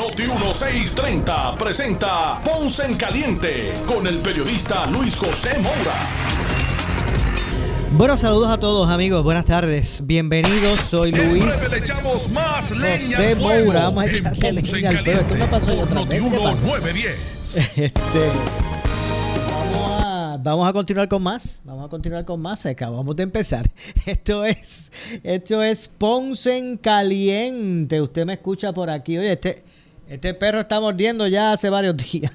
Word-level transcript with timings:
Noti 0.00 0.22
1630 0.22 1.56
presenta 1.56 2.40
Ponce 2.42 2.86
en 2.86 2.94
Caliente 2.94 3.74
con 3.86 4.06
el 4.06 4.16
periodista 4.20 4.86
Luis 4.86 5.14
José 5.14 5.58
Moura. 5.58 6.00
Bueno, 7.92 8.16
saludos 8.16 8.48
a 8.48 8.58
todos 8.58 8.88
amigos, 8.88 9.22
buenas 9.22 9.44
tardes, 9.44 10.00
bienvenidos, 10.06 10.80
soy 10.88 11.12
Luis 11.12 11.68
le 11.70 11.76
echamos 11.76 12.30
más 12.30 12.70
leña 12.70 13.18
José 13.18 13.36
fuego 13.36 13.64
Moura, 13.66 13.80
vamos 13.82 14.04
a 14.04 14.06
echarle 14.06 14.52
leña 14.62 14.88
al 14.88 15.04
fuego. 15.04 15.26
¿Qué 15.28 15.34
me 15.34 15.46
pasó 15.48 15.74
yo 15.74 15.82
otra 15.82 16.04
vez? 16.04 16.08
¿Qué 16.08 16.30
Noti 16.30 16.34
1 16.34 16.50
pasó? 16.50 16.66
910. 16.66 17.56
Este, 17.76 18.28
vamos, 19.50 20.02
a, 20.02 20.38
vamos 20.42 20.66
a 20.66 20.72
continuar 20.72 21.08
con 21.08 21.22
más, 21.22 21.60
vamos 21.62 21.84
a 21.84 21.88
continuar 21.90 22.24
con 22.24 22.40
más, 22.40 22.64
acabamos 22.64 23.14
de 23.16 23.22
empezar. 23.22 23.70
Esto 24.06 24.46
es, 24.46 24.90
esto 25.22 25.62
es 25.62 25.88
Ponce 25.88 26.56
en 26.56 26.78
Caliente, 26.78 28.00
usted 28.00 28.24
me 28.24 28.32
escucha 28.32 28.72
por 28.72 28.88
aquí, 28.88 29.18
oye, 29.18 29.32
este, 29.32 29.62
este 30.10 30.34
perro 30.34 30.60
está 30.60 30.80
mordiendo 30.80 31.28
ya 31.28 31.52
hace 31.52 31.70
varios 31.70 31.96
días. 32.12 32.32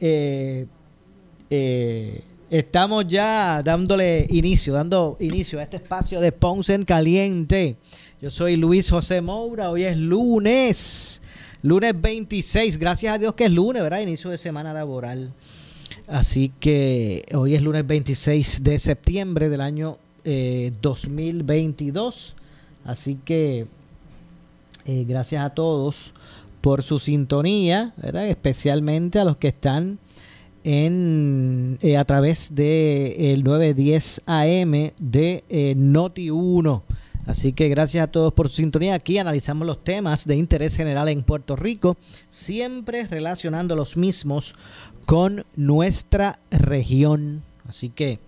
Eh, 0.00 0.66
eh, 1.50 2.24
estamos 2.48 3.06
ya 3.06 3.62
dándole 3.62 4.26
inicio, 4.30 4.72
dando 4.72 5.18
inicio 5.20 5.58
a 5.58 5.62
este 5.62 5.76
espacio 5.76 6.20
de 6.20 6.32
Ponce 6.32 6.72
en 6.72 6.86
Caliente. 6.86 7.76
Yo 8.22 8.30
soy 8.30 8.56
Luis 8.56 8.88
José 8.88 9.20
Moura, 9.20 9.70
hoy 9.70 9.84
es 9.84 9.96
lunes, 9.98 11.20
lunes 11.62 12.00
26, 12.00 12.78
gracias 12.78 13.14
a 13.14 13.18
Dios 13.18 13.34
que 13.34 13.44
es 13.44 13.52
lunes, 13.52 13.82
¿verdad? 13.82 14.00
Inicio 14.00 14.30
de 14.30 14.38
semana 14.38 14.72
laboral. 14.72 15.34
Así 16.06 16.50
que 16.60 17.26
hoy 17.34 17.56
es 17.56 17.62
lunes 17.62 17.86
26 17.86 18.64
de 18.64 18.78
septiembre 18.78 19.50
del 19.50 19.60
año 19.60 19.98
eh, 20.24 20.72
2022. 20.80 22.36
Así 22.84 23.18
que 23.22 23.66
eh, 24.86 25.04
gracias 25.06 25.44
a 25.44 25.50
todos 25.50 26.14
por 26.60 26.82
su 26.82 26.98
sintonía, 26.98 27.94
especialmente 28.28 29.18
a 29.18 29.24
los 29.24 29.36
que 29.36 29.48
están 29.48 29.98
en 30.64 31.78
eh, 31.80 31.96
a 31.96 32.04
través 32.04 32.54
de 32.54 33.32
el 33.32 33.44
910 33.44 34.22
AM 34.26 34.92
de 34.98 35.44
eh, 35.48 35.74
Noti 35.76 36.30
1. 36.30 36.82
Así 37.26 37.52
que 37.52 37.68
gracias 37.68 38.04
a 38.04 38.10
todos 38.10 38.32
por 38.32 38.48
su 38.48 38.56
sintonía. 38.56 38.94
Aquí 38.94 39.18
analizamos 39.18 39.66
los 39.66 39.82
temas 39.84 40.26
de 40.26 40.36
interés 40.36 40.76
general 40.76 41.08
en 41.08 41.22
Puerto 41.22 41.54
Rico, 41.54 41.96
siempre 42.28 43.06
relacionando 43.06 43.76
los 43.76 43.96
mismos 43.96 44.54
con 45.06 45.44
nuestra 45.56 46.40
región. 46.50 47.42
Así 47.68 47.88
que 47.90 48.18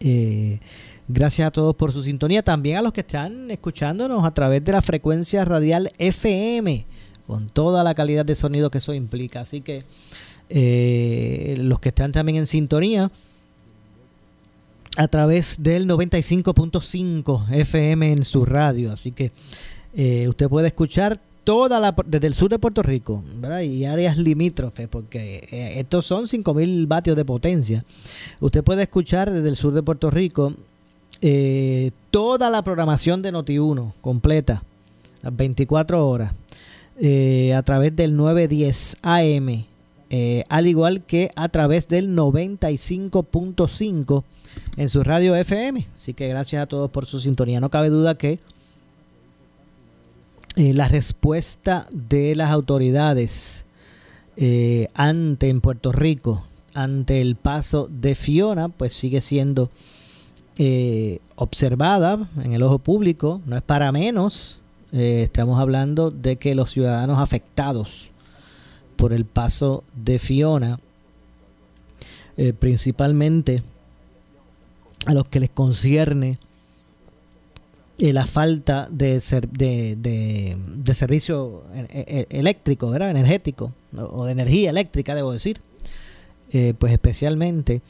eh, 0.00 0.60
gracias 1.08 1.48
a 1.48 1.50
todos 1.50 1.74
por 1.74 1.92
su 1.92 2.02
sintonía. 2.02 2.42
También 2.42 2.76
a 2.76 2.82
los 2.82 2.92
que 2.92 3.00
están 3.00 3.50
escuchándonos 3.50 4.24
a 4.24 4.32
través 4.32 4.64
de 4.64 4.72
la 4.72 4.82
frecuencia 4.82 5.44
radial 5.44 5.90
FM, 5.98 6.86
con 7.26 7.48
toda 7.48 7.84
la 7.84 7.94
calidad 7.94 8.24
de 8.24 8.34
sonido 8.34 8.70
que 8.70 8.78
eso 8.78 8.94
implica. 8.94 9.40
Así 9.40 9.60
que 9.60 9.84
eh, 10.48 11.56
los 11.58 11.80
que 11.80 11.88
están 11.88 12.12
también 12.12 12.38
en 12.38 12.46
sintonía 12.46 13.10
a 14.96 15.08
través 15.08 15.56
del 15.58 15.88
95.5 15.88 17.50
FM 17.52 18.12
en 18.12 18.24
su 18.24 18.44
radio. 18.44 18.92
Así 18.92 19.12
que 19.12 19.32
eh, 19.94 20.28
usted 20.28 20.48
puede 20.48 20.68
escuchar 20.68 21.20
toda 21.44 21.78
la 21.78 21.94
desde 22.06 22.26
el 22.26 22.34
sur 22.34 22.48
de 22.48 22.58
Puerto 22.58 22.82
Rico 22.82 23.22
¿verdad? 23.36 23.60
y 23.60 23.84
áreas 23.84 24.16
limítrofes, 24.16 24.88
porque 24.88 25.46
eh, 25.50 25.80
estos 25.80 26.06
son 26.06 26.24
5.000 26.24 26.88
vatios 26.88 27.16
de 27.16 27.24
potencia. 27.24 27.84
Usted 28.40 28.64
puede 28.64 28.82
escuchar 28.82 29.30
desde 29.30 29.48
el 29.48 29.56
sur 29.56 29.72
de 29.72 29.82
Puerto 29.82 30.10
Rico 30.10 30.54
eh, 31.20 31.90
toda 32.10 32.50
la 32.50 32.62
programación 32.62 33.22
de 33.22 33.32
Noti1 33.32 33.92
completa, 34.00 34.62
las 35.22 35.36
24 35.36 36.06
horas, 36.06 36.32
eh, 37.00 37.54
a 37.54 37.62
través 37.62 37.94
del 37.96 38.16
910 38.16 38.96
AM, 39.02 39.66
eh, 40.10 40.44
al 40.48 40.66
igual 40.66 41.02
que 41.02 41.30
a 41.34 41.48
través 41.48 41.88
del 41.88 42.16
95.5 42.16 44.24
en 44.76 44.88
su 44.88 45.02
radio 45.02 45.34
FM. 45.34 45.86
Así 45.94 46.14
que 46.14 46.28
gracias 46.28 46.62
a 46.62 46.66
todos 46.66 46.90
por 46.90 47.06
su 47.06 47.20
sintonía. 47.20 47.60
No 47.60 47.70
cabe 47.70 47.88
duda 47.88 48.16
que 48.16 48.38
la 50.56 50.86
respuesta 50.86 51.88
de 51.90 52.36
las 52.36 52.50
autoridades 52.50 53.66
ante 54.94 55.48
en 55.48 55.60
Puerto 55.60 55.90
Rico 55.90 56.44
ante 56.74 57.20
el 57.20 57.36
paso 57.36 57.88
de 57.90 58.14
Fiona 58.14 58.68
pues 58.68 58.92
sigue 58.92 59.20
siendo 59.20 59.70
eh, 60.58 61.18
observada 61.36 62.28
en 62.42 62.52
el 62.54 62.62
ojo 62.62 62.78
público 62.78 63.40
no 63.46 63.56
es 63.56 63.62
para 63.62 63.90
menos 63.92 64.60
Eh, 64.96 65.22
estamos 65.24 65.58
hablando 65.58 66.12
de 66.12 66.36
que 66.36 66.54
los 66.54 66.70
ciudadanos 66.70 67.18
afectados 67.18 68.10
por 68.94 69.12
el 69.12 69.24
paso 69.24 69.82
de 69.92 70.20
Fiona 70.20 70.78
eh, 72.36 72.52
principalmente 72.52 73.60
a 75.06 75.12
los 75.14 75.26
que 75.26 75.40
les 75.40 75.50
concierne 75.50 76.38
la 77.98 78.24
falta 78.26 78.86
de, 78.88 79.20
ser- 79.20 79.48
de, 79.48 79.96
de- 79.96 80.94
servicio 80.94 81.62
eléctrico, 82.30 82.90
¿verdad? 82.90 83.10
energético, 83.10 83.72
o 83.96 84.26
de 84.26 84.32
energía 84.32 84.70
eléctrica, 84.70 85.14
debo 85.16 85.32
decir, 85.32 85.60
pues 86.78 86.92
especialmente 86.92 87.82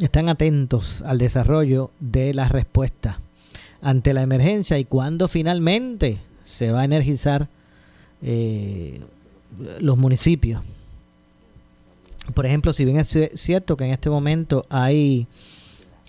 están 0.00 0.28
atentos 0.28 1.02
al 1.02 1.18
desarrollo 1.18 1.90
de 2.00 2.34
la 2.34 2.48
respuesta 2.48 3.18
ante 3.82 4.12
la 4.14 4.22
emergencia 4.22 4.78
y 4.78 4.84
cuando 4.84 5.28
finalmente 5.28 6.18
se 6.44 6.70
va 6.70 6.82
a 6.82 6.84
energizar 6.84 7.48
eh, 8.22 9.00
los 9.80 9.96
municipios. 9.98 10.62
Por 12.34 12.44
ejemplo, 12.46 12.72
si 12.72 12.84
bien 12.84 12.98
es 12.98 13.14
ci- 13.14 13.30
cierto 13.36 13.76
que 13.76 13.84
en 13.84 13.92
este 13.92 14.10
momento 14.10 14.66
hay 14.68 15.26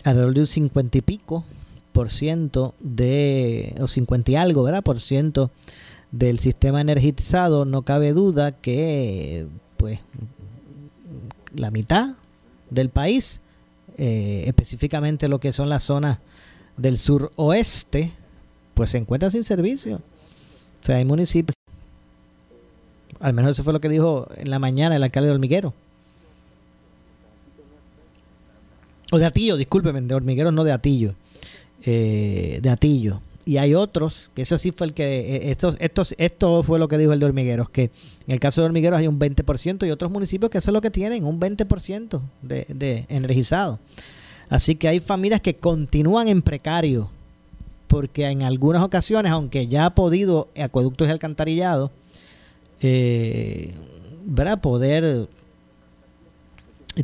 alrededor 0.03 0.33
de 0.33 0.39
un 0.41 0.47
50 0.47 0.97
y 0.97 1.01
pico 1.01 1.45
por 1.91 2.09
ciento 2.09 2.73
de, 2.79 3.75
o 3.79 3.87
50 3.87 4.31
y 4.31 4.35
algo, 4.35 4.63
¿verdad? 4.63 4.83
Por 4.83 4.99
ciento 5.01 5.51
del 6.11 6.39
sistema 6.39 6.81
energizado, 6.81 7.65
no 7.65 7.81
cabe 7.83 8.13
duda 8.13 8.51
que, 8.51 9.47
pues, 9.77 9.99
la 11.55 11.71
mitad 11.71 12.15
del 12.69 12.89
país, 12.89 13.41
eh, 13.97 14.43
específicamente 14.45 15.27
lo 15.27 15.39
que 15.39 15.51
son 15.53 15.69
las 15.69 15.83
zonas 15.83 16.19
del 16.77 16.97
sur 16.97 17.31
oeste, 17.35 18.11
pues 18.73 18.91
se 18.91 18.97
encuentra 18.97 19.29
sin 19.29 19.43
servicio. 19.43 19.97
O 20.81 20.85
sea, 20.85 20.97
hay 20.97 21.05
municipios, 21.05 21.55
al 23.19 23.33
menos 23.33 23.51
eso 23.51 23.63
fue 23.63 23.73
lo 23.73 23.79
que 23.79 23.89
dijo 23.89 24.27
en 24.37 24.49
la 24.49 24.59
mañana 24.59 24.95
el 24.95 25.03
alcalde 25.03 25.29
de 25.29 25.33
Hormiguero. 25.33 25.73
O 29.11 29.17
de 29.17 29.25
Atillo, 29.25 29.55
discúlpeme, 29.57 30.01
de 30.01 30.13
Hormiguero 30.13 30.51
no 30.51 30.63
de 30.63 30.71
Atillo. 30.71 31.15
eh, 31.83 32.59
de 32.61 32.69
Atillo. 32.69 33.21
Y 33.47 33.59
hay 33.59 33.75
otros, 33.75 34.29
que 34.33 34.41
eso 34.41 34.57
sí 34.57 34.73
fue 34.73 34.87
el 34.87 34.93
que, 34.93 35.37
eh, 35.37 35.51
estos, 35.51 35.77
estos, 35.79 36.13
esto 36.17 36.63
fue 36.63 36.79
lo 36.79 36.89
que 36.89 36.97
dijo 36.97 37.13
el 37.13 37.21
de 37.21 37.27
Hormigueros, 37.27 37.69
que 37.69 37.83
en 37.83 38.33
el 38.33 38.41
caso 38.41 38.59
de 38.59 38.65
Hormigueros 38.65 38.99
hay 38.99 39.07
un 39.07 39.17
20% 39.17 39.87
y 39.87 39.89
otros 39.89 40.11
municipios 40.11 40.51
que 40.51 40.57
eso 40.57 40.69
es 40.69 40.73
lo 40.73 40.81
que 40.81 40.91
tienen, 40.91 41.23
un 41.23 41.39
20% 41.39 42.19
de, 42.41 42.65
de 42.67 43.05
energizado. 43.07 43.79
Así 44.49 44.75
que 44.75 44.89
hay 44.89 44.99
familias 44.99 45.39
que 45.39 45.55
continúan 45.55 46.27
en 46.27 46.41
precario, 46.41 47.09
porque 47.87 48.25
en 48.25 48.43
algunas 48.43 48.83
ocasiones, 48.83 49.31
aunque 49.31 49.67
ya 49.67 49.85
ha 49.85 49.95
podido 49.95 50.49
acueductos 50.61 51.07
y 51.07 51.11
alcantarillados, 51.11 51.91
eh, 52.81 53.73
¿verdad? 54.25 54.59
poder 54.59 55.29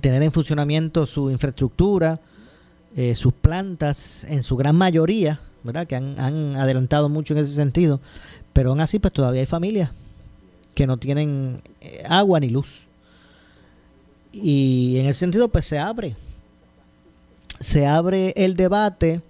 tener 0.02 0.22
en 0.22 0.32
funcionamiento 0.34 1.06
su 1.06 1.32
infraestructura, 1.32 2.20
eh, 2.98 3.16
sus 3.16 3.32
plantas, 3.32 4.26
en 4.26 4.44
su 4.44 4.58
gran 4.58 4.76
mayoría, 4.76 5.40
¿verdad? 5.64 5.88
que 5.88 5.96
han, 5.96 6.56
adelantado 6.56 7.10
mucho 7.10 7.34
en 7.34 7.40
ese 7.40 7.54
sentido, 7.54 8.00
pero 8.54 8.70
aún 8.70 8.82
así 8.82 9.00
pues 9.00 9.14
todavía 9.14 9.42
hay 9.42 9.48
familias 9.48 9.92
que 10.76 10.88
no 10.88 10.98
tienen 10.98 11.62
eh, 11.82 12.04
agua 12.08 12.40
ni 12.40 12.50
luz. 12.50 12.88
Y 14.32 14.98
en 15.00 15.06
ese 15.08 15.20
sentido 15.20 15.50
pues 15.50 15.66
se 15.66 15.80
abre, 15.80 16.16
se 17.60 17.86
abre 17.86 18.34
el 18.36 18.56
debate 18.56 19.22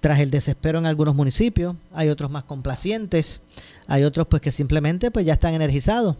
tras 0.00 0.20
el 0.20 0.30
desespero 0.30 0.78
en 0.78 0.86
algunos 0.86 1.14
municipios, 1.14 1.76
hay 1.92 2.08
otros 2.08 2.30
más 2.30 2.44
complacientes, 2.44 3.40
hay 3.86 4.04
otros 4.04 4.26
pues 4.28 4.40
que 4.40 4.52
simplemente 4.52 5.10
pues 5.10 5.26
ya 5.26 5.34
están 5.34 5.54
energizados. 5.54 6.16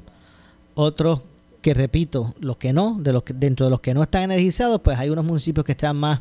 Otros 0.75 1.21
que 1.63 1.75
repito, 1.75 2.35
los 2.41 2.59
que 2.59 2.73
no, 2.73 2.97
de 3.01 3.13
los 3.13 3.23
que, 3.23 3.33
dentro 3.33 3.67
de 3.67 3.71
los 3.71 3.81
que 3.81 3.95
no 3.95 4.03
están 4.03 4.23
energizados, 4.23 4.81
pues 4.83 4.99
hay 4.99 5.11
unos 5.11 5.25
municipios 5.25 5.65
que 5.65 5.73
están 5.73 5.97
más 5.97 6.21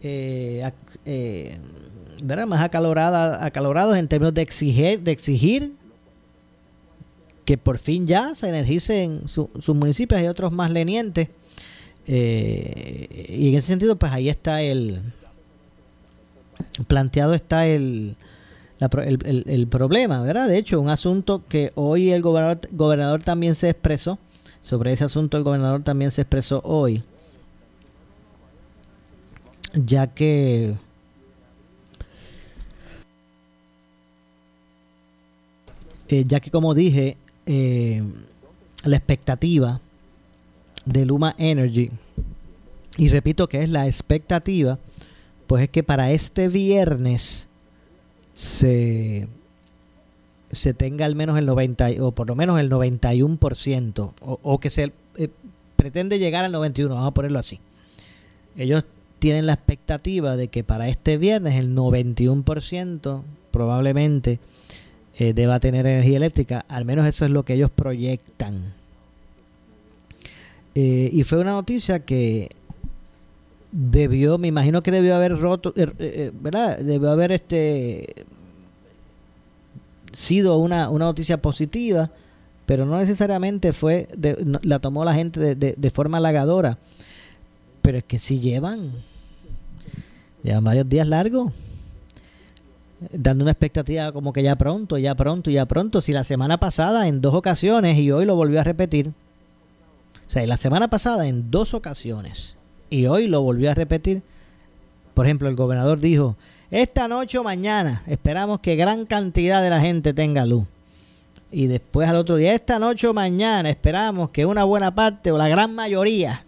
eh, 0.00 0.70
eh, 1.04 1.58
más 2.46 2.62
acalorados 2.62 3.96
en 3.96 4.08
términos 4.08 4.34
de 4.34 4.42
exigir, 4.42 5.00
de 5.00 5.12
exigir 5.12 5.72
que 7.44 7.58
por 7.58 7.78
fin 7.78 8.06
ya 8.06 8.34
se 8.34 8.48
energicen 8.48 9.28
sus 9.28 9.68
municipios, 9.68 10.20
hay 10.20 10.28
otros 10.28 10.52
más 10.52 10.70
lenientes. 10.70 11.28
Eh, 12.06 13.26
y 13.30 13.48
en 13.48 13.54
ese 13.54 13.68
sentido, 13.68 13.96
pues 13.96 14.12
ahí 14.12 14.28
está 14.28 14.62
el 14.62 15.00
planteado 16.86 17.34
está 17.34 17.66
el, 17.66 18.16
el, 18.80 19.66
problema, 19.68 20.20
¿verdad? 20.22 20.48
De 20.48 20.58
hecho, 20.58 20.80
un 20.80 20.88
asunto 20.88 21.42
que 21.48 21.72
hoy 21.74 22.10
el 22.12 22.22
gobernador, 22.22 22.60
gobernador 22.72 23.22
también 23.22 23.54
se 23.54 23.70
expresó, 23.70 24.18
sobre 24.60 24.92
ese 24.92 25.04
asunto 25.04 25.36
el 25.36 25.44
gobernador 25.44 25.82
también 25.82 26.10
se 26.10 26.22
expresó 26.22 26.60
hoy, 26.64 27.02
ya 29.74 30.08
que 30.08 30.74
eh, 36.08 36.24
ya 36.26 36.40
que 36.40 36.50
como 36.50 36.74
dije, 36.74 37.16
eh, 37.46 38.02
la 38.84 38.96
expectativa 38.96 39.80
de 40.84 41.06
Luma 41.06 41.34
Energy, 41.38 41.90
y 42.96 43.08
repito 43.08 43.48
que 43.48 43.62
es 43.62 43.68
la 43.68 43.86
expectativa, 43.86 44.78
pues 45.46 45.64
es 45.64 45.68
que 45.70 45.82
para 45.82 46.12
este 46.12 46.48
viernes 46.48 47.48
se, 48.34 49.28
se 50.50 50.74
tenga 50.74 51.06
al 51.06 51.16
menos 51.16 51.38
el 51.38 51.46
90 51.46 51.88
o 52.00 52.12
por 52.12 52.28
lo 52.28 52.36
menos 52.36 52.58
el 52.60 52.70
91% 52.70 54.12
o, 54.20 54.40
o 54.42 54.60
que 54.60 54.70
se 54.70 54.92
eh, 55.16 55.28
pretende 55.76 56.18
llegar 56.18 56.44
al 56.44 56.52
91, 56.52 56.94
vamos 56.94 57.08
a 57.08 57.14
ponerlo 57.14 57.38
así. 57.38 57.60
Ellos 58.56 58.84
tienen 59.18 59.46
la 59.46 59.54
expectativa 59.54 60.36
de 60.36 60.48
que 60.48 60.64
para 60.64 60.88
este 60.88 61.18
viernes 61.18 61.56
el 61.56 61.74
91% 61.74 63.22
probablemente 63.50 64.38
eh, 65.16 65.32
deba 65.32 65.60
tener 65.60 65.86
energía 65.86 66.16
eléctrica, 66.16 66.64
al 66.68 66.84
menos 66.84 67.06
eso 67.06 67.24
es 67.24 67.30
lo 67.30 67.44
que 67.44 67.54
ellos 67.54 67.70
proyectan. 67.70 68.72
Eh, 70.74 71.10
y 71.12 71.22
fue 71.22 71.38
una 71.38 71.52
noticia 71.52 72.00
que 72.00 72.50
debió, 73.70 74.38
me 74.38 74.48
imagino 74.48 74.82
que 74.82 74.90
debió 74.90 75.14
haber 75.14 75.38
roto, 75.38 75.72
eh, 75.76 76.32
¿verdad? 76.34 76.78
Debió 76.78 77.10
haber 77.10 77.30
este 77.30 78.26
sido 80.12 80.58
una, 80.58 80.90
una 80.90 81.04
noticia 81.06 81.40
positiva, 81.40 82.10
pero 82.66 82.84
no 82.86 82.98
necesariamente 82.98 83.72
fue, 83.72 84.08
la 84.62 84.78
tomó 84.80 85.04
la 85.04 85.14
gente 85.14 85.38
de, 85.38 85.54
de, 85.54 85.74
de 85.76 85.90
forma 85.90 86.18
halagadora. 86.18 86.78
Pero 87.82 87.98
es 87.98 88.04
que 88.04 88.18
si 88.18 88.40
llevan, 88.40 88.92
llevan 90.42 90.64
varios 90.64 90.88
días 90.88 91.06
largos 91.06 91.52
dando 93.12 93.44
una 93.44 93.52
expectativa 93.52 94.12
como 94.12 94.32
que 94.32 94.42
ya 94.42 94.56
pronto, 94.56 94.98
ya 94.98 95.14
pronto, 95.14 95.50
ya 95.50 95.66
pronto. 95.66 96.00
Si 96.00 96.12
la 96.12 96.24
semana 96.24 96.58
pasada 96.58 97.08
en 97.08 97.20
dos 97.20 97.34
ocasiones 97.34 97.98
y 97.98 98.10
hoy 98.10 98.24
lo 98.24 98.36
volvió 98.36 98.60
a 98.60 98.64
repetir. 98.64 99.12
O 100.26 100.30
sea, 100.30 100.46
la 100.46 100.56
semana 100.56 100.88
pasada 100.88 101.26
en 101.26 101.50
dos 101.50 101.74
ocasiones 101.74 102.56
y 102.90 103.06
hoy 103.06 103.28
lo 103.28 103.42
volvió 103.42 103.70
a 103.70 103.74
repetir. 103.74 104.22
Por 105.14 105.26
ejemplo, 105.26 105.48
el 105.48 105.54
gobernador 105.54 106.00
dijo, 106.00 106.36
esta 106.70 107.06
noche 107.08 107.38
o 107.38 107.44
mañana 107.44 108.02
esperamos 108.06 108.60
que 108.60 108.76
gran 108.76 109.06
cantidad 109.06 109.62
de 109.62 109.70
la 109.70 109.80
gente 109.80 110.12
tenga 110.12 110.46
luz. 110.46 110.64
Y 111.52 111.68
después 111.68 112.08
al 112.08 112.16
otro 112.16 112.36
día, 112.36 112.52
esta 112.52 112.78
noche 112.78 113.06
o 113.06 113.14
mañana 113.14 113.70
esperamos 113.70 114.30
que 114.30 114.44
una 114.44 114.64
buena 114.64 114.94
parte 114.94 115.30
o 115.30 115.38
la 115.38 115.48
gran 115.48 115.74
mayoría 115.74 116.42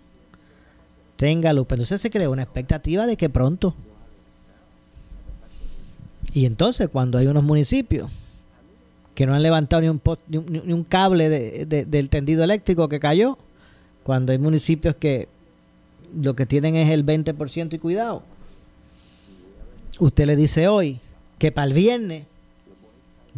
tenga 1.16 1.52
luz. 1.52 1.66
Pero 1.68 1.82
entonces 1.82 2.00
se 2.00 2.10
creó 2.10 2.32
una 2.32 2.42
expectativa 2.42 3.06
de 3.06 3.16
que 3.16 3.28
pronto 3.28 3.74
y 6.32 6.46
entonces 6.46 6.88
cuando 6.88 7.18
hay 7.18 7.26
unos 7.26 7.44
municipios 7.44 8.10
que 9.14 9.26
no 9.26 9.34
han 9.34 9.42
levantado 9.42 9.82
ni 9.82 9.88
un, 9.88 10.00
ni 10.28 10.72
un, 10.72 10.84
cable 10.84 11.28
del 11.30 12.08
tendido 12.10 12.44
eléctrico 12.44 12.88
que 12.88 13.00
cayó, 13.00 13.38
cuando 14.02 14.32
hay 14.32 14.38
municipios 14.38 14.94
que 14.96 15.28
lo 16.14 16.36
que 16.36 16.44
tienen 16.44 16.76
es 16.76 16.90
el 16.90 17.04
20% 17.04 17.72
y 17.72 17.78
cuidado, 17.78 18.22
usted 19.98 20.26
le 20.26 20.36
dice 20.36 20.68
hoy 20.68 21.00
que 21.38 21.50
para 21.50 21.66
el 21.68 21.72
viernes 21.72 22.24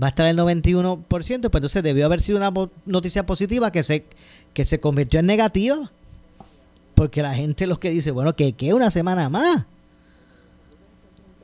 va 0.00 0.08
a 0.08 0.11
estar 0.11 0.26
el 0.26 0.38
91%, 0.38 1.05
pues 1.06 1.41
entonces 1.41 1.82
debió 1.82 2.06
haber 2.06 2.20
sido 2.20 2.38
una 2.38 2.52
noticia 2.87 3.26
positiva 3.26 3.73
que 3.73 3.82
se, 3.82 4.05
que 4.55 4.64
se 4.64 4.81
convirtió 4.81 5.20
en 5.20 5.26
negativa. 5.26 5.91
Porque 6.94 7.23
la 7.23 7.34
gente 7.34 7.67
lo 7.67 7.79
que 7.79 7.91
dice, 7.91 8.11
bueno, 8.11 8.34
que, 8.34 8.52
que 8.52 8.75
una 8.75 8.91
semana 8.91 9.29
más. 9.29 9.67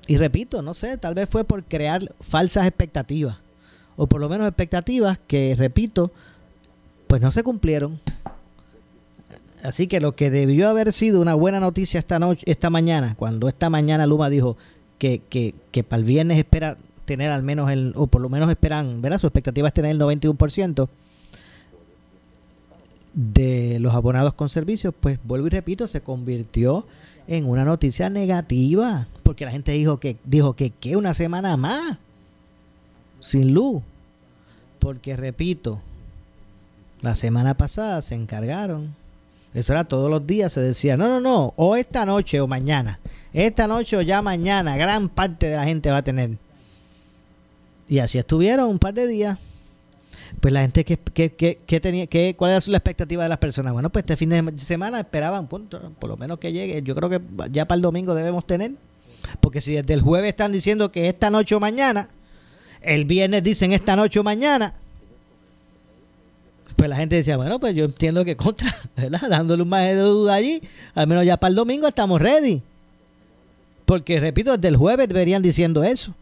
Y 0.06 0.16
repito, 0.16 0.62
no 0.62 0.74
sé, 0.74 0.98
tal 0.98 1.14
vez 1.14 1.28
fue 1.28 1.44
por 1.44 1.64
crear 1.64 2.14
falsas 2.20 2.66
expectativas. 2.66 3.38
O 3.96 4.06
por 4.06 4.20
lo 4.20 4.28
menos 4.28 4.46
expectativas 4.46 5.18
que, 5.26 5.54
repito, 5.56 6.10
pues 7.06 7.22
no 7.22 7.32
se 7.32 7.42
cumplieron. 7.42 7.98
Así 9.62 9.86
que 9.86 10.00
lo 10.00 10.14
que 10.14 10.30
debió 10.30 10.68
haber 10.68 10.92
sido 10.92 11.22
una 11.22 11.34
buena 11.34 11.58
noticia 11.58 11.98
esta 11.98 12.18
noche, 12.18 12.42
esta 12.46 12.68
mañana, 12.68 13.14
cuando 13.16 13.48
esta 13.48 13.70
mañana 13.70 14.06
Luma 14.06 14.28
dijo 14.28 14.58
que, 14.98 15.22
que, 15.30 15.54
que 15.70 15.82
para 15.84 16.00
el 16.00 16.04
viernes 16.04 16.36
espera 16.36 16.76
tener 17.06 17.30
al 17.30 17.42
menos 17.42 17.70
el, 17.70 17.94
o 17.96 18.06
por 18.06 18.20
lo 18.20 18.28
menos 18.28 18.50
esperan, 18.50 19.00
¿verdad? 19.00 19.18
Su 19.18 19.26
expectativa 19.26 19.68
es 19.68 19.74
tener 19.74 19.92
el 19.92 20.00
91% 20.00 20.88
de 23.14 23.78
los 23.80 23.94
abonados 23.94 24.34
con 24.34 24.48
servicios, 24.48 24.92
pues 24.98 25.18
vuelvo 25.24 25.46
y 25.46 25.50
repito, 25.50 25.86
se 25.86 26.02
convirtió 26.02 26.86
en 27.26 27.48
una 27.48 27.64
noticia 27.64 28.10
negativa, 28.10 29.06
porque 29.22 29.44
la 29.44 29.50
gente 29.50 29.72
dijo 29.72 29.98
que 29.98 30.16
dijo 30.24 30.54
que 30.54 30.70
que 30.70 30.96
una 30.96 31.14
semana 31.14 31.56
más 31.56 31.98
sin 33.20 33.54
luz, 33.54 33.82
porque 34.78 35.16
repito, 35.16 35.80
la 37.00 37.14
semana 37.14 37.54
pasada 37.54 38.02
se 38.02 38.14
encargaron, 38.14 38.94
eso 39.54 39.72
era 39.72 39.84
todos 39.84 40.10
los 40.10 40.26
días, 40.26 40.52
se 40.52 40.60
decía, 40.60 40.96
no, 40.96 41.08
no, 41.08 41.20
no, 41.20 41.54
o 41.56 41.76
esta 41.76 42.04
noche 42.04 42.40
o 42.40 42.46
mañana, 42.46 42.98
esta 43.32 43.66
noche 43.66 43.96
o 43.96 44.02
ya 44.02 44.20
mañana, 44.20 44.76
gran 44.76 45.08
parte 45.08 45.46
de 45.46 45.56
la 45.56 45.64
gente 45.64 45.90
va 45.90 45.98
a 45.98 46.04
tener. 46.04 46.36
Y 47.88 47.98
así 47.98 48.18
estuvieron 48.18 48.68
un 48.68 48.78
par 48.78 48.94
de 48.94 49.06
días 49.06 49.38
pues 50.44 50.52
la 50.52 50.60
gente 50.60 50.84
que, 50.84 50.98
que, 50.98 51.80
tenía, 51.80 52.06
que, 52.06 52.34
¿cuál 52.36 52.50
era 52.50 52.60
la 52.66 52.76
expectativa 52.76 53.22
de 53.22 53.30
las 53.30 53.38
personas? 53.38 53.72
Bueno, 53.72 53.88
pues 53.88 54.02
este 54.02 54.14
fin 54.14 54.28
de 54.28 54.58
semana 54.58 55.00
esperaban, 55.00 55.46
por 55.46 55.62
lo 56.06 56.18
menos 56.18 56.38
que 56.38 56.52
llegue. 56.52 56.82
Yo 56.82 56.94
creo 56.94 57.08
que 57.08 57.18
ya 57.50 57.66
para 57.66 57.76
el 57.76 57.80
domingo 57.80 58.14
debemos 58.14 58.46
tener, 58.46 58.72
porque 59.40 59.62
si 59.62 59.72
desde 59.72 59.94
el 59.94 60.02
jueves 60.02 60.28
están 60.28 60.52
diciendo 60.52 60.92
que 60.92 61.08
esta 61.08 61.30
noche 61.30 61.54
o 61.54 61.60
mañana, 61.60 62.08
el 62.82 63.06
viernes 63.06 63.42
dicen 63.42 63.72
esta 63.72 63.96
noche 63.96 64.20
o 64.20 64.22
mañana, 64.22 64.74
pues 66.76 66.90
la 66.90 66.96
gente 66.96 67.16
decía, 67.16 67.38
bueno, 67.38 67.58
pues 67.58 67.74
yo 67.74 67.86
entiendo 67.86 68.22
que 68.22 68.36
contra, 68.36 68.76
¿verdad? 68.98 69.26
Dándole 69.30 69.62
un 69.62 69.70
más 69.70 69.84
de 69.84 69.94
duda 69.94 70.34
allí, 70.34 70.60
al 70.94 71.06
menos 71.06 71.24
ya 71.24 71.38
para 71.38 71.48
el 71.48 71.54
domingo 71.54 71.88
estamos 71.88 72.20
ready. 72.20 72.60
Porque, 73.86 74.20
repito, 74.20 74.54
desde 74.58 74.68
el 74.68 74.76
jueves 74.76 75.08
deberían 75.08 75.40
diciendo 75.40 75.84
eso. 75.84 76.14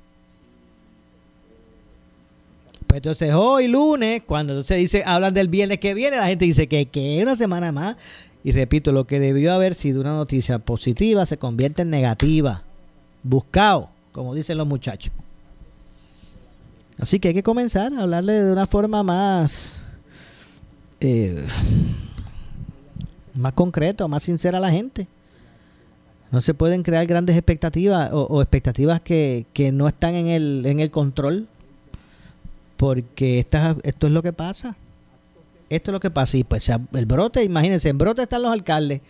Pues 2.93 2.99
entonces 2.99 3.33
hoy 3.33 3.69
lunes, 3.69 4.23
cuando 4.27 4.63
se 4.63 4.75
dice, 4.75 5.03
hablan 5.07 5.33
del 5.33 5.49
viernes 5.49 5.79
que 5.79 5.95
viene, 5.95 6.19
la 6.19 6.27
gente 6.27 6.45
dice 6.45 6.67
que, 6.67 6.85
que 6.85 7.21
una 7.23 7.37
semana 7.37 7.73
más. 7.73 7.97
Y 8.45 8.53
repito, 8.53 8.93
lo 8.93 9.07
que 9.07 9.19
debió 9.19 9.55
haber 9.55 9.75
sido 9.75 10.03
una 10.03 10.13
noticia 10.15 10.59
positiva 10.59 11.25
se 11.25 11.39
convierte 11.39 11.81
en 11.81 11.89
negativa. 11.89 12.65
Buscado, 13.23 13.89
como 14.13 14.35
dicen 14.35 14.59
los 14.59 14.67
muchachos. 14.67 15.11
Así 16.99 17.19
que 17.19 17.29
hay 17.29 17.35
que 17.35 17.43
comenzar 17.43 17.95
a 17.95 18.03
hablarle 18.03 18.35
de 18.35 18.53
una 18.53 18.67
forma 18.67 19.03
más, 19.03 19.81
eh, 21.01 21.47
más 23.33 23.55
concreta, 23.55 24.07
más 24.07 24.23
sincera 24.23 24.59
a 24.59 24.61
la 24.61 24.71
gente. 24.71 25.07
No 26.31 26.43
se 26.43 26.53
pueden 26.53 26.83
crear 26.83 27.07
grandes 27.07 27.37
expectativas 27.37 28.11
o, 28.13 28.43
expectativas 28.43 29.01
que, 29.01 29.47
que, 29.55 29.73
no 29.73 29.89
están 29.89 30.15
en 30.15 30.27
el, 30.27 30.67
en 30.67 30.79
el 30.79 30.91
control 30.91 31.49
porque 32.83 33.39
esto 33.39 34.07
es 34.09 34.13
lo 34.13 34.25
que 34.25 34.33
pasa. 34.33 34.75
Esto 35.71 35.91
es 35.91 35.93
lo 35.93 36.01
que 36.01 36.11
pasa. 36.11 36.37
Y 36.37 36.43
pues 36.43 36.69
el 36.69 37.07
brote, 37.07 37.45
imagínense, 37.45 37.89
en 37.89 37.97
brote 37.97 38.23
están 38.23 38.43
los 38.43 38.51
alcaldes. 38.51 39.03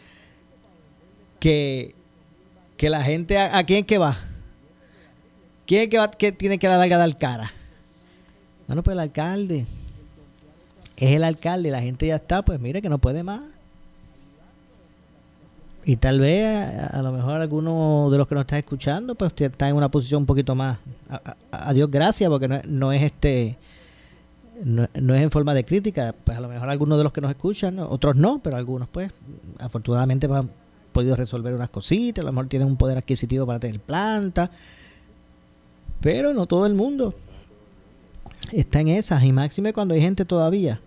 Que, 1.40 1.94
que 2.76 2.90
la 2.90 3.02
gente, 3.02 3.38
¿a, 3.38 3.64
quién 3.64 3.86
que 3.86 3.96
va? 3.96 4.14
¿Quién 5.64 5.88
que, 5.88 5.96
va, 5.96 6.10
que 6.10 6.32
tiene 6.32 6.58
que 6.58 6.66
dar, 6.66 6.86
dar 6.86 7.16
cara? 7.16 7.50
Bueno, 8.66 8.82
pues 8.82 8.92
el 8.92 9.00
alcalde. 9.00 9.64
Es 10.98 11.16
el 11.16 11.24
alcalde, 11.24 11.70
la 11.70 11.80
gente 11.80 12.06
ya 12.06 12.16
está, 12.16 12.44
pues 12.44 12.60
mire 12.60 12.82
que 12.82 12.90
no 12.90 12.98
puede 12.98 13.22
más. 13.22 13.40
Y 15.84 15.96
tal 15.96 16.20
vez 16.20 16.80
a, 16.90 17.02
lo 17.02 17.10
mejor 17.10 17.40
alguno 17.40 18.08
de 18.10 18.18
los 18.18 18.28
que 18.28 18.34
nos 18.34 18.42
está 18.42 18.58
escuchando, 18.58 19.16
pues 19.16 19.32
está 19.36 19.68
en 19.68 19.74
una 19.74 19.90
posición 19.90 20.22
un 20.22 20.26
poquito 20.26 20.54
más, 20.54 20.78
a, 21.50 21.72
Dios 21.72 21.90
gracias, 21.90 22.30
porque 22.30 22.48
no, 22.48 22.92
es 22.92 23.02
este 23.02 23.58
no, 24.64 24.84
es 24.84 25.22
en 25.22 25.30
forma 25.30 25.54
de 25.54 25.64
crítica, 25.64 26.14
pues 26.24 26.38
a 26.38 26.40
lo 26.40 26.48
mejor 26.48 26.68
algunos 26.68 26.98
de 26.98 27.04
los 27.04 27.12
que 27.12 27.20
nos 27.20 27.30
escuchan, 27.30 27.80
otros 27.80 28.14
no, 28.14 28.38
pero 28.38 28.56
algunos 28.56 28.88
pues 28.88 29.10
afortunadamente 29.58 30.28
han 30.32 30.50
podido 30.92 31.16
resolver 31.16 31.52
unas 31.52 31.70
cositas, 31.70 32.22
a 32.22 32.26
lo 32.26 32.32
mejor 32.32 32.48
tienen 32.48 32.68
un 32.68 32.76
poder 32.76 32.98
adquisitivo 32.98 33.44
para 33.44 33.58
tener 33.58 33.80
planta, 33.80 34.50
pero 36.00 36.32
no 36.32 36.46
todo 36.46 36.66
el 36.66 36.74
mundo 36.74 37.12
está 38.52 38.80
en 38.80 38.88
esas, 38.88 39.24
y 39.24 39.32
máxime 39.32 39.72
cuando 39.72 39.94
hay 39.94 40.00
gente 40.00 40.24
todavía. 40.24 40.80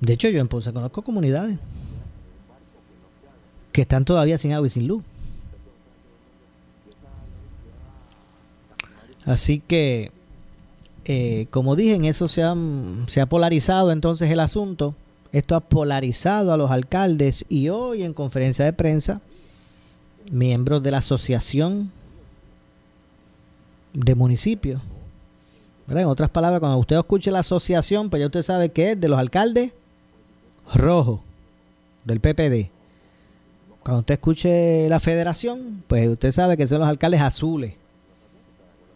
De 0.00 0.12
hecho, 0.12 0.28
yo 0.28 0.38
en 0.38 0.48
Ponce 0.48 0.70
conozco 0.74 1.00
comunidades 1.00 1.58
que 3.76 3.82
están 3.82 4.06
todavía 4.06 4.38
sin 4.38 4.54
agua 4.54 4.68
y 4.68 4.70
sin 4.70 4.88
luz. 4.88 5.04
Así 9.26 9.60
que 9.60 10.10
eh, 11.04 11.46
como 11.50 11.76
dije, 11.76 11.94
en 11.94 12.06
eso 12.06 12.26
se, 12.26 12.42
se 13.06 13.20
ha 13.20 13.26
polarizado 13.26 13.92
entonces 13.92 14.30
el 14.30 14.40
asunto. 14.40 14.94
Esto 15.30 15.56
ha 15.56 15.60
polarizado 15.60 16.54
a 16.54 16.56
los 16.56 16.70
alcaldes 16.70 17.44
y 17.50 17.68
hoy 17.68 18.02
en 18.02 18.14
conferencia 18.14 18.64
de 18.64 18.72
prensa, 18.72 19.20
miembros 20.30 20.82
de 20.82 20.92
la 20.92 20.98
Asociación 20.98 21.92
de 23.92 24.14
Municipios, 24.14 24.80
en 25.86 26.06
otras 26.06 26.30
palabras, 26.30 26.60
cuando 26.60 26.78
usted 26.78 26.96
escuche 26.96 27.30
la 27.30 27.40
asociación, 27.40 28.08
pues 28.08 28.20
ya 28.20 28.26
usted 28.26 28.42
sabe 28.42 28.70
que 28.70 28.92
es 28.92 29.00
de 29.02 29.08
los 29.10 29.18
alcaldes 29.18 29.74
rojos, 30.74 31.20
del 32.06 32.20
PPD. 32.20 32.75
Cuando 33.86 34.00
usted 34.00 34.14
escuche 34.14 34.88
la 34.88 34.98
federación, 34.98 35.84
pues 35.86 36.08
usted 36.08 36.32
sabe 36.32 36.56
que 36.56 36.66
son 36.66 36.80
los 36.80 36.88
alcaldes 36.88 37.20
azules, 37.20 37.74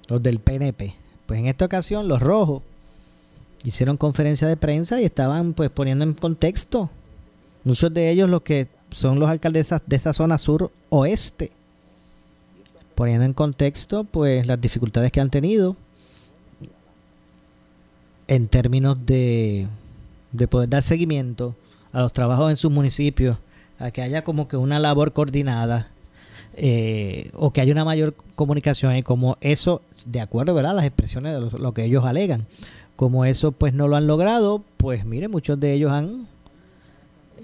los 0.08 0.20
del 0.20 0.40
PNP. 0.40 0.96
Pues 1.26 1.38
en 1.38 1.46
esta 1.46 1.66
ocasión 1.66 2.08
los 2.08 2.20
rojos 2.20 2.64
hicieron 3.62 3.96
conferencia 3.96 4.48
de 4.48 4.56
prensa 4.56 5.00
y 5.00 5.04
estaban 5.04 5.52
pues 5.52 5.70
poniendo 5.70 6.02
en 6.02 6.14
contexto 6.14 6.90
muchos 7.62 7.94
de 7.94 8.10
ellos 8.10 8.28
los 8.28 8.42
que 8.42 8.66
son 8.90 9.20
los 9.20 9.28
alcaldes 9.28 9.72
de 9.86 9.94
esa 9.94 10.12
zona 10.12 10.38
sur 10.38 10.72
oeste 10.88 11.52
poniendo 12.96 13.26
en 13.26 13.32
contexto 13.32 14.02
pues 14.02 14.48
las 14.48 14.60
dificultades 14.60 15.12
que 15.12 15.20
han 15.20 15.30
tenido 15.30 15.76
en 18.26 18.48
términos 18.48 18.96
de, 19.06 19.68
de 20.32 20.48
poder 20.48 20.68
dar 20.68 20.82
seguimiento 20.82 21.54
a 21.92 22.00
los 22.00 22.12
trabajos 22.12 22.50
en 22.50 22.56
sus 22.56 22.72
municipios, 22.72 23.36
a 23.80 23.90
que 23.90 24.02
haya 24.02 24.22
como 24.22 24.46
que 24.46 24.56
una 24.56 24.78
labor 24.78 25.12
coordinada 25.12 25.88
eh, 26.54 27.30
o 27.34 27.52
que 27.52 27.60
haya 27.60 27.72
una 27.72 27.84
mayor 27.84 28.14
comunicación 28.34 28.96
y 28.96 29.02
como 29.02 29.38
eso, 29.40 29.82
de 30.04 30.20
acuerdo 30.20 30.54
¿verdad? 30.54 30.74
las 30.74 30.84
expresiones 30.84 31.52
de 31.52 31.58
lo, 31.58 31.72
que 31.72 31.84
ellos 31.84 32.04
alegan, 32.04 32.46
como 32.94 33.24
eso 33.24 33.52
pues 33.52 33.72
no 33.72 33.88
lo 33.88 33.96
han 33.96 34.06
logrado, 34.06 34.62
pues 34.76 35.04
mire, 35.04 35.28
muchos 35.28 35.58
de 35.58 35.72
ellos 35.72 35.90
han 35.90 36.26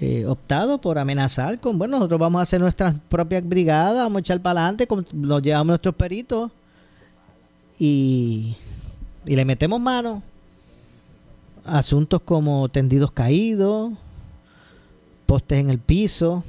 eh, 0.00 0.26
optado 0.26 0.78
por 0.78 0.98
amenazar 0.98 1.58
con, 1.58 1.78
bueno, 1.78 1.96
nosotros 1.96 2.20
vamos 2.20 2.40
a 2.40 2.42
hacer 2.42 2.60
nuestras 2.60 2.96
propias 3.08 3.48
brigadas, 3.48 3.96
vamos 3.96 4.16
a 4.16 4.20
echar 4.20 4.42
para 4.42 4.60
adelante, 4.60 4.86
nos 5.14 5.42
llevamos 5.42 5.68
nuestros 5.68 5.94
peritos 5.94 6.52
y, 7.78 8.56
y 9.24 9.36
le 9.36 9.44
metemos 9.46 9.80
mano 9.80 10.22
asuntos 11.64 12.20
como 12.24 12.68
tendidos 12.68 13.10
caídos, 13.10 13.92
postes 15.26 15.59
en 15.59 15.71
el 15.71 15.78
piso, 15.78 16.45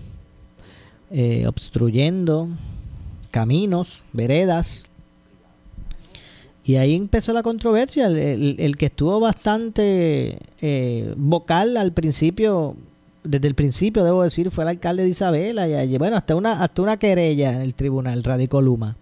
eh, 1.12 1.46
obstruyendo 1.48 2.50
caminos, 3.32 4.04
veredas. 4.14 4.88
Y 6.64 6.76
ahí 6.76 6.96
empezó 6.96 7.34
la 7.34 7.44
controversia. 7.44 8.08
El, 8.08 8.76
que 8.78 8.88
estuvo 8.88 9.20
bastante 9.20 10.38
eh, 10.62 11.14
vocal 11.16 11.78
al 11.78 11.94
principio, 11.94 12.76
desde 13.24 13.48
el 13.48 13.56
principio, 13.56 14.04
debo 14.04 14.24
decir, 14.24 14.52
fue 14.52 14.64
el 14.64 14.70
alcalde 14.70 15.04
de 15.04 15.10
Isabela. 15.10 15.68
Y, 15.86 15.98
bueno, 15.98 16.18
hasta 16.18 16.36
una, 16.36 16.64
hasta 16.64 16.82
una 16.82 16.98
querella 16.98 17.54
en 17.54 17.62
el 17.62 17.74
tribunal, 17.74 18.24
radicó 18.24 18.62
Luma. 18.62 18.98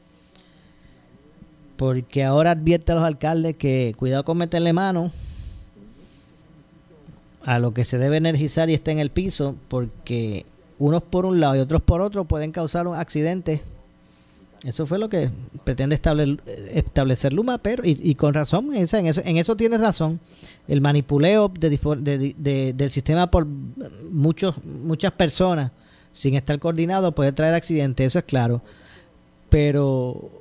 Porque 1.76 2.24
ahora 2.24 2.52
advierte 2.52 2.92
a 2.92 2.96
los 2.96 3.04
alcaldes 3.04 3.56
que 3.58 3.94
cuidado 3.98 4.24
con 4.24 4.38
meterle 4.38 4.72
mano 4.72 5.12
a 7.46 7.60
lo 7.60 7.74
que 7.74 7.86
se 7.86 8.00
debe 8.00 8.18
energizar 8.18 8.70
y 8.70 8.74
está 8.74 8.92
en 8.92 9.00
el 9.00 9.12
piso, 9.12 9.56
porque 9.68 10.46
unos 10.80 11.04
por 11.04 11.26
un 11.26 11.40
lado 11.40 11.56
y 11.56 11.60
otros 11.60 11.82
por 11.82 12.02
otro 12.02 12.26
pueden 12.26 12.52
causar 12.52 12.88
un 12.88 12.96
accidente. 12.96 13.62
Eso 14.64 14.88
fue 14.88 14.98
lo 14.98 15.10
que 15.10 15.30
pretende 15.64 15.94
establecer 15.94 17.34
Luma, 17.34 17.60
pero 17.60 17.84
y, 17.86 18.16
con 18.16 18.34
razón, 18.34 18.74
en 18.74 18.84
eso, 18.84 19.22
en 19.24 19.38
eso 19.38 19.56
tiene 19.56 19.78
razón. 19.78 20.20
El 20.68 20.82
manipuleo 20.82 21.50
del 21.50 22.90
sistema 22.90 23.30
por 23.30 23.46
muchos, 23.46 24.56
muchas 24.66 25.12
personas 25.12 25.72
sin 26.14 26.34
estar 26.34 26.58
coordinado 26.58 27.14
puede 27.14 27.32
traer 27.32 27.54
accidentes, 27.54 28.08
eso 28.08 28.20
es 28.20 28.26
claro. 28.26 28.64
Pero, 29.50 30.32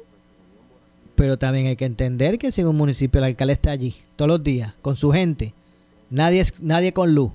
pero 1.17 1.37
también 1.37 1.67
hay 1.67 1.77
que 1.77 1.85
entender 1.85 2.39
que 2.39 2.51
si 2.51 2.63
un 2.63 2.77
municipio 2.77 3.19
el 3.19 3.25
alcalde 3.25 3.53
está 3.53 3.73
allí 3.73 3.95
todos 4.17 4.29
los 4.31 4.43
días 4.43 4.73
con 4.81 4.97
su 4.97 5.13
gente, 5.13 5.53
nadie, 6.11 6.45
nadie 6.61 6.93
con 6.93 7.15
luz, 7.15 7.33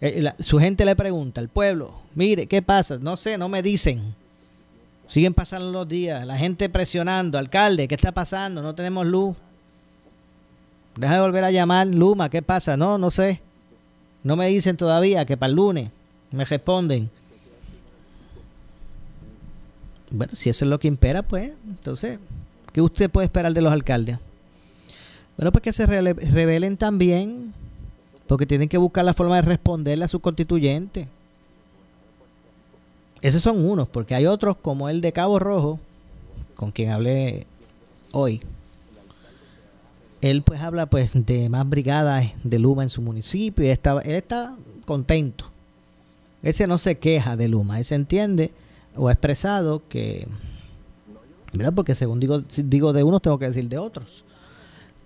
eh, 0.00 0.32
su 0.40 0.58
gente 0.58 0.84
le 0.84 0.96
pregunta 0.96 1.40
al 1.40 1.48
pueblo, 1.48 1.92
mire, 2.14 2.46
¿qué 2.46 2.62
pasa? 2.62 2.98
No 2.98 3.16
sé, 3.16 3.36
no 3.36 3.48
me 3.48 3.62
dicen. 3.62 4.14
Siguen 5.06 5.34
pasando 5.34 5.72
los 5.72 5.88
días, 5.88 6.24
la 6.26 6.38
gente 6.38 6.68
presionando, 6.68 7.36
alcalde, 7.36 7.88
¿qué 7.88 7.96
está 7.96 8.12
pasando? 8.12 8.62
No 8.62 8.74
tenemos 8.74 9.04
luz. 9.06 9.36
Deja 10.96 11.14
de 11.14 11.20
volver 11.20 11.44
a 11.44 11.50
llamar, 11.50 11.86
Luma, 11.88 12.28
¿qué 12.28 12.42
pasa? 12.42 12.76
No, 12.76 12.96
no 12.96 13.10
sé. 13.10 13.40
No 14.22 14.36
me 14.36 14.46
dicen 14.48 14.76
todavía 14.76 15.24
que 15.24 15.36
para 15.36 15.50
el 15.50 15.56
lunes 15.56 15.90
me 16.30 16.44
responden. 16.44 17.10
Bueno, 20.10 20.32
si 20.34 20.50
eso 20.50 20.64
es 20.64 20.68
lo 20.68 20.78
que 20.78 20.88
impera, 20.88 21.22
pues, 21.22 21.52
entonces, 21.66 22.18
¿qué 22.72 22.80
usted 22.80 23.10
puede 23.10 23.26
esperar 23.26 23.52
de 23.52 23.62
los 23.62 23.72
alcaldes? 23.72 24.18
Bueno, 25.36 25.52
pues 25.52 25.62
que 25.62 25.72
se 25.72 25.86
revelen 25.86 26.76
también 26.76 27.54
porque 28.26 28.46
tienen 28.46 28.68
que 28.68 28.78
buscar 28.78 29.04
la 29.04 29.12
forma 29.12 29.36
de 29.36 29.42
responderle 29.42 30.04
a 30.04 30.08
su 30.08 30.20
constituyente. 30.20 31.08
Esos 33.20 33.42
son 33.42 33.64
unos, 33.64 33.88
porque 33.88 34.14
hay 34.14 34.26
otros 34.26 34.56
como 34.56 34.88
el 34.88 35.00
de 35.00 35.12
Cabo 35.12 35.38
Rojo, 35.38 35.80
con 36.54 36.70
quien 36.70 36.90
hablé 36.90 37.46
hoy. 38.12 38.40
Él 40.20 40.42
pues 40.42 40.60
habla 40.60 40.86
pues 40.86 41.10
de 41.12 41.48
más 41.48 41.68
brigadas 41.68 42.32
de 42.44 42.58
Luma 42.58 42.82
en 42.82 42.90
su 42.90 43.02
municipio 43.02 43.64
y 43.64 43.68
estaba, 43.70 44.02
él 44.02 44.14
está 44.14 44.56
contento. 44.84 45.46
Ese 46.42 46.66
no 46.66 46.78
se 46.78 46.98
queja 46.98 47.36
de 47.36 47.48
Luma, 47.48 47.80
ese 47.80 47.94
entiende 47.94 48.52
o 48.94 49.08
ha 49.08 49.12
expresado 49.12 49.82
que, 49.88 50.26
¿verdad? 51.52 51.72
Porque 51.74 51.94
según 51.94 52.20
digo, 52.20 52.42
digo 52.56 52.92
de 52.92 53.02
unos, 53.02 53.22
tengo 53.22 53.38
que 53.38 53.48
decir 53.48 53.68
de 53.68 53.78
otros. 53.78 54.24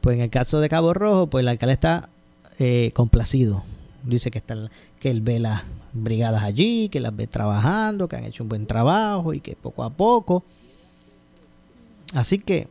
Pues 0.04 0.16
en 0.18 0.20
el 0.20 0.28
caso 0.28 0.60
de 0.60 0.68
Cabo 0.68 0.92
Rojo, 0.92 1.28
pues 1.28 1.40
el 1.40 1.48
alcalde 1.48 1.72
está 1.72 2.10
eh, 2.58 2.90
complacido. 2.92 3.64
Dice 4.02 4.30
que, 4.30 4.36
está, 4.36 4.54
que 5.00 5.10
él 5.10 5.22
ve 5.22 5.40
las 5.40 5.62
brigadas 5.94 6.42
allí, 6.42 6.90
que 6.90 7.00
las 7.00 7.16
ve 7.16 7.26
trabajando, 7.26 8.06
que 8.06 8.16
han 8.16 8.24
hecho 8.24 8.42
un 8.42 8.50
buen 8.50 8.66
trabajo 8.66 9.32
y 9.32 9.40
que 9.40 9.56
poco 9.56 9.82
a 9.82 9.88
poco. 9.88 10.44
Así 12.12 12.38
que 12.38 12.68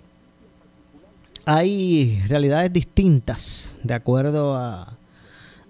hay 1.43 2.21
realidades 2.27 2.71
distintas 2.71 3.79
de 3.81 3.95
acuerdo 3.95 4.55
a, 4.55 4.95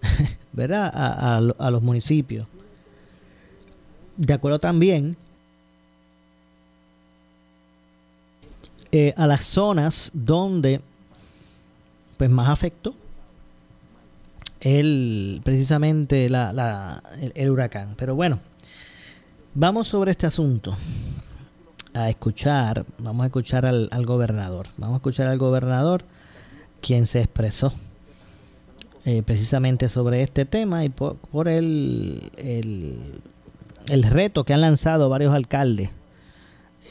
¿verdad? 0.51 0.91
A, 0.93 1.71
los 1.71 1.81
municipios. 1.81 2.45
De 4.17 4.33
acuerdo 4.33 4.59
también 4.59 5.15
eh, 8.91 9.13
a 9.15 9.25
las 9.27 9.45
zonas 9.45 10.11
donde 10.13 10.81
pues 12.17 12.29
más 12.29 12.49
afectó 12.49 12.93
el, 14.63 15.41
precisamente 15.43 16.29
la, 16.29 17.03
el, 17.35 17.49
huracán. 17.49 17.89
Pero 17.97 18.15
bueno, 18.15 18.39
vamos 19.53 19.89
sobre 19.89 20.11
este 20.11 20.25
asunto 20.25 20.75
a 21.93 22.09
escuchar, 22.09 22.85
vamos 22.97 23.23
a 23.23 23.27
escuchar 23.27 23.65
al, 23.65 24.05
gobernador, 24.05 24.67
vamos 24.77 24.95
a 24.95 24.97
escuchar 24.97 25.27
al 25.27 25.37
gobernador 25.37 26.03
quien 26.81 27.05
se 27.05 27.19
expresó 27.21 27.71
eh, 29.05 29.21
precisamente 29.21 29.89
sobre 29.89 30.23
este 30.23 30.45
tema 30.45 30.83
y 30.85 30.89
por, 30.89 31.47
el, 31.47 32.31
el, 32.37 32.97
el, 33.89 34.03
reto 34.03 34.43
que 34.43 34.53
han 34.53 34.61
lanzado 34.61 35.09
varios 35.09 35.33
alcaldes 35.33 35.91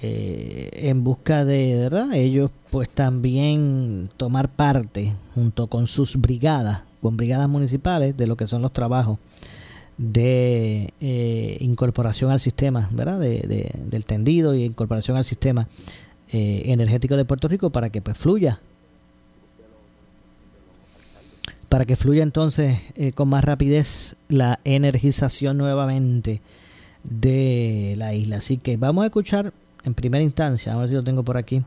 eh, 0.05 0.69
en 0.89 1.05
busca 1.05 1.45
de 1.45 1.77
¿verdad? 1.77 2.13
ellos 2.15 2.51
pues 2.73 2.89
también 2.89 4.09
tomar 4.17 4.49
parte 4.49 5.13
junto 5.33 5.69
con 5.69 5.87
sus 5.87 6.17
brigadas 6.17 6.81
con 7.01 7.17
brigadas 7.17 7.49
municipales 7.49 8.17
de 8.17 8.27
lo 8.27 8.37
que 8.37 8.49
son 8.49 8.63
los 8.63 8.73
trabajos 8.73 9.21
de 9.99 10.93
eh, 11.01 11.57
incorporación 11.61 12.33
al 12.33 12.41
sistema, 12.41 12.89
¿verdad? 12.91 13.21
De, 13.21 13.71
del 13.77 14.05
tendido 14.05 14.57
y 14.57 14.65
incorporación 14.65 15.17
al 15.17 15.25
sistema 15.25 15.69
eh, 16.33 16.63
energético 16.65 17.17
de 17.17 17.25
Puerto 17.25 17.47
Rico 17.47 17.71
para 17.71 17.91
que 17.91 18.03
pues 18.03 18.19
fluya. 18.19 18.59
para 21.69 21.85
que 21.85 21.95
fluya 21.95 22.25
entonces 22.25 22.79
con 23.15 23.29
más 23.29 23.45
rapidez 23.45 24.17
la 24.29 24.59
energización 24.65 25.59
nuevamente 25.59 26.41
de 27.05 27.95
la 27.97 28.15
isla. 28.15 28.39
Así 28.39 28.59
que 28.59 28.77
vamos 28.77 29.05
a 29.05 29.07
escuchar 29.07 29.53
en 29.85 29.95
primera 29.95 30.23
instancia, 30.23 30.73
a 30.73 30.79
ver 30.79 30.89
si 30.89 30.95
lo 30.95 31.05
tengo 31.05 31.23
por 31.23 31.37
aquí, 31.37 31.63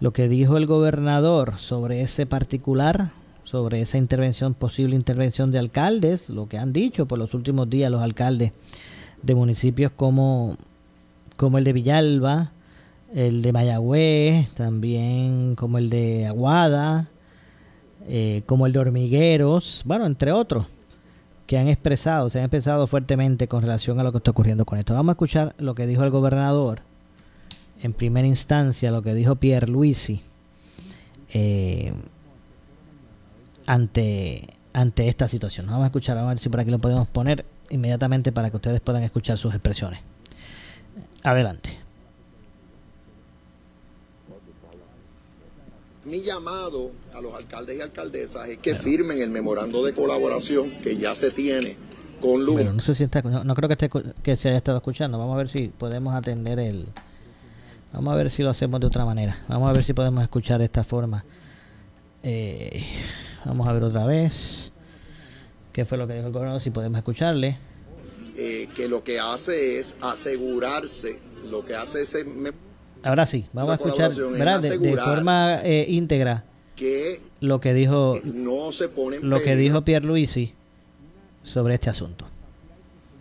lo 0.00 0.12
que 0.12 0.28
dijo 0.28 0.56
el 0.56 0.66
gobernador 0.66 1.58
sobre 1.58 2.02
ese 2.02 2.26
particular, 2.26 3.10
sobre 3.44 3.80
esa 3.80 3.98
intervención, 3.98 4.54
posible 4.54 4.94
intervención 4.94 5.50
de 5.50 5.58
alcaldes, 5.58 6.30
lo 6.30 6.48
que 6.48 6.58
han 6.58 6.72
dicho 6.72 7.06
por 7.06 7.18
los 7.18 7.34
últimos 7.34 7.68
días 7.68 7.90
los 7.90 8.02
alcaldes 8.02 8.52
de 9.22 9.34
municipios 9.34 9.92
como, 9.92 10.56
como 11.36 11.58
el 11.58 11.64
de 11.64 11.72
Villalba, 11.72 12.52
el 13.14 13.42
de 13.42 13.52
Mayagüez, 13.52 14.50
también 14.52 15.56
como 15.56 15.78
el 15.78 15.90
de 15.90 16.26
Aguada, 16.26 17.10
eh, 18.08 18.42
como 18.46 18.66
el 18.66 18.72
de 18.72 18.78
Hormigueros, 18.78 19.82
bueno, 19.84 20.06
entre 20.06 20.32
otros, 20.32 20.66
que 21.46 21.58
han 21.58 21.68
expresado, 21.68 22.28
se 22.28 22.38
han 22.38 22.44
expresado 22.44 22.86
fuertemente 22.86 23.48
con 23.48 23.62
relación 23.62 23.98
a 23.98 24.04
lo 24.04 24.12
que 24.12 24.18
está 24.18 24.30
ocurriendo 24.30 24.64
con 24.64 24.78
esto. 24.78 24.94
Vamos 24.94 25.10
a 25.10 25.12
escuchar 25.14 25.54
lo 25.58 25.74
que 25.74 25.88
dijo 25.88 26.04
el 26.04 26.10
gobernador 26.10 26.82
en 27.82 27.92
primera 27.92 28.26
instancia, 28.26 28.90
lo 28.90 29.02
que 29.02 29.14
dijo 29.14 29.36
Pierre 29.36 29.68
Luisi 29.68 30.20
eh, 31.32 31.92
ante, 33.66 34.46
ante 34.72 35.08
esta 35.08 35.28
situación. 35.28 35.66
Vamos 35.66 35.82
a 35.82 35.86
escuchar, 35.86 36.18
a 36.18 36.26
ver 36.26 36.38
si 36.38 36.48
por 36.48 36.60
aquí 36.60 36.70
lo 36.70 36.78
podemos 36.78 37.08
poner 37.08 37.44
inmediatamente 37.70 38.32
para 38.32 38.50
que 38.50 38.56
ustedes 38.56 38.80
puedan 38.80 39.02
escuchar 39.02 39.38
sus 39.38 39.54
expresiones. 39.54 40.00
Adelante. 41.22 41.78
Mi 46.04 46.22
llamado 46.22 46.92
a 47.14 47.20
los 47.20 47.34
alcaldes 47.34 47.78
y 47.78 47.80
alcaldesas 47.82 48.48
es 48.48 48.58
que 48.58 48.74
firmen 48.74 49.20
el 49.20 49.30
memorando 49.30 49.84
de 49.84 49.94
colaboración 49.94 50.70
que 50.82 50.96
ya 50.96 51.14
se 51.14 51.30
tiene 51.30 51.76
con 52.20 52.44
Luma. 52.44 52.58
Pero 52.58 52.72
no 52.72 52.80
sé 52.80 52.94
si 52.94 53.04
está, 53.04 53.22
no, 53.22 53.54
creo 53.54 53.68
que, 53.68 53.74
esté, 53.74 53.90
que 54.22 54.34
se 54.36 54.48
haya 54.48 54.58
estado 54.58 54.78
escuchando. 54.78 55.18
Vamos 55.18 55.34
a 55.34 55.38
ver 55.38 55.48
si 55.48 55.68
podemos 55.68 56.14
atender 56.14 56.58
el. 56.58 56.86
Vamos 57.92 58.14
a 58.14 58.16
ver 58.16 58.30
si 58.30 58.42
lo 58.42 58.50
hacemos 58.50 58.80
de 58.80 58.86
otra 58.86 59.04
manera. 59.04 59.38
Vamos 59.48 59.68
a 59.68 59.72
ver 59.72 59.82
si 59.82 59.92
podemos 59.92 60.22
escuchar 60.22 60.58
de 60.58 60.66
esta 60.66 60.84
forma. 60.84 61.24
Eh, 62.22 62.84
vamos 63.44 63.66
a 63.66 63.72
ver 63.72 63.82
otra 63.82 64.06
vez. 64.06 64.72
¿Qué 65.72 65.84
fue 65.84 65.98
lo 65.98 66.06
que 66.06 66.14
dijo 66.14 66.26
el 66.26 66.32
gobernador? 66.32 66.60
Si 66.60 66.70
podemos 66.70 66.98
escucharle. 66.98 67.58
Eh, 68.36 68.68
que 68.74 68.88
lo 68.88 69.02
que 69.02 69.18
hace 69.18 69.78
es 69.78 69.96
asegurarse, 70.00 71.18
lo 71.50 71.64
que 71.64 71.74
hace 71.74 72.02
ese... 72.02 72.24
Ahora 73.02 73.26
sí, 73.26 73.46
vamos 73.52 73.72
a 73.72 73.74
escuchar 73.74 74.12
de, 74.12 74.96
forma 74.96 75.60
eh, 75.62 75.86
íntegra 75.88 76.44
que 76.76 77.20
lo 77.40 77.60
que 77.60 77.74
dijo 77.74 78.18
no 78.24 78.72
se 78.72 78.88
pone 78.88 79.18
lo 79.20 79.42
que 79.42 79.56
dijo 79.56 79.84
Pierre 79.84 80.06
Luisi 80.06 80.54
sobre 81.42 81.74
este 81.74 81.90
asunto. 81.90 82.26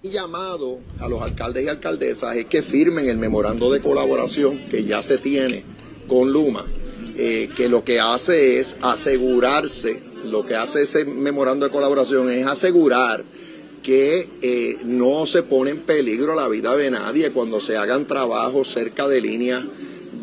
Mi 0.02 0.12
llamado 0.12 0.80
a 1.02 1.10
los 1.10 1.22
alcaldes 1.22 1.66
y 1.66 1.68
alcaldesas 1.68 2.38
es 2.38 2.46
que 2.46 2.62
firmen 2.62 3.10
el 3.10 3.18
memorando 3.18 3.70
de 3.70 3.82
colaboración 3.82 4.70
que 4.70 4.86
ya 4.86 5.04
se 5.04 5.18
tiene 5.18 5.66
con 6.08 6.32
Luma, 6.32 6.66
eh, 7.18 7.50
que 7.58 7.68
lo 7.68 7.84
que 7.84 8.00
hace 8.00 8.62
es 8.62 8.78
asegurarse, 8.82 10.02
lo 10.24 10.46
que 10.46 10.56
hace 10.56 10.84
ese 10.84 11.04
memorando 11.04 11.66
de 11.66 11.74
colaboración 11.74 12.32
es 12.32 12.48
asegurar 12.48 13.26
que 13.84 14.30
eh, 14.42 14.78
no 14.86 15.26
se 15.26 15.44
pone 15.44 15.72
en 15.72 15.82
peligro 15.82 16.34
la 16.34 16.48
vida 16.48 16.78
de 16.78 16.92
nadie 16.92 17.34
cuando 17.34 17.60
se 17.60 17.76
hagan 17.76 18.08
trabajos 18.08 18.70
cerca 18.70 19.06
de 19.06 19.20
líneas 19.20 19.66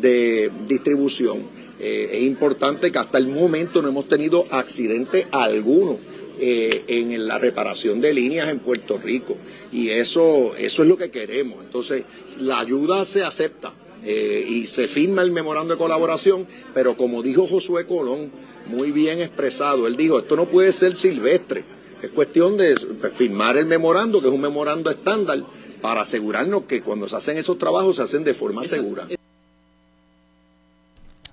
de 0.01 0.51
distribución. 0.67 1.55
Eh, 1.79 2.09
es 2.13 2.23
importante 2.23 2.91
que 2.91 2.97
hasta 2.97 3.19
el 3.19 3.27
momento 3.27 3.83
no 3.83 3.89
hemos 3.89 4.07
tenido 4.07 4.47
accidente 4.49 5.27
alguno 5.31 5.99
eh, 6.39 6.83
en 6.87 7.27
la 7.27 7.39
reparación 7.39 8.01
de 8.01 8.13
líneas 8.13 8.49
en 8.49 8.59
Puerto 8.59 8.97
Rico 8.97 9.37
y 9.71 9.89
eso, 9.89 10.55
eso 10.57 10.83
es 10.83 10.89
lo 10.89 10.97
que 10.97 11.11
queremos. 11.11 11.63
Entonces, 11.63 12.03
la 12.39 12.59
ayuda 12.59 13.05
se 13.05 13.23
acepta 13.23 13.73
y 14.05 14.67
se 14.67 14.87
firma 14.87 15.21
el 15.21 15.31
memorando 15.31 15.73
de 15.73 15.77
colaboración, 15.77 16.47
pero 16.73 16.95
como 16.95 17.21
dijo 17.23 17.45
Josué 17.45 17.85
Colón, 17.85 18.31
muy 18.67 18.91
bien 18.91 19.19
expresado, 19.19 19.85
él 19.85 19.97
dijo, 19.97 20.19
esto 20.19 20.37
no 20.37 20.45
puede 20.45 20.71
ser 20.71 20.95
silvestre 20.95 21.65
es 22.01 22.11
cuestión 22.11 22.57
de 22.57 22.75
firmar 23.15 23.57
el 23.57 23.65
memorando, 23.65 24.21
que 24.21 24.27
es 24.27 24.33
un 24.33 24.41
memorando 24.41 24.91
estándar, 24.91 25.43
para 25.81 26.01
asegurarnos 26.01 26.63
que 26.63 26.81
cuando 26.81 27.07
se 27.07 27.15
hacen 27.15 27.37
esos 27.37 27.57
trabajos 27.57 27.95
se 27.95 28.03
hacen 28.03 28.23
de 28.23 28.33
forma 28.33 28.63
segura. 28.65 29.07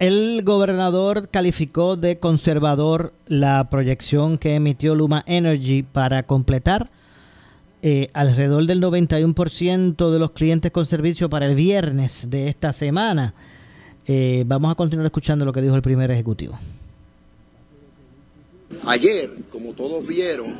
El 0.00 0.42
gobernador 0.42 1.28
calificó 1.28 1.96
de 1.96 2.18
conservador 2.18 3.12
la 3.28 3.70
proyección 3.70 4.38
que 4.38 4.56
emitió 4.56 4.96
Luma 4.96 5.22
Energy 5.26 5.84
para 5.84 6.24
completar 6.24 6.88
eh, 7.82 8.08
alrededor 8.12 8.66
del 8.66 8.80
91% 8.80 10.10
de 10.10 10.18
los 10.18 10.32
clientes 10.32 10.72
con 10.72 10.84
servicio 10.84 11.30
para 11.30 11.46
el 11.46 11.54
viernes 11.54 12.28
de 12.28 12.48
esta 12.48 12.72
semana. 12.72 13.34
Eh, 14.06 14.42
vamos 14.46 14.72
a 14.72 14.74
continuar 14.74 15.06
escuchando 15.06 15.44
lo 15.44 15.52
que 15.52 15.62
dijo 15.62 15.76
el 15.76 15.82
primer 15.82 16.10
ejecutivo. 16.10 16.58
Ayer, 18.86 19.30
como 19.52 19.74
todos 19.74 20.04
vieron, 20.04 20.58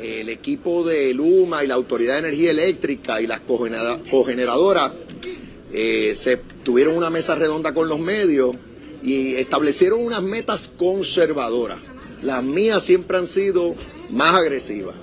el 0.00 0.28
equipo 0.28 0.84
de 0.84 1.14
Luma 1.14 1.62
y 1.62 1.68
la 1.68 1.74
Autoridad 1.74 2.14
de 2.14 2.18
Energía 2.20 2.50
Eléctrica 2.50 3.20
y 3.20 3.28
las 3.28 3.40
cogeneradoras 3.40 4.92
eh, 5.78 6.14
se 6.14 6.38
tuvieron 6.64 6.96
una 6.96 7.10
mesa 7.10 7.34
redonda 7.34 7.74
con 7.74 7.86
los 7.86 7.98
medios 7.98 8.56
y 9.02 9.34
establecieron 9.34 10.02
unas 10.02 10.22
metas 10.22 10.68
conservadoras. 10.74 11.78
Las 12.22 12.42
mías 12.42 12.82
siempre 12.82 13.18
han 13.18 13.26
sido 13.26 13.74
más 14.08 14.32
agresivas. 14.32 14.94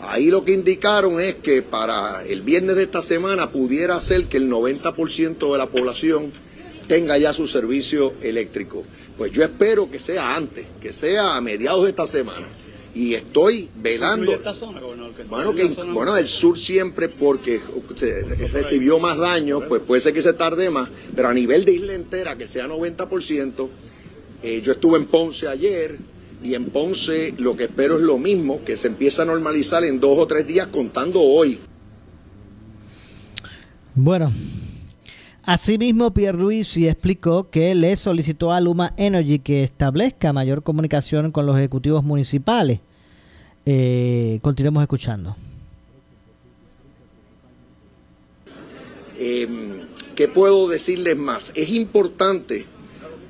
Ahí 0.00 0.30
lo 0.30 0.44
que 0.44 0.52
indicaron 0.52 1.20
es 1.20 1.34
que 1.34 1.62
para 1.62 2.24
el 2.24 2.42
viernes 2.42 2.76
de 2.76 2.84
esta 2.84 3.02
semana 3.02 3.50
pudiera 3.50 4.00
ser 4.00 4.26
que 4.26 4.36
el 4.36 4.48
90% 4.48 5.52
de 5.52 5.58
la 5.58 5.66
población 5.66 6.32
tenga 6.86 7.18
ya 7.18 7.32
su 7.32 7.48
servicio 7.48 8.14
eléctrico. 8.22 8.84
Pues 9.18 9.32
yo 9.32 9.42
espero 9.42 9.90
que 9.90 9.98
sea 9.98 10.36
antes, 10.36 10.64
que 10.80 10.92
sea 10.92 11.34
a 11.36 11.40
mediados 11.40 11.82
de 11.82 11.90
esta 11.90 12.06
semana. 12.06 12.46
Y 12.94 13.14
estoy 13.14 13.68
velando. 13.76 14.32
Esta 14.32 14.52
zona, 14.52 14.80
bueno, 14.80 15.54
que, 15.54 15.64
bueno, 15.84 16.16
el 16.16 16.26
sur 16.26 16.58
siempre 16.58 17.08
porque 17.08 17.60
recibió 18.52 18.98
más 18.98 19.16
daño, 19.16 19.60
pues 19.68 19.80
puede 19.82 20.00
ser 20.00 20.12
que 20.12 20.22
se 20.22 20.32
tarde 20.32 20.70
más, 20.70 20.88
pero 21.14 21.28
a 21.28 21.34
nivel 21.34 21.64
de 21.64 21.74
isla 21.74 21.94
entera, 21.94 22.36
que 22.36 22.48
sea 22.48 22.66
90%, 22.66 23.68
eh, 24.42 24.60
yo 24.64 24.72
estuve 24.72 24.98
en 24.98 25.06
Ponce 25.06 25.46
ayer, 25.46 25.98
y 26.42 26.54
en 26.54 26.70
Ponce 26.70 27.34
lo 27.38 27.56
que 27.56 27.64
espero 27.64 27.96
es 27.96 28.02
lo 28.02 28.18
mismo, 28.18 28.64
que 28.64 28.76
se 28.76 28.88
empiece 28.88 29.22
a 29.22 29.24
normalizar 29.24 29.84
en 29.84 30.00
dos 30.00 30.18
o 30.18 30.26
tres 30.26 30.46
días 30.46 30.68
contando 30.68 31.20
hoy. 31.20 31.58
Bueno, 33.94 34.32
Asimismo, 35.44 36.12
Pierluisi 36.12 36.86
explicó 36.86 37.48
que 37.50 37.74
le 37.74 37.96
solicitó 37.96 38.52
a 38.52 38.60
Luma 38.60 38.92
Energy 38.96 39.38
que 39.38 39.62
establezca 39.62 40.32
mayor 40.32 40.62
comunicación 40.62 41.30
con 41.30 41.46
los 41.46 41.56
ejecutivos 41.56 42.04
municipales. 42.04 42.80
Eh, 43.64 44.38
continuemos 44.42 44.82
escuchando. 44.82 45.34
Em, 49.18 49.88
¿Qué 50.14 50.28
puedo 50.28 50.68
decirles 50.68 51.16
más? 51.16 51.52
Es 51.54 51.70
importante 51.70 52.66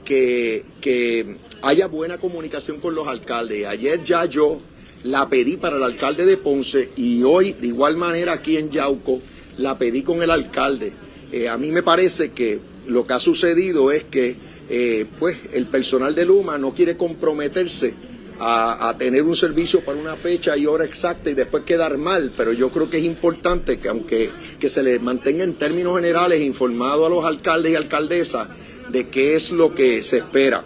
que, 0.05 0.65
que 0.81 1.37
haya 1.63 1.87
buena 1.87 2.19
comunicación 2.19 2.81
con 2.81 2.95
los 2.97 3.07
alcaldes. 3.07 3.67
Ayer 3.67 4.03
ya 4.05 4.25
yo 4.25 4.61
la 5.05 5.29
pedí 5.29 5.57
para 5.57 5.77
el 5.77 5.85
alcalde 5.85 6.27
de 6.27 6.37
Ponce 6.37 6.91
y 6.97 7.23
hoy 7.23 7.53
de 7.53 7.69
igual 7.69 7.97
manera 7.97 8.33
aquí 8.33 8.57
en 8.57 8.71
Yauco 8.71 9.21
la 9.57 9.79
pedí 9.79 10.03
con 10.03 10.23
el 10.23 10.31
alcalde 10.31 10.93
eh, 11.33 11.49
a 11.49 11.57
mí 11.57 11.71
me 11.71 11.83
parece 11.83 12.33
que 12.33 12.61
lo 12.87 13.07
que 13.07 13.13
ha 13.13 13.19
sucedido 13.19 13.93
es 13.93 14.05
que 14.05 14.37
eh, 14.69 15.07
pues 15.19 15.39
el 15.53 15.67
personal 15.67 16.15
de 16.15 16.25
Luma 16.25 16.59
no 16.59 16.75
quiere 16.75 16.97
comprometerse 16.97 17.95
a, 18.43 18.95
tener 18.99 19.23
un 19.23 19.37
servicio 19.37 19.81
para 19.83 19.99
una 19.99 20.17
fecha 20.17 20.57
y 20.57 20.65
hora 20.65 20.85
exacta 20.85 21.29
y 21.29 21.35
después 21.35 21.65
quedar 21.65 21.99
mal, 21.99 22.33
pero 22.35 22.53
yo 22.53 22.71
creo 22.71 22.89
que 22.89 22.97
es 22.97 23.05
importante 23.05 23.79
que 23.79 23.89
aunque 23.91 24.31
que 24.59 24.71
se 24.71 24.83
les 24.83 25.01
mantenga 25.01 25.45
en 25.45 25.55
términos 25.55 25.97
generales 25.97 26.41
informado 26.41 27.05
a 27.05 27.11
los 27.11 27.25
alcaldes 27.25 27.73
y 27.73 27.75
alcaldesas 27.75 28.49
de 28.91 29.09
qué 29.09 29.37
es 29.37 29.51
lo 29.51 29.75
que 29.75 30.03
se 30.03 30.19
espera. 30.19 30.65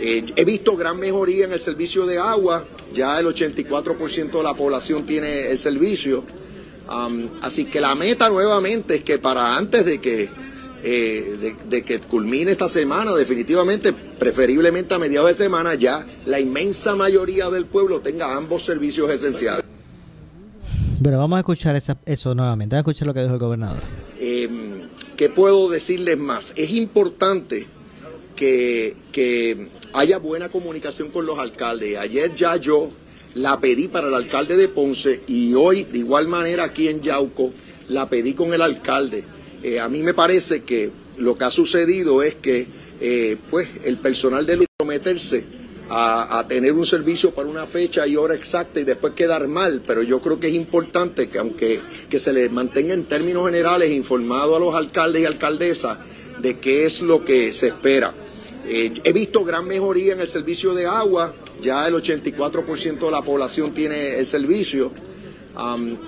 Eh, 0.00 0.32
he 0.34 0.44
visto 0.44 0.76
gran 0.76 0.98
mejoría 0.98 1.44
en 1.44 1.52
el 1.52 1.60
servicio 1.60 2.06
de 2.06 2.18
agua, 2.18 2.66
ya 2.92 3.20
el 3.20 3.26
84% 3.26 4.38
de 4.38 4.42
la 4.42 4.54
población 4.54 5.06
tiene 5.06 5.48
el 5.50 5.58
servicio 5.58 6.24
así 7.40 7.64
que 7.66 7.80
la 7.80 7.94
meta 7.94 8.28
nuevamente 8.28 8.96
es 8.96 9.04
que 9.04 9.18
para 9.18 9.56
antes 9.56 9.84
de 9.84 10.00
que, 10.00 10.28
eh, 10.82 11.56
de, 11.68 11.84
que 11.84 12.00
culmine 12.00 12.52
esta 12.52 12.68
semana, 12.68 13.14
definitivamente, 13.14 13.92
preferiblemente 13.92 14.94
a 14.94 14.98
mediados 14.98 15.28
de 15.28 15.34
semana, 15.44 15.74
ya 15.74 16.06
la 16.26 16.40
inmensa 16.40 16.94
mayoría 16.94 17.50
del 17.50 17.66
pueblo 17.66 18.00
tenga 18.00 18.36
ambos 18.36 18.64
servicios 18.64 19.10
esenciales. 19.10 19.64
Pero 21.02 21.18
vamos 21.18 21.36
a 21.36 21.40
escuchar 21.40 21.74
eso 21.76 22.34
nuevamente, 22.34 22.76
vamos 22.76 22.86
a 22.86 22.90
escuchar 22.90 23.08
lo 23.08 23.14
que 23.14 23.22
dijo 23.22 23.34
el 23.34 23.40
gobernador. 23.40 23.82
Em, 24.18 24.88
¿Qué 25.16 25.28
puedo 25.28 25.68
decirles 25.68 26.16
más? 26.18 26.52
Es 26.56 26.70
importante 26.70 27.66
que, 28.36 28.96
que 29.10 29.68
haya 29.92 30.18
buena 30.18 30.48
comunicación 30.48 31.10
con 31.10 31.26
los 31.26 31.38
alcaldes. 31.38 31.98
Ayer 31.98 32.34
ya 32.34 32.56
yo 32.56 32.90
la 33.34 33.60
pedí 33.60 33.88
para 33.88 34.08
el 34.08 34.14
alcalde 34.14 34.56
de 34.56 34.68
Ponce 34.68 35.22
y 35.26 35.54
hoy, 35.54 35.84
de 35.84 35.98
igual 35.98 36.28
manera 36.28 36.64
aquí 36.64 36.88
en 36.88 37.00
Yauco, 37.00 37.52
la 37.88 38.08
pedí 38.08 38.34
con 38.34 38.52
el 38.52 38.62
alcalde. 38.62 39.24
Eh, 39.62 39.78
a 39.78 39.88
mí 39.88 40.02
me 40.02 40.14
parece 40.14 40.62
que 40.62 40.90
lo 41.18 41.36
que 41.36 41.44
ha 41.44 41.50
sucedido 41.50 42.22
es 42.22 42.34
que 42.36 42.66
eh, 43.00 43.36
pues 43.50 43.68
el 43.84 43.98
personal 43.98 44.46
debe 44.46 44.66
meterse 44.84 45.44
a, 45.94 46.46
tener 46.48 46.72
un 46.72 46.86
servicio 46.86 47.32
para 47.32 47.48
una 47.48 47.66
fecha 47.66 48.06
y 48.06 48.16
hora 48.16 48.34
exacta 48.34 48.80
y 48.80 48.84
después 48.84 49.12
quedar 49.12 49.46
mal, 49.46 49.82
pero 49.86 50.02
yo 50.02 50.20
creo 50.20 50.40
que 50.40 50.48
es 50.48 50.54
importante 50.54 51.28
que 51.28 51.38
aunque 51.38 51.80
que 52.08 52.18
se 52.18 52.32
les 52.32 52.50
mantenga 52.50 52.94
en 52.94 53.04
términos 53.04 53.44
generales 53.44 53.90
informado 53.90 54.56
a 54.56 54.60
los 54.60 54.74
alcaldes 54.74 55.22
y 55.22 55.26
alcaldesas 55.26 55.98
de 56.40 56.58
qué 56.58 56.86
es 56.86 57.02
lo 57.02 57.24
que 57.24 57.52
se 57.52 57.68
espera. 57.68 58.14
Eh, 58.74 59.02
he 59.04 59.12
visto 59.12 59.44
gran 59.44 59.66
mejoría 59.66 60.14
en 60.14 60.20
el 60.20 60.28
servicio 60.28 60.72
de 60.72 60.86
agua, 60.86 61.34
ya 61.60 61.86
el 61.86 61.92
84% 61.92 63.00
de 63.00 63.10
la 63.10 63.20
población 63.20 63.74
tiene 63.74 64.18
el 64.18 64.26
servicio, 64.26 64.90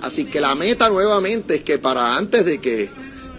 así 0.01 0.25
que 0.25 0.41
la 0.41 0.55
meta 0.55 0.89
nuevamente 0.89 1.57
es 1.57 1.63
que 1.63 1.79
para 1.79 2.17
antes 2.17 2.47
de 2.47 2.63
que 2.63 2.89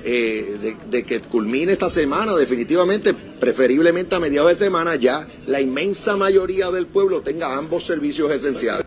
eh, 0.04 0.78
de, 0.92 1.04
que 1.04 1.22
culmine 1.22 1.72
esta 1.72 1.90
semana, 1.90 2.36
definitivamente, 2.36 3.16
preferiblemente 3.16 4.14
a 4.14 4.20
mediados 4.20 4.50
de 4.50 4.66
semana, 4.66 4.96
ya 4.96 5.28
la 5.48 5.60
inmensa 5.60 6.16
mayoría 6.16 6.70
del 6.70 6.86
pueblo 6.86 7.22
tenga 7.22 7.58
ambos 7.58 7.84
servicios 7.84 8.32
esenciales. 8.32 8.86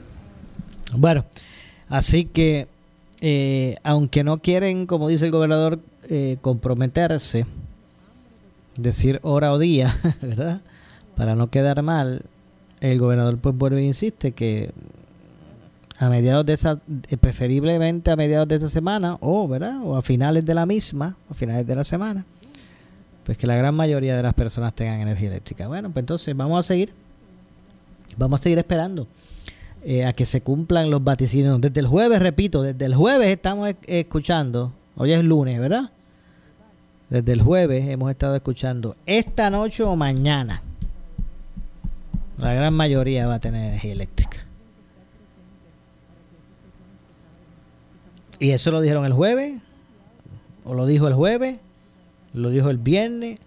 Bueno, 0.94 1.26
así 1.88 2.26
que, 2.26 2.68
eh, 3.20 3.74
aunque 3.82 4.22
no 4.22 4.38
quieren, 4.38 4.86
como 4.86 5.08
dice 5.08 5.24
el 5.24 5.32
gobernador, 5.32 5.80
comprometerse, 6.40 7.44
decir 8.78 9.20
hora 9.22 9.52
o 9.52 9.58
día, 9.58 9.94
¿verdad? 10.22 10.62
Para 11.16 11.34
no 11.34 11.50
quedar 11.50 11.82
mal, 11.82 12.22
el 12.80 12.98
gobernador 12.98 13.38
pues 13.38 13.54
vuelve 13.56 13.80
e 13.80 13.86
insiste 13.86 14.32
que 14.32 14.70
a 15.98 16.08
mediados 16.08 16.46
de 16.46 16.52
esa, 16.52 16.80
eh, 17.08 17.16
preferiblemente 17.16 18.10
a 18.10 18.16
mediados 18.16 18.46
de 18.46 18.54
esta 18.54 18.68
semana, 18.68 19.18
o, 19.20 19.48
¿verdad? 19.48 19.80
O 19.82 19.96
a 19.96 20.02
finales 20.02 20.44
de 20.46 20.54
la 20.54 20.64
misma, 20.64 21.16
a 21.28 21.34
finales 21.34 21.66
de 21.66 21.74
la 21.74 21.82
semana, 21.82 22.24
pues 23.24 23.36
que 23.36 23.48
la 23.48 23.56
gran 23.56 23.74
mayoría 23.74 24.16
de 24.16 24.22
las 24.22 24.34
personas 24.34 24.74
tengan 24.74 25.00
energía 25.00 25.28
eléctrica. 25.28 25.66
Bueno, 25.66 25.90
pues 25.90 26.02
entonces 26.02 26.36
vamos 26.36 26.60
a 26.60 26.62
seguir, 26.62 26.92
vamos 28.16 28.40
a 28.40 28.42
seguir 28.44 28.58
esperando 28.58 29.08
eh, 29.84 30.06
a 30.06 30.12
que 30.12 30.24
se 30.24 30.40
cumplan 30.40 30.88
los 30.88 31.02
vaticinios. 31.02 31.60
Desde 31.60 31.80
el 31.80 31.88
jueves, 31.88 32.20
repito, 32.20 32.62
desde 32.62 32.84
el 32.84 32.94
jueves 32.94 33.28
estamos 33.28 33.74
escuchando, 33.86 34.72
hoy 34.94 35.12
es 35.12 35.24
lunes, 35.24 35.58
¿verdad? 35.58 35.90
Desde 37.10 37.32
el 37.32 37.42
jueves 37.42 37.88
hemos 37.88 38.10
estado 38.10 38.36
escuchando 38.36 38.96
esta 39.06 39.48
noche 39.48 39.82
o 39.82 39.96
mañana. 39.96 40.62
La 42.36 42.52
gran 42.52 42.74
mayoría 42.74 43.26
va 43.26 43.34
a 43.34 43.40
tener 43.40 43.64
energía 43.64 43.92
eléctrica. 43.92 44.38
Y 48.38 48.50
eso 48.50 48.70
lo 48.70 48.80
dijeron 48.80 49.04
el 49.04 49.12
jueves, 49.12 49.68
o 50.64 50.74
lo 50.74 50.86
dijo 50.86 51.08
el 51.08 51.14
jueves, 51.14 51.60
lo 52.34 52.50
dijo 52.50 52.70
el 52.70 52.78
viernes, 52.78 53.40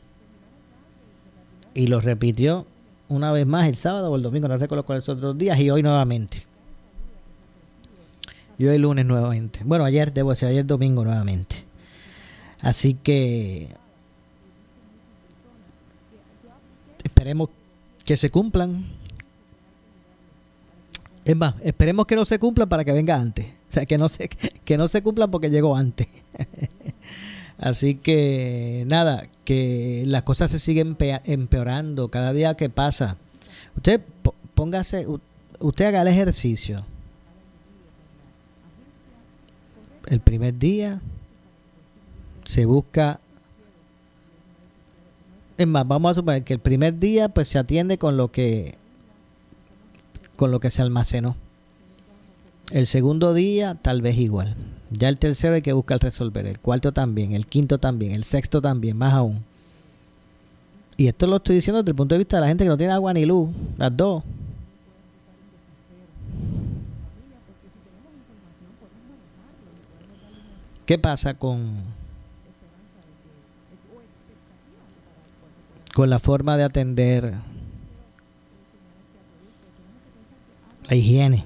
y 1.73 1.87
lo 1.87 2.01
repitió 2.01 2.65
una 3.07 3.31
vez 3.31 3.45
más 3.47 3.67
el 3.67 3.75
sábado 3.75 4.11
o 4.11 4.15
el 4.15 4.23
domingo, 4.23 4.47
no 4.47 4.57
recuerdo 4.57 4.85
cuáles 4.85 5.07
otros 5.07 5.37
días, 5.37 5.57
y 5.59 5.69
hoy 5.69 5.83
nuevamente. 5.83 6.45
Y 8.57 8.65
hoy 8.65 8.77
lunes 8.77 9.05
nuevamente. 9.05 9.61
Bueno, 9.63 9.85
ayer, 9.85 10.11
debo 10.11 10.31
decir, 10.31 10.49
ayer 10.49 10.65
domingo 10.65 11.03
nuevamente. 11.03 11.70
Así 12.61 12.93
que 12.93 13.69
esperemos 17.03 17.49
que 18.05 18.17
se 18.17 18.29
cumplan. 18.29 18.85
Es 21.23 21.35
más, 21.35 21.55
esperemos 21.63 22.05
que 22.05 22.15
no 22.15 22.25
se 22.25 22.39
cumplan 22.39 22.69
para 22.69 22.83
que 22.83 22.91
venga 22.91 23.15
antes. 23.15 23.45
O 23.69 23.73
sea, 23.73 23.85
que 23.85 23.97
no 23.97 24.09
se, 24.09 24.27
que 24.27 24.77
no 24.77 24.87
se 24.87 25.01
cumplan 25.01 25.29
porque 25.31 25.49
llegó 25.49 25.75
antes. 25.75 26.07
Así 27.57 27.95
que 27.95 28.85
nada, 28.87 29.27
que 29.45 30.03
las 30.07 30.23
cosas 30.23 30.49
se 30.49 30.57
siguen 30.57 30.97
empeorando 31.25 32.09
cada 32.09 32.33
día 32.33 32.55
que 32.55 32.69
pasa. 32.69 33.17
Usted 33.75 34.01
póngase, 34.55 35.05
usted 35.59 35.85
haga 35.85 36.01
el 36.01 36.07
ejercicio. 36.07 36.83
El 40.07 40.19
primer 40.19 40.57
día 40.57 40.99
se 42.45 42.65
busca 42.65 43.19
es 45.61 45.67
más, 45.67 45.87
vamos 45.87 46.11
a 46.11 46.15
suponer 46.15 46.43
que 46.43 46.53
el 46.53 46.59
primer 46.59 46.97
día 46.97 47.29
pues 47.29 47.47
se 47.47 47.59
atiende 47.59 47.99
con 47.99 48.17
lo 48.17 48.31
que 48.31 48.79
con 50.35 50.49
lo 50.49 50.59
que 50.59 50.71
se 50.71 50.81
almacenó. 50.81 51.35
El 52.71 52.87
segundo 52.87 53.35
día, 53.35 53.75
tal 53.75 54.01
vez 54.01 54.17
igual. 54.17 54.55
Ya 54.89 55.07
el 55.07 55.19
tercero 55.19 55.53
hay 55.53 55.61
que 55.61 55.73
buscar 55.73 56.01
resolver. 56.01 56.47
El 56.47 56.59
cuarto 56.59 56.91
también. 56.93 57.33
El 57.33 57.45
quinto 57.45 57.77
también. 57.77 58.15
El 58.15 58.23
sexto 58.23 58.59
también. 58.59 58.97
Más 58.97 59.13
aún. 59.13 59.43
Y 60.97 61.07
esto 61.07 61.27
lo 61.27 61.35
estoy 61.35 61.57
diciendo 61.57 61.83
desde 61.83 61.91
el 61.91 61.95
punto 61.95 62.15
de 62.15 62.19
vista 62.19 62.37
de 62.37 62.41
la 62.41 62.47
gente 62.47 62.63
que 62.63 62.69
no 62.69 62.77
tiene 62.77 62.93
agua 62.93 63.13
ni 63.13 63.25
luz. 63.25 63.49
Las 63.77 63.95
dos. 63.95 64.23
¿Qué 70.87 70.97
pasa 70.97 71.35
con, 71.35 71.83
con 75.93 76.09
la 76.09 76.19
forma 76.19 76.57
de 76.57 76.63
atender 76.63 77.33
la 80.87 80.95
higiene? 80.95 81.43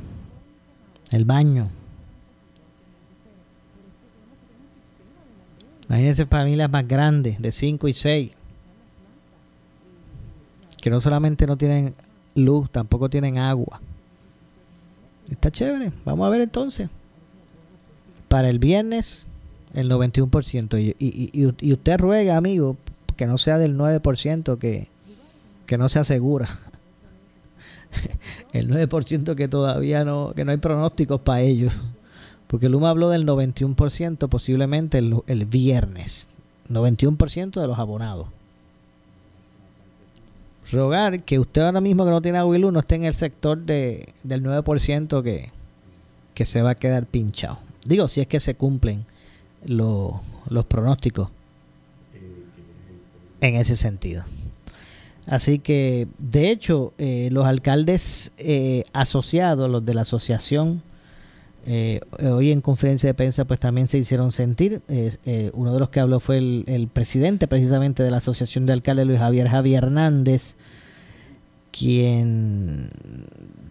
el 1.11 1.25
baño. 1.25 1.69
Imagínense 5.87 6.25
familias 6.25 6.69
más 6.69 6.87
grandes, 6.87 7.39
de 7.39 7.51
5 7.51 7.87
y 7.87 7.93
6, 7.93 8.31
que 10.81 10.89
no 10.89 10.99
solamente 10.99 11.45
no 11.45 11.57
tienen 11.57 11.93
luz, 12.33 12.69
tampoco 12.71 13.09
tienen 13.09 13.37
agua. 13.37 13.81
Está 15.29 15.51
chévere. 15.51 15.91
Vamos 16.03 16.25
a 16.25 16.29
ver 16.29 16.41
entonces. 16.41 16.89
Para 18.27 18.49
el 18.49 18.59
viernes, 18.59 19.27
el 19.73 19.89
91%. 19.89 20.79
Y, 20.79 20.95
y, 20.99 21.29
y, 21.33 21.53
y 21.59 21.73
usted 21.73 21.99
ruega, 21.99 22.35
amigo, 22.35 22.77
que 23.15 23.27
no 23.27 23.37
sea 23.37 23.57
del 23.57 23.77
9% 23.77 24.57
que, 24.57 24.87
que 25.65 25.77
no 25.77 25.89
se 25.89 25.99
asegura. 25.99 26.47
el 28.53 28.69
9% 28.69 29.35
que 29.35 29.47
todavía 29.47 30.03
no, 30.05 30.33
que 30.35 30.45
no 30.45 30.51
hay 30.51 30.57
pronósticos 30.57 31.21
para 31.21 31.41
ellos. 31.41 31.73
Porque 32.47 32.69
Luma 32.69 32.89
habló 32.89 33.09
del 33.09 33.25
91% 33.25 34.29
posiblemente 34.29 34.97
el, 34.97 35.21
el 35.27 35.45
viernes. 35.45 36.27
91% 36.69 37.61
de 37.61 37.67
los 37.67 37.79
abonados. 37.79 38.27
Rogar 40.71 41.23
que 41.23 41.37
usted 41.37 41.61
ahora 41.61 41.81
mismo 41.81 42.05
que 42.05 42.11
no 42.11 42.21
tiene 42.21 42.41
luz 42.41 42.73
no 42.73 42.79
esté 42.79 42.95
en 42.95 43.05
el 43.05 43.13
sector 43.13 43.57
de, 43.57 44.13
del 44.23 44.43
9% 44.43 45.21
que, 45.21 45.51
que 46.33 46.45
se 46.45 46.61
va 46.61 46.71
a 46.71 46.75
quedar 46.75 47.05
pinchado. 47.05 47.59
Digo, 47.85 48.07
si 48.07 48.21
es 48.21 48.27
que 48.27 48.39
se 48.39 48.55
cumplen 48.55 49.05
los 49.67 50.65
pronósticos 50.67 51.29
en 53.47 53.55
ese 53.55 53.75
sentido. 53.75 54.23
Así 55.27 55.57
que, 55.59 56.07
de 56.19 56.51
hecho, 56.51 56.93
eh, 56.97 57.29
los 57.31 57.45
alcaldes 57.45 58.31
eh, 58.37 58.83
asociados, 58.93 59.69
los 59.69 59.83
de 59.83 59.93
la 59.95 60.01
asociación, 60.01 60.83
eh, 61.65 61.99
hoy 62.21 62.51
en 62.51 62.61
conferencia 62.61 63.07
de 63.09 63.15
prensa, 63.15 63.45
pues 63.45 63.59
también 63.59 63.87
se 63.87 63.97
hicieron 63.97 64.31
sentir. 64.31 64.83
uno 65.53 65.73
de 65.73 65.79
los 65.79 65.89
que 65.89 65.99
habló 65.99 66.19
fue 66.19 66.37
el, 66.37 66.89
presidente 66.93 67.47
precisamente 67.47 68.03
de 68.03 68.11
la 68.11 68.17
Asociación 68.17 68.67
de 68.67 68.73
Alcaldes, 68.73 69.07
Luis 69.07 69.19
Javier 69.19 69.47
Javier 69.47 69.83
Hernández, 69.83 70.55
quien 71.71 72.91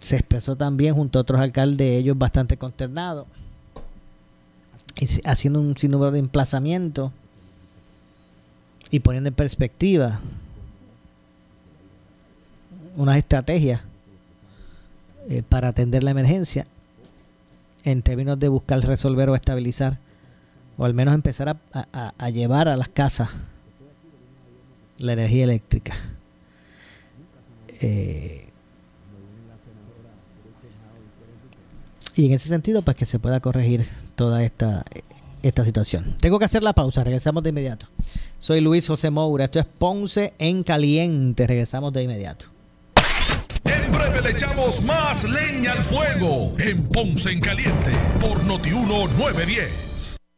se 0.00 0.16
expresó 0.16 0.56
también 0.56 0.94
junto 0.94 1.20
a 1.20 1.22
otros 1.22 1.40
alcaldes, 1.40 2.00
ellos 2.00 2.18
bastante 2.18 2.56
consternados, 2.56 3.26
haciendo 5.24 5.60
un 5.60 5.76
sinnúmero 5.76 6.10
de 6.10 6.18
emplazamientos 6.18 7.12
y 8.94 9.00
poniendo 9.00 9.26
en 9.26 9.34
perspectiva 9.34 10.20
unas 12.94 13.16
estrategias 13.16 13.80
eh, 15.28 15.42
para 15.48 15.66
atender 15.66 16.04
la 16.04 16.12
emergencia 16.12 16.68
en 17.82 18.02
términos 18.02 18.38
de 18.38 18.46
buscar 18.46 18.80
resolver 18.82 19.28
o 19.30 19.34
estabilizar 19.34 19.98
o 20.76 20.84
al 20.84 20.94
menos 20.94 21.12
empezar 21.12 21.56
a, 21.72 22.30
llevar 22.30 22.68
a 22.68 22.76
las 22.76 22.86
casas 22.86 23.30
la 24.98 25.14
energía 25.14 25.42
eléctrica. 25.42 25.96
Eh, 27.80 28.46
y 32.14 32.26
en 32.26 32.32
ese 32.32 32.48
sentido, 32.48 32.82
pues 32.82 32.96
que 32.96 33.06
se 33.06 33.18
pueda 33.18 33.40
corregir 33.40 33.88
toda 34.14 34.44
esta, 34.44 34.84
esta 35.42 35.64
situación. 35.64 36.14
Tengo 36.20 36.38
que 36.38 36.44
hacer 36.44 36.62
la 36.62 36.74
pausa, 36.74 37.02
regresamos 37.02 37.42
de 37.42 37.50
inmediato. 37.50 37.88
Soy 38.44 38.60
Luis 38.60 38.86
José 38.86 39.08
Moura, 39.08 39.46
esto 39.46 39.58
es 39.58 39.64
Ponce 39.64 40.34
en 40.38 40.64
Caliente, 40.64 41.46
regresamos 41.46 41.94
de 41.94 42.02
inmediato. 42.02 42.44
En 43.64 43.90
breve 43.90 44.20
le 44.20 44.32
echamos 44.32 44.82
más 44.82 45.24
leña 45.24 45.72
al 45.72 45.82
fuego 45.82 46.52
en 46.58 46.82
Ponce 46.88 47.30
en 47.30 47.40
Caliente 47.40 47.90
por 48.20 48.44
Notiuno 48.44 49.08
910 49.16 50.18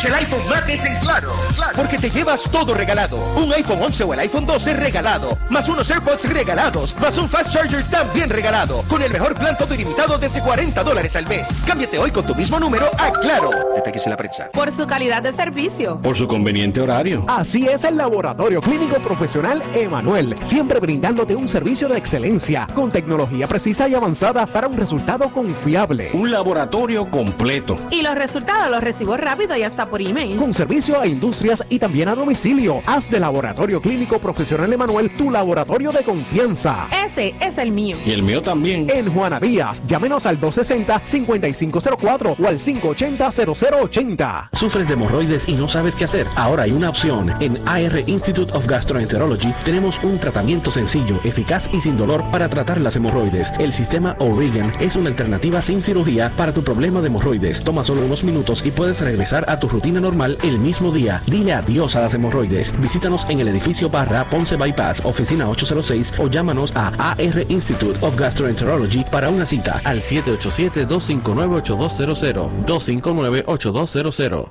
Aprovecha 0.00 0.18
el 0.18 0.24
iPhone 0.24 0.48
Max 0.48 0.84
en 0.86 0.98
Claro, 1.00 1.32
porque 1.76 1.98
te 1.98 2.10
llevas 2.10 2.44
todo 2.50 2.72
regalado. 2.74 3.18
Un 3.36 3.52
iPhone 3.52 3.82
11 3.82 4.04
o 4.04 4.14
el 4.14 4.20
iPhone 4.20 4.46
12 4.46 4.74
regalado, 4.74 5.36
más 5.50 5.68
unos 5.68 5.90
AirPods 5.90 6.32
regalados, 6.32 6.96
más 7.00 7.18
un 7.18 7.28
Fast 7.28 7.52
Charger 7.52 7.84
también 7.90 8.30
regalado, 8.30 8.82
con 8.88 9.02
el 9.02 9.12
mejor 9.12 9.34
plan 9.34 9.56
todo 9.58 9.74
ilimitado 9.74 10.16
desde 10.16 10.40
40 10.40 10.82
dólares 10.84 11.16
al 11.16 11.26
mes. 11.26 11.48
Cámbiate 11.66 11.98
hoy 11.98 12.10
con 12.10 12.24
tu 12.24 12.34
mismo 12.34 12.58
número 12.58 12.88
a 12.98 13.10
Claro. 13.12 13.50
Detalles 13.74 14.06
en 14.06 14.10
la 14.10 14.16
prensa. 14.16 14.48
Por 14.52 14.70
su 14.72 14.86
calidad 14.86 15.22
de 15.22 15.32
servicio. 15.32 16.00
Por 16.00 16.16
su 16.16 16.26
conveniente 16.26 16.80
horario. 16.80 17.24
Así 17.28 17.66
es 17.66 17.84
el 17.84 17.96
Laboratorio 17.96 18.62
Clínico 18.62 19.02
Profesional 19.02 19.62
Emanuel, 19.74 20.38
siempre 20.44 20.80
brindándote 20.80 21.34
un 21.34 21.48
servicio 21.48 21.88
de 21.88 21.98
excelencia, 21.98 22.66
con 22.74 22.90
tecnología 22.90 23.46
precisa 23.46 23.88
y 23.88 23.94
avanzada 23.94 24.46
para 24.46 24.68
un 24.68 24.76
resultado 24.76 25.28
confiable. 25.30 26.10
Un 26.14 26.30
laboratorio 26.30 27.10
completo. 27.10 27.76
Y 27.90 28.02
los 28.02 28.14
resultados 28.14 28.70
los 28.70 28.82
recibo 28.82 29.16
rápido 29.16 29.56
y 29.56 29.62
hasta 29.62 29.89
por 29.90 30.00
email. 30.00 30.36
Con 30.36 30.54
servicio 30.54 30.98
a 31.00 31.06
industrias 31.06 31.62
y 31.68 31.78
también 31.78 32.08
a 32.08 32.14
domicilio. 32.14 32.80
Haz 32.86 33.10
de 33.10 33.18
Laboratorio 33.18 33.82
Clínico 33.82 34.20
Profesional 34.20 34.72
Emanuel 34.72 35.10
tu 35.16 35.30
laboratorio 35.30 35.90
de 35.90 36.04
confianza. 36.04 36.88
Ese 37.04 37.34
es 37.40 37.58
el 37.58 37.72
mío. 37.72 37.98
Y 38.06 38.12
el 38.12 38.22
mío 38.22 38.40
también. 38.40 38.88
En 38.88 39.12
Juana 39.12 39.40
Díaz, 39.40 39.82
llámenos 39.86 40.24
al 40.26 40.40
260-5504 40.40 42.36
o 42.38 42.46
al 42.46 42.58
580-0080. 42.58 44.50
¿Sufres 44.52 44.86
de 44.86 44.94
hemorroides 44.94 45.48
y 45.48 45.54
no 45.54 45.68
sabes 45.68 45.96
qué 45.96 46.04
hacer? 46.04 46.28
Ahora 46.36 46.62
hay 46.62 46.70
una 46.70 46.90
opción. 46.90 47.32
En 47.40 47.58
AR 47.66 48.04
Institute 48.06 48.56
of 48.56 48.66
Gastroenterology 48.66 49.52
tenemos 49.64 49.98
un 50.04 50.20
tratamiento 50.20 50.70
sencillo, 50.70 51.18
eficaz 51.24 51.68
y 51.72 51.80
sin 51.80 51.96
dolor 51.96 52.22
para 52.30 52.48
tratar 52.48 52.80
las 52.80 52.94
hemorroides. 52.94 53.52
El 53.58 53.72
sistema 53.72 54.14
O'Regan 54.20 54.72
es 54.78 54.94
una 54.94 55.08
alternativa 55.08 55.60
sin 55.60 55.82
cirugía 55.82 56.32
para 56.36 56.54
tu 56.54 56.62
problema 56.62 57.00
de 57.00 57.08
hemorroides. 57.08 57.64
Toma 57.64 57.84
solo 57.84 58.02
unos 58.04 58.22
minutos 58.22 58.62
y 58.64 58.70
puedes 58.70 59.00
regresar 59.00 59.44
a 59.48 59.58
tu 59.58 59.66
rutina 59.68 59.79
normal 59.88 60.36
el 60.42 60.58
mismo 60.58 60.92
día. 60.92 61.22
Dile 61.26 61.54
adiós 61.54 61.96
a 61.96 62.02
las 62.02 62.12
hemorroides. 62.12 62.78
Visítanos 62.80 63.24
en 63.28 63.40
el 63.40 63.48
edificio 63.48 63.88
Barra 63.88 64.28
Ponce 64.28 64.56
Bypass, 64.56 65.00
oficina 65.04 65.48
806 65.48 66.12
o 66.18 66.28
llámanos 66.28 66.70
a 66.74 67.12
AR 67.12 67.46
Institute 67.48 67.96
of 68.04 68.16
Gastroenterology 68.16 69.04
para 69.10 69.30
una 69.30 69.46
cita 69.46 69.80
al 69.84 70.02
787-259-8200. 70.02 72.66
259-8200. 72.66 74.50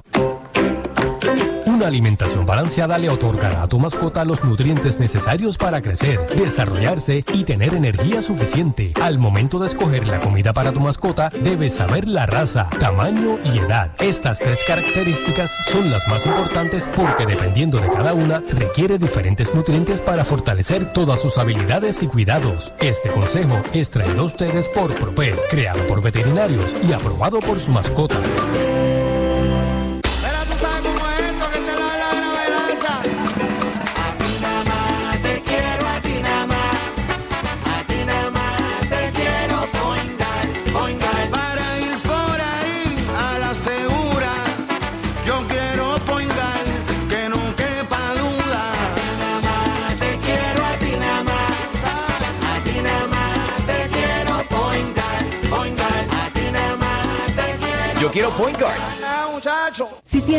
Alimentación 1.90 2.46
balanceada 2.46 3.00
le 3.00 3.10
otorgará 3.10 3.64
a 3.64 3.68
tu 3.68 3.80
mascota 3.80 4.24
los 4.24 4.44
nutrientes 4.44 5.00
necesarios 5.00 5.58
para 5.58 5.82
crecer, 5.82 6.20
desarrollarse 6.36 7.26
y 7.34 7.44
tener 7.44 7.74
energía 7.74 8.22
suficiente. 8.22 8.94
Al 9.02 9.18
momento 9.18 9.58
de 9.58 9.66
escoger 9.66 10.06
la 10.06 10.20
comida 10.20 10.54
para 10.54 10.72
tu 10.72 10.82
mascota, 10.82 11.32
debes 11.44 11.74
saber 11.74 12.08
la 12.08 12.28
raza, 12.28 12.70
tamaño 12.80 13.40
y 13.44 13.58
edad. 13.58 13.96
Estas 13.98 14.38
tres 14.38 14.60
características 14.68 15.50
son 15.66 15.90
las 15.90 16.08
más 16.08 16.28
importantes 16.28 16.88
porque 16.96 17.26
dependiendo 17.26 17.80
de 17.80 17.88
cada 17.88 18.14
una, 18.14 18.44
requiere 18.48 19.00
diferentes 19.00 19.56
nutrientes 19.56 20.00
para 20.00 20.24
fortalecer 20.24 20.94
todas 20.94 21.20
sus 21.20 21.40
habilidades 21.40 22.04
y 22.04 22.08
cuidados. 22.08 22.72
Este 22.82 23.10
consejo 23.10 23.62
es 23.74 23.90
traído 23.90 24.22
a 24.22 24.26
ustedes 24.26 24.70
por 24.70 24.94
Propel, 24.94 25.40
creado 25.50 25.82
por 25.88 26.04
veterinarios 26.04 26.72
y 26.88 26.94
aprobado 26.94 27.40
por 27.40 27.60
su 27.60 27.72
mascota. 27.72 28.18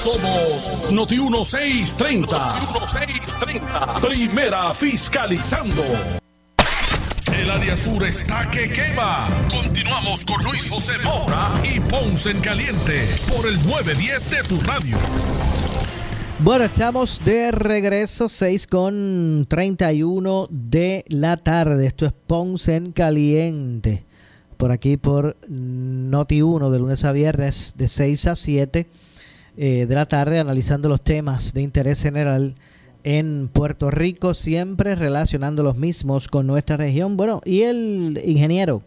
Somos 0.00 0.90
Noti 0.90 1.18
1630. 1.18 2.24
Noti 2.24 2.66
1630. 2.72 4.00
Primera 4.00 4.72
fiscalizando. 4.72 5.82
El 7.38 7.50
área 7.50 7.76
sur 7.76 8.02
está 8.04 8.50
que 8.50 8.72
quema. 8.72 9.28
Continuamos 9.54 10.24
con 10.24 10.42
Luis 10.42 10.70
José 10.70 10.92
Moura 11.04 11.52
y 11.62 11.80
Ponce 11.80 12.30
en 12.30 12.40
Caliente 12.40 13.06
por 13.28 13.46
el 13.46 13.56
910 13.56 14.30
de 14.30 14.42
tu 14.44 14.58
radio. 14.60 14.96
Bueno, 16.38 16.64
estamos 16.64 17.20
de 17.22 17.52
regreso, 17.52 18.30
6 18.30 18.66
con 18.68 19.44
31 19.50 20.48
de 20.48 21.04
la 21.08 21.36
tarde. 21.36 21.86
Esto 21.86 22.06
es 22.06 22.12
Ponce 22.26 22.76
en 22.76 22.92
Caliente. 22.92 24.06
Por 24.56 24.72
aquí 24.72 24.96
por 24.96 25.36
Noti 25.46 26.40
1 26.40 26.70
de 26.70 26.78
lunes 26.78 27.04
a 27.04 27.12
viernes 27.12 27.74
de 27.76 27.86
6 27.86 28.26
a 28.28 28.34
7 28.34 28.88
eh, 29.62 29.84
de 29.84 29.94
la 29.94 30.06
tarde 30.06 30.38
analizando 30.38 30.88
los 30.88 31.02
temas 31.02 31.52
de 31.52 31.60
interés 31.60 32.00
general 32.00 32.54
en 33.04 33.50
Puerto 33.52 33.90
Rico, 33.90 34.32
siempre 34.32 34.94
relacionando 34.94 35.62
los 35.62 35.76
mismos 35.76 36.28
con 36.28 36.46
nuestra 36.46 36.78
región. 36.78 37.18
Bueno, 37.18 37.42
y 37.44 37.60
el 37.60 38.18
ingeniero 38.24 38.80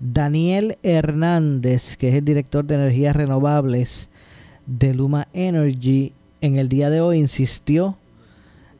Daniel 0.00 0.78
Hernández, 0.82 1.98
que 1.98 2.08
es 2.08 2.14
el 2.14 2.24
director 2.24 2.64
de 2.64 2.76
energías 2.76 3.14
renovables 3.14 4.08
de 4.64 4.94
Luma 4.94 5.28
Energy, 5.34 6.14
en 6.40 6.56
el 6.56 6.70
día 6.70 6.88
de 6.88 7.02
hoy 7.02 7.18
insistió 7.18 7.98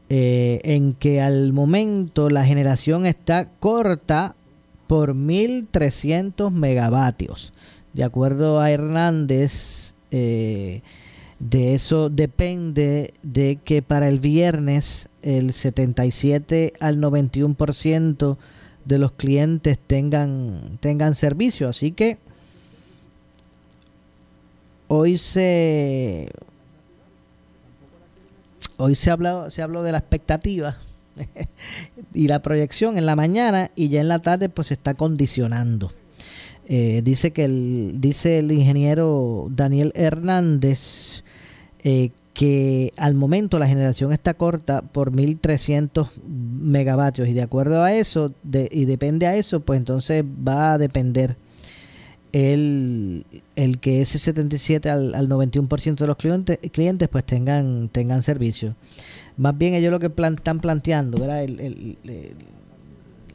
eh, 0.09 0.59
en 0.63 0.95
que 0.95 1.21
al 1.21 1.53
momento 1.53 2.31
la 2.31 2.45
generación 2.45 3.05
está 3.05 3.47
corta 3.59 4.35
por 4.87 5.13
1.300 5.13 6.49
megavatios. 6.49 7.53
De 7.93 8.03
acuerdo 8.03 8.59
a 8.59 8.71
Hernández, 8.71 9.93
eh, 10.09 10.81
de 11.39 11.75
eso 11.75 12.09
depende 12.09 13.13
de 13.21 13.57
que 13.63 13.81
para 13.81 14.07
el 14.07 14.19
viernes 14.19 15.09
el 15.21 15.53
77 15.53 16.73
al 16.79 16.99
91% 16.99 18.37
de 18.85 18.97
los 18.97 19.11
clientes 19.11 19.77
tengan, 19.77 20.77
tengan 20.79 21.13
servicio. 21.13 21.67
Así 21.69 21.91
que 21.91 22.17
hoy 24.87 25.17
se 25.17 26.29
hoy 28.77 28.95
se 28.95 29.11
habló, 29.11 29.49
se 29.49 29.61
habló 29.61 29.83
de 29.83 29.91
la 29.91 29.97
expectativa 29.99 30.77
y 32.13 32.27
la 32.27 32.41
proyección 32.41 32.97
en 32.97 33.05
la 33.05 33.15
mañana 33.15 33.69
y 33.75 33.89
ya 33.89 34.01
en 34.01 34.07
la 34.07 34.19
tarde 34.19 34.49
pues 34.49 34.69
se 34.69 34.75
está 34.75 34.95
condicionando. 34.95 35.91
Eh, 36.69 37.01
dice 37.03 37.31
que 37.31 37.45
el, 37.45 38.01
dice 38.01 38.39
el 38.39 38.51
ingeniero 38.51 39.47
Daniel 39.51 39.93
Hernández 39.95 41.23
eh, 41.89 42.11
que 42.33 42.91
al 42.97 43.13
momento 43.13 43.59
la 43.59 43.65
generación 43.65 44.11
está 44.11 44.33
corta 44.33 44.81
por 44.81 45.11
1300 45.11 46.09
megavatios 46.27 47.29
y 47.29 47.33
de 47.33 47.41
acuerdo 47.41 47.81
a 47.81 47.93
eso 47.93 48.33
y 48.51 48.83
depende 48.83 49.25
a 49.25 49.37
eso 49.37 49.61
pues 49.61 49.77
entonces 49.77 50.21
va 50.25 50.73
a 50.73 50.77
depender 50.77 51.37
el, 52.33 53.25
el 53.55 53.79
que 53.79 54.01
ese 54.01 54.19
77 54.19 54.89
al, 54.89 55.15
al 55.15 55.29
91% 55.29 55.95
de 55.95 56.07
los 56.07 56.17
clientes, 56.17 56.59
clientes 56.73 57.07
pues 57.07 57.23
tengan 57.23 57.87
tengan 57.87 58.21
servicio 58.21 58.75
más 59.37 59.57
bien 59.57 59.73
ellos 59.73 59.93
lo 59.93 59.99
que 59.99 60.07
están 60.07 60.59
planteando 60.59 61.17
¿verdad? 61.17 61.45
El, 61.45 61.95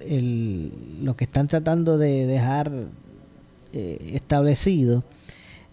el, 0.07 0.73
lo 1.03 1.17
que 1.17 1.25
están 1.25 1.49
tratando 1.49 1.97
de 1.97 2.27
dejar 2.27 2.71
eh, 3.73 4.11
establecido 4.13 5.05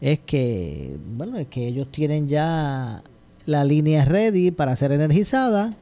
es 0.01 0.19
que 0.19 0.95
bueno 1.15 1.38
es 1.38 1.47
que 1.47 1.67
ellos 1.67 1.91
tienen 1.91 2.27
ya 2.27 3.03
la 3.45 3.63
línea 3.63 4.05
ready 4.05 4.51
para 4.51 4.75
ser 4.75 4.91
energizada 4.91 5.75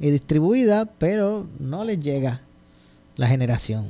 y 0.00 0.10
distribuida, 0.10 0.86
pero 0.98 1.46
no 1.60 1.84
les 1.84 2.00
llega 2.00 2.40
la 3.16 3.28
generación. 3.28 3.86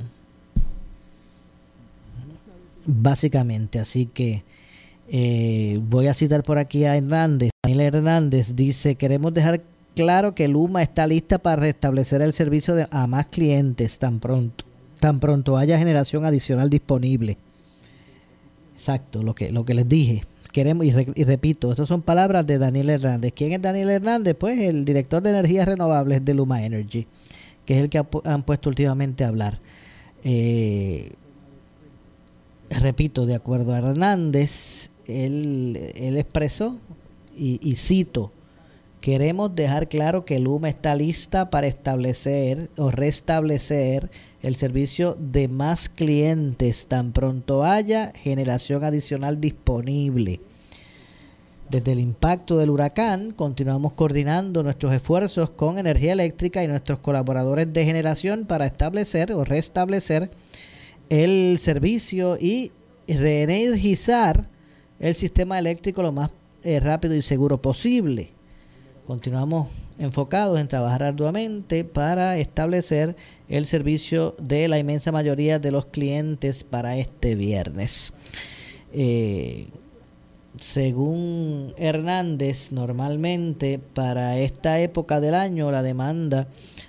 Básicamente, 2.85 3.79
así 3.79 4.05
que 4.05 4.43
eh, 5.09 5.79
voy 5.89 6.07
a 6.07 6.13
citar 6.13 6.43
por 6.43 6.57
aquí 6.57 6.85
a 6.85 6.95
Hernández. 6.95 7.49
Daniel 7.63 7.95
Hernández 7.95 8.55
dice, 8.55 8.95
queremos 8.95 9.33
dejar 9.33 9.61
claro 9.95 10.35
que 10.35 10.47
Luma 10.47 10.83
está 10.83 11.07
lista 11.07 11.39
para 11.39 11.61
restablecer 11.61 12.21
el 12.21 12.33
servicio 12.33 12.75
de, 12.75 12.87
a 12.91 13.07
más 13.07 13.27
clientes 13.27 13.97
tan 13.97 14.19
pronto, 14.19 14.65
tan 14.99 15.19
pronto 15.19 15.57
haya 15.57 15.79
generación 15.79 16.25
adicional 16.25 16.69
disponible. 16.69 17.37
Exacto, 18.83 19.23
lo 19.23 19.33
que, 19.33 19.49
lo 19.49 19.63
que 19.63 19.73
les 19.75 19.87
dije 19.87 20.23
queremos, 20.51 20.85
y, 20.85 21.23
repito, 21.23 21.71
estas 21.71 21.87
son 21.87 22.01
palabras 22.01 22.45
de 22.45 22.57
Daniel 22.57 22.89
Hernández. 22.89 23.31
¿Quién 23.33 23.53
es 23.53 23.61
Daniel 23.61 23.89
Hernández? 23.89 24.35
Pues 24.37 24.59
el 24.59 24.83
director 24.83 25.23
de 25.23 25.29
energías 25.29 25.65
renovables 25.65 26.23
de 26.25 26.33
Luma 26.33 26.63
Energy, 26.65 27.07
que 27.65 27.77
es 27.77 27.83
el 27.83 27.89
que 27.89 28.05
han 28.25 28.43
puesto 28.43 28.67
últimamente 28.67 29.23
a 29.23 29.29
hablar. 29.29 29.59
Eh, 30.25 31.13
repito, 32.69 33.25
de 33.25 33.35
acuerdo 33.35 33.73
a 33.73 33.77
Hernández, 33.77 34.89
él, 35.07 35.77
expresó, 35.95 36.77
y, 37.37 37.61
y 37.63 37.75
cito, 37.77 38.33
queremos 38.99 39.55
dejar 39.55 39.87
claro 39.87 40.25
que 40.25 40.39
Luma 40.39 40.67
está 40.67 40.93
lista 40.93 41.49
para 41.49 41.67
establecer 41.67 42.69
o 42.75 42.91
restablecer 42.91 44.11
el 44.43 44.55
servicio 44.55 45.17
de 45.17 45.47
más 45.47 45.87
clientes 45.87 46.85
tan 46.87 47.13
pronto 47.13 47.63
haya 47.63 48.11
generación 48.11 48.83
adicional 48.83 49.39
disponible. 49.39 50.41
Desde 51.69 51.93
el 51.93 52.01
impacto 52.01 52.57
del 52.57 52.69
huracán 52.69 53.31
continuamos 53.31 53.93
coordinando 53.93 54.61
nuestros 54.61 54.93
esfuerzos 54.93 55.49
con 55.49 55.77
energía 55.77 56.11
eléctrica 56.11 56.61
y 56.61 56.67
nuestros 56.67 56.99
colaboradores 56.99 57.71
de 57.71 57.85
generación 57.85 58.45
para 58.45 58.65
establecer 58.65 59.31
o 59.31 59.45
restablecer 59.45 60.29
el 61.09 61.57
servicio 61.57 62.37
y 62.37 62.73
reenergizar 63.07 64.49
el 64.99 65.15
sistema 65.15 65.57
eléctrico 65.57 66.01
lo 66.03 66.11
más 66.11 66.31
eh, 66.63 66.81
rápido 66.81 67.15
y 67.15 67.21
seguro 67.21 67.61
posible. 67.61 68.31
Continuamos 69.07 69.69
enfocados 69.99 70.59
en 70.59 70.67
trabajar 70.67 71.03
arduamente 71.03 71.83
para 71.83 72.37
establecer 72.37 73.15
el 73.53 73.67
servicio 73.67 74.35
de 74.39 74.67
la 74.67 74.79
inmensa 74.79 75.11
mayoría 75.11 75.59
de 75.59 75.69
los 75.69 75.85
clientes 75.85 76.63
para 76.63 76.97
este 76.97 77.35
viernes. 77.35 78.11
Eh, 78.91 79.67
según 80.59 81.71
Hernández, 81.77 82.71
normalmente 82.71 83.77
para 83.77 84.39
esta 84.39 84.79
época 84.79 85.19
del 85.19 85.35
año 85.35 85.69
la 85.69 85.83
demanda 85.83 86.47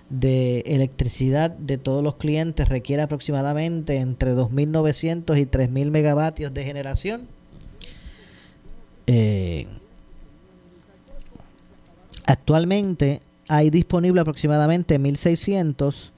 de 0.08 0.60
electricidad 0.60 1.50
de 1.50 1.76
todos 1.76 2.02
los 2.02 2.14
clientes 2.14 2.66
requiere 2.66 3.02
aproximadamente 3.02 3.96
entre 3.96 4.34
2.900 4.34 5.38
y 5.38 5.44
3.000 5.44 5.90
megavatios 5.90 6.54
de 6.54 6.64
generación. 6.64 7.28
Eh, 9.06 9.66
actualmente 12.24 13.20
hay 13.48 13.68
disponible 13.68 14.22
aproximadamente 14.22 14.98
1.600 14.98 16.13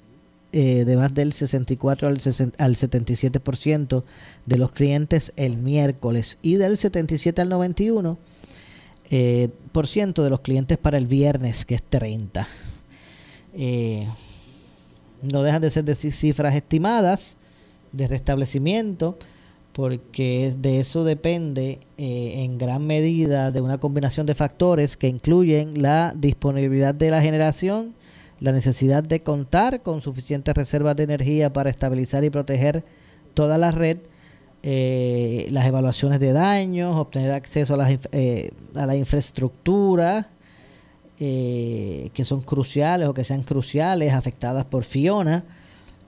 eh, 0.54 0.84
de 0.84 0.96
más 0.96 1.14
del 1.14 1.32
64 1.32 2.08
al, 2.08 2.14
al 2.14 2.76
77% 2.76 4.04
de 4.44 4.56
los 4.58 4.70
clientes 4.72 5.32
el 5.36 5.56
miércoles 5.56 6.38
y 6.42 6.56
del 6.56 6.76
77 6.76 7.40
al 7.40 7.48
91 7.48 8.18
eh, 9.10 9.48
por 9.72 9.86
ciento 9.86 10.22
de 10.22 10.28
los 10.28 10.40
clientes 10.40 10.76
para 10.76 10.98
el 10.98 11.06
viernes, 11.06 11.64
que 11.64 11.76
es 11.76 11.82
30. 11.82 12.46
no 15.22 15.42
dejan 15.42 15.62
de 15.62 15.70
ser 15.70 15.84
de 15.84 15.94
cifras 15.94 16.54
estimadas 16.54 17.38
de 17.92 18.08
restablecimiento 18.08 19.16
porque 19.72 20.54
de 20.58 20.80
eso 20.80 21.04
depende 21.04 21.80
eh, 21.96 22.44
en 22.44 22.58
gran 22.58 22.86
medida 22.86 23.50
de 23.50 23.60
una 23.60 23.78
combinación 23.78 24.26
de 24.26 24.34
factores 24.34 24.96
que 24.96 25.08
incluyen 25.08 25.80
la 25.80 26.12
disponibilidad 26.14 26.94
de 26.94 27.10
la 27.10 27.22
generación, 27.22 27.94
la 28.40 28.52
necesidad 28.52 29.02
de 29.02 29.22
contar 29.22 29.82
con 29.82 30.02
suficientes 30.02 30.54
reservas 30.54 30.96
de 30.96 31.04
energía 31.04 31.52
para 31.52 31.70
estabilizar 31.70 32.22
y 32.24 32.30
proteger 32.30 32.84
toda 33.32 33.56
la 33.56 33.70
red, 33.70 33.98
eh, 34.62 35.48
las 35.50 35.66
evaluaciones 35.66 36.20
de 36.20 36.32
daños, 36.32 36.94
obtener 36.96 37.32
acceso 37.32 37.74
a, 37.74 37.76
las, 37.78 37.98
eh, 38.12 38.52
a 38.74 38.86
la 38.86 38.96
infraestructura 38.96 40.28
que 41.18 42.24
son 42.24 42.40
cruciales 42.40 43.06
o 43.06 43.14
que 43.14 43.22
sean 43.22 43.44
cruciales 43.44 44.12
afectadas 44.12 44.64
por 44.64 44.82
Fiona 44.82 45.44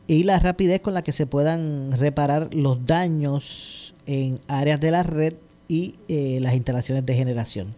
y 0.07 0.25
la 0.25 0.39
rapidez 0.39 0.81
con 0.81 0.95
la 0.95 1.03
que 1.03 1.13
se 1.13 1.27
puedan 1.27 1.93
reparar 1.93 2.53
los 2.53 2.85
daños 2.87 3.95
en 4.07 4.41
áreas 4.49 4.81
de 4.81 4.91
la 4.91 5.03
red 5.03 5.35
y 5.69 5.95
eh, 6.09 6.39
las 6.41 6.55
instalaciones 6.55 7.07
de 7.07 7.15
generación. 7.15 7.75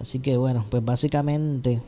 Así 0.00 0.18
que 0.20 0.36
bueno, 0.36 0.64
pues 0.70 0.84
básicamente 0.84 1.80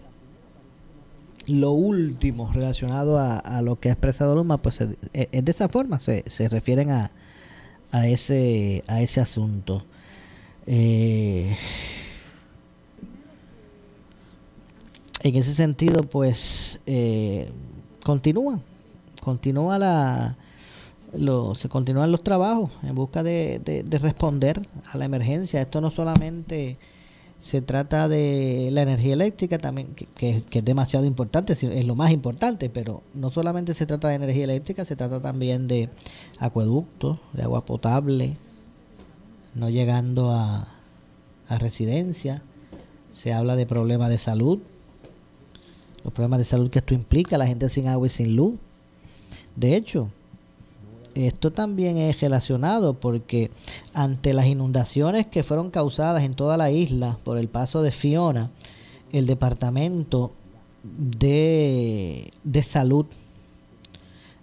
lo 1.46 1.70
último 1.70 2.52
relacionado 2.52 3.18
a, 3.18 3.62
lo 3.62 3.80
que 3.80 3.88
ha 3.88 3.92
expresado 3.92 4.36
Luma, 4.36 4.58
pues 4.58 4.80
es, 4.80 4.98
de 5.12 5.50
esa 5.50 5.68
forma, 5.68 5.98
se, 5.98 6.24
se 6.26 6.48
refieren 6.48 6.90
a, 6.90 7.10
a, 7.90 8.06
ese, 8.06 8.84
a 8.86 9.00
ese 9.00 9.20
asunto. 9.20 9.84
Eh, 10.66 11.56
en 15.22 15.36
ese 15.36 15.54
sentido, 15.54 16.02
pues 16.02 16.80
eh, 16.86 17.50
continúan 18.04 18.62
continúa 19.20 19.78
la, 19.78 20.36
se 21.54 21.68
continúan 21.68 22.12
los 22.12 22.22
trabajos 22.22 22.70
en 22.82 22.94
busca 22.94 23.22
de, 23.22 23.84
responder 24.00 24.66
a 24.92 24.98
la 24.98 25.04
emergencia. 25.04 25.60
Esto 25.60 25.80
no 25.80 25.90
solamente 25.90 26.78
se 27.38 27.62
trata 27.62 28.08
de 28.08 28.68
la 28.72 28.82
energía 28.82 29.14
eléctrica, 29.14 29.58
también 29.58 29.94
que, 29.94 30.42
es 30.50 30.64
demasiado 30.64 31.06
importante, 31.06 31.54
es 31.54 31.84
lo 31.86 31.94
más 31.94 32.12
importante, 32.12 32.68
pero 32.68 33.02
no 33.14 33.30
solamente 33.30 33.74
se 33.74 33.86
trata 33.86 34.08
de 34.08 34.16
energía 34.16 34.44
eléctrica, 34.44 34.84
se 34.84 34.96
trata 34.96 35.20
también 35.20 35.66
de 35.66 35.88
acueductos, 36.38 37.18
de 37.32 37.42
agua 37.42 37.64
potable, 37.64 38.36
no 39.54 39.68
llegando 39.68 40.30
a, 40.30 40.68
a 41.48 41.58
residencia. 41.58 42.42
Se 43.10 43.32
habla 43.32 43.56
de 43.56 43.66
problemas 43.66 44.10
de 44.10 44.18
salud, 44.18 44.60
los 46.04 46.12
problemas 46.12 46.38
de 46.38 46.44
salud 46.44 46.70
que 46.70 46.78
esto 46.78 46.94
implica, 46.94 47.36
la 47.38 47.46
gente 47.46 47.68
sin 47.68 47.88
agua 47.88 48.06
y 48.06 48.10
sin 48.10 48.36
luz 48.36 48.54
de 49.56 49.76
hecho, 49.76 50.08
esto 51.14 51.50
también 51.50 51.96
es 51.96 52.20
relacionado 52.20 52.94
porque 52.94 53.50
ante 53.94 54.32
las 54.32 54.46
inundaciones 54.46 55.26
que 55.26 55.42
fueron 55.42 55.70
causadas 55.70 56.22
en 56.22 56.34
toda 56.34 56.56
la 56.56 56.70
isla 56.70 57.18
por 57.24 57.38
el 57.38 57.48
paso 57.48 57.82
de 57.82 57.90
Fiona, 57.90 58.50
el 59.12 59.26
departamento 59.26 60.32
de, 60.82 62.32
de 62.44 62.62
Salud 62.62 63.06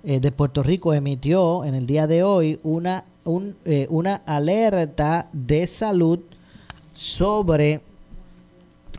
eh, 0.03 0.19
de 0.21 0.31
Puerto 0.31 0.63
Rico 0.63 0.93
emitió 0.93 1.65
en 1.65 1.75
el 1.75 1.85
día 1.85 2.07
de 2.07 2.23
hoy 2.23 2.59
una, 2.63 3.03
un, 3.25 3.57
eh, 3.65 3.87
una 3.89 4.15
alerta 4.25 5.27
de 5.33 5.67
salud 5.67 6.19
sobre 6.93 7.81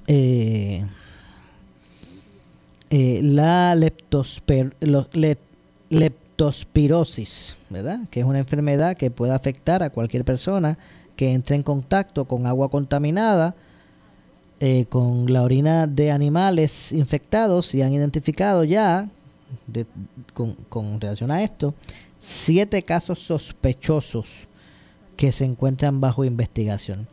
eh, 0.07 0.85
la 2.91 3.75
leptosper, 3.75 4.77
leptospirosis, 5.91 7.57
¿verdad? 7.71 8.01
Que 8.11 8.21
es 8.21 8.27
una 8.27 8.39
enfermedad 8.39 8.97
que 8.97 9.11
puede 9.11 9.33
afectar 9.33 9.83
a 9.83 9.91
cualquier 9.91 10.25
persona 10.25 10.79
que 11.17 11.33
entre 11.33 11.57
en 11.57 11.63
contacto 11.63 12.27
con 12.27 12.47
agua 12.47 12.71
contaminada, 12.71 13.57
eh, 14.61 14.87
con 14.89 15.33
la 15.33 15.43
orina 15.43 15.87
de 15.87 16.11
animales 16.11 16.93
infectados 16.93 17.75
y 17.75 17.83
han 17.83 17.93
identificado 17.93 18.65
ya, 18.65 19.09
de- 19.67 19.87
con, 20.69 21.01
relación 21.01 21.31
a 21.31 21.43
esto, 21.43 21.75
siete 22.19 22.83
casos 22.83 23.19
sospechosos 23.21 24.47
que 25.17 25.33
se 25.33 25.45
encuentran 25.45 26.01
bajo 26.01 26.25
investigación. 26.25 27.09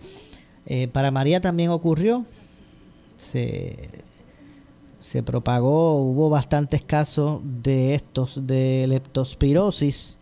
Eh, 0.68 0.88
para 0.88 1.12
María 1.12 1.42
también 1.42 1.70
ocurrió, 1.70 2.26
se, 3.18 3.90
se 5.06 5.22
propagó, 5.22 6.02
hubo 6.02 6.32
bastantes 6.32 6.82
casos 6.82 7.40
de 7.62 7.94
estos, 7.94 8.48
de 8.48 8.88
leptospirosis 8.88 10.18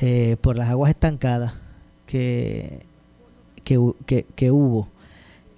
eh, 0.00 0.36
por 0.40 0.58
las 0.58 0.70
aguas 0.70 0.90
estancadas 0.90 1.54
que, 2.04 2.80
que, 3.62 4.26
que- 4.34 4.50
hubo 4.50 4.88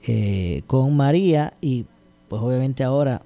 eh, 0.07 0.61
con 0.67 0.95
María 0.95 1.55
y 1.63 1.87
pues 2.29 2.43
obviamente 2.43 2.85
ahora 2.85 3.23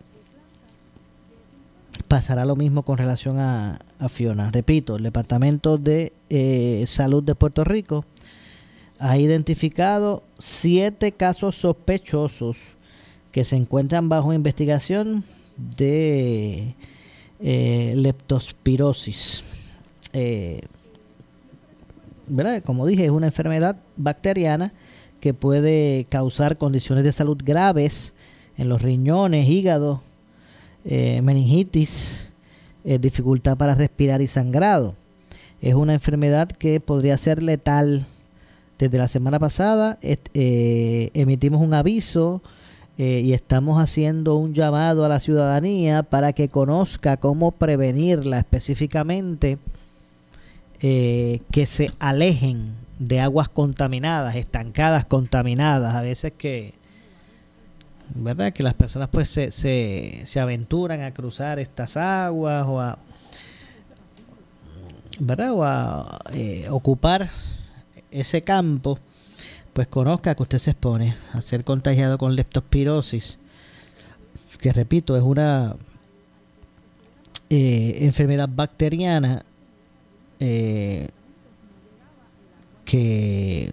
pasará 2.06 2.44
lo 2.44 2.54
mismo 2.54 2.84
con 2.84 2.96
relación 2.96 3.40
a, 3.40 3.80
a 3.98 4.08
Fiona. 4.08 4.52
Repito, 4.52 4.94
el 4.94 5.02
Departamento 5.02 5.78
de 5.78 6.12
eh, 6.30 6.84
Salud 6.86 7.24
de 7.24 7.34
Puerto 7.34 7.64
Rico 7.64 8.04
ha 9.00 9.18
identificado 9.18 10.22
siete 10.38 11.10
casos 11.10 11.56
sospechosos 11.56 12.77
que 13.32 13.44
se 13.44 13.56
encuentran 13.56 14.08
bajo 14.08 14.32
investigación 14.32 15.24
de 15.76 16.74
eh, 17.40 17.92
leptospirosis. 17.96 19.78
Eh, 20.12 20.62
¿verdad? 22.26 22.62
Como 22.62 22.86
dije, 22.86 23.04
es 23.04 23.10
una 23.10 23.26
enfermedad 23.26 23.76
bacteriana 23.96 24.72
que 25.20 25.34
puede 25.34 26.06
causar 26.08 26.56
condiciones 26.56 27.04
de 27.04 27.12
salud 27.12 27.38
graves 27.44 28.14
en 28.56 28.68
los 28.68 28.82
riñones, 28.82 29.48
hígado, 29.48 30.00
eh, 30.84 31.20
meningitis, 31.22 32.32
dificultad 32.84 33.58
para 33.58 33.74
respirar 33.74 34.22
y 34.22 34.28
sangrado. 34.28 34.94
Es 35.60 35.74
una 35.74 35.92
enfermedad 35.92 36.48
que 36.48 36.80
podría 36.80 37.18
ser 37.18 37.42
letal. 37.42 38.06
Desde 38.78 38.96
la 38.96 39.08
semana 39.08 39.38
pasada 39.38 39.98
emitimos 40.32 41.60
un 41.60 41.74
aviso 41.74 42.40
eh, 42.98 43.20
y 43.24 43.32
estamos 43.32 43.80
haciendo 43.80 44.34
un 44.34 44.54
llamado 44.54 45.04
a 45.04 45.08
la 45.08 45.20
ciudadanía 45.20 46.02
para 46.02 46.32
que 46.32 46.48
conozca 46.48 47.16
cómo 47.16 47.52
prevenirla 47.52 48.40
específicamente, 48.40 49.58
eh, 50.80 51.40
que 51.52 51.66
se 51.66 51.92
alejen 52.00 52.74
de 52.98 53.20
aguas 53.20 53.48
contaminadas, 53.48 54.34
estancadas 54.34 55.04
contaminadas, 55.04 55.94
a 55.94 56.02
veces 56.02 56.32
que, 56.36 56.74
¿verdad? 58.16 58.52
Que 58.52 58.64
las 58.64 58.74
personas 58.74 59.08
pues 59.10 59.28
se, 59.28 59.52
se, 59.52 60.40
aventuran 60.40 61.02
a 61.02 61.14
cruzar 61.14 61.60
estas 61.60 61.96
aguas 61.96 62.66
o 62.66 62.80
a, 62.80 62.98
¿verdad? 65.20 65.52
O 65.52 65.62
a 65.62 66.18
eh, 66.32 66.66
ocupar 66.68 67.28
ese 68.10 68.40
campo, 68.40 68.98
pues 69.72 69.88
conozca 69.88 70.34
que 70.34 70.42
usted 70.42 70.58
se 70.58 70.70
expone 70.72 71.14
a 71.32 71.40
ser 71.40 71.64
contagiado 71.64 72.18
con 72.18 72.34
leptospirosis, 72.34 73.38
que 74.60 74.72
repito, 74.72 75.16
es 75.16 75.22
una 75.22 75.76
eh, 77.50 77.98
enfermedad 78.00 78.48
bacteriana 78.52 79.42
eh, 80.40 81.08
que, 82.84 83.72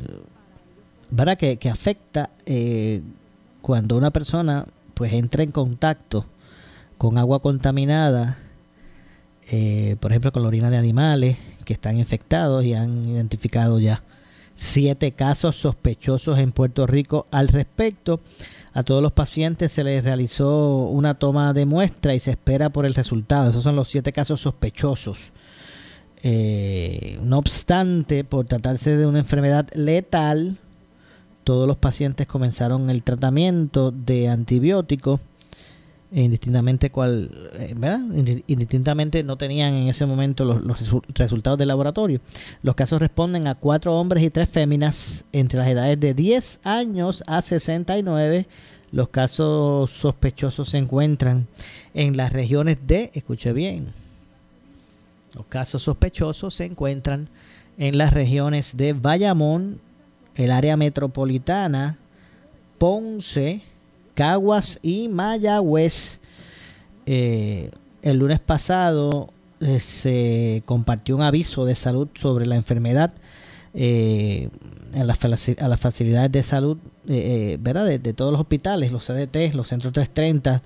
¿verdad? 1.09 1.37
que, 1.37 1.57
que 1.57 1.69
afecta 1.69 2.29
eh, 2.45 3.01
cuando 3.61 3.97
una 3.97 4.11
persona 4.11 4.65
pues 4.93 5.13
entra 5.13 5.43
en 5.43 5.51
contacto 5.51 6.25
con 6.97 7.17
agua 7.17 7.41
contaminada, 7.41 8.37
eh, 9.51 9.95
por 9.99 10.11
ejemplo 10.11 10.31
con 10.31 10.41
la 10.41 10.47
orina 10.47 10.69
de 10.69 10.77
animales 10.77 11.37
que 11.65 11.73
están 11.73 11.97
infectados 11.97 12.63
y 12.63 12.73
han 12.73 13.05
identificado 13.05 13.79
ya 13.79 14.01
siete 14.55 15.11
casos 15.11 15.57
sospechosos 15.57 16.39
en 16.39 16.51
Puerto 16.51 16.87
Rico 16.87 17.27
al 17.29 17.49
respecto. 17.49 18.21
A 18.73 18.83
todos 18.83 19.03
los 19.03 19.11
pacientes 19.11 19.71
se 19.71 19.83
les 19.83 20.03
realizó 20.03 20.87
una 20.87 21.13
toma 21.13 21.53
de 21.53 21.65
muestra 21.65 22.15
y 22.15 22.19
se 22.19 22.31
espera 22.31 22.69
por 22.69 22.85
el 22.85 22.95
resultado. 22.95 23.51
Esos 23.51 23.63
son 23.63 23.75
los 23.75 23.89
siete 23.89 24.11
casos 24.11 24.41
sospechosos. 24.41 25.31
Eh, 26.23 27.19
no 27.21 27.37
obstante, 27.37 28.23
por 28.23 28.47
tratarse 28.47 28.97
de 28.97 29.05
una 29.05 29.19
enfermedad 29.19 29.67
letal, 29.75 30.57
todos 31.43 31.67
los 31.67 31.77
pacientes 31.77 32.25
comenzaron 32.25 32.89
el 32.89 33.03
tratamiento 33.03 33.91
de 33.91 34.29
antibióticos 34.29 35.21
indistintamente 36.23 36.89
cuál, 36.89 37.29
eh, 37.53 37.73
¿verdad? 37.75 37.99
Indi- 37.99 38.43
Indistintamente 38.47 39.23
no 39.23 39.37
tenían 39.37 39.73
en 39.73 39.87
ese 39.89 40.05
momento 40.05 40.45
los, 40.45 40.63
los 40.63 40.81
resu- 40.81 41.03
resultados 41.13 41.59
del 41.59 41.67
laboratorio. 41.67 42.21
Los 42.63 42.75
casos 42.75 43.01
responden 43.01 43.47
a 43.47 43.55
cuatro 43.55 43.99
hombres 43.99 44.23
y 44.23 44.29
tres 44.29 44.47
féminas 44.49 45.25
entre 45.33 45.59
las 45.59 45.67
edades 45.67 45.99
de 45.99 46.13
10 46.13 46.59
años 46.63 47.23
a 47.27 47.41
69. 47.41 48.47
Los 48.91 49.09
casos 49.09 49.91
sospechosos 49.91 50.69
se 50.69 50.77
encuentran 50.77 51.47
en 51.93 52.15
las 52.15 52.31
regiones 52.31 52.77
de, 52.87 53.11
escuche 53.13 53.51
bien, 53.51 53.87
los 55.33 55.45
casos 55.47 55.83
sospechosos 55.83 56.53
se 56.53 56.63
encuentran 56.65 57.27
en 57.77 57.97
las 57.97 58.13
regiones 58.13 58.77
de 58.77 58.93
Bayamón, 58.93 59.81
el 60.35 60.51
área 60.51 60.77
metropolitana, 60.77 61.97
Ponce, 62.77 63.61
Caguas 64.15 64.79
y 64.81 65.07
Mayagüez. 65.09 66.19
Eh, 67.05 67.69
el 68.01 68.17
lunes 68.17 68.39
pasado 68.39 69.29
eh, 69.59 69.79
se 69.79 70.63
compartió 70.65 71.15
un 71.15 71.21
aviso 71.21 71.65
de 71.65 71.75
salud 71.75 72.07
sobre 72.15 72.47
la 72.47 72.55
enfermedad 72.55 73.13
eh, 73.73 74.49
a, 74.97 75.03
las, 75.03 75.19
facilidades 75.79 76.31
de 76.31 76.41
salud 76.41 76.77
¿verdad? 77.03 77.85
De, 77.85 78.13
todos 78.13 78.31
los 78.31 78.39
hospitales, 78.39 78.91
los 78.91 79.05
CDT, 79.05 79.53
los 79.53 79.67
centros 79.67 79.91
330 79.91 80.61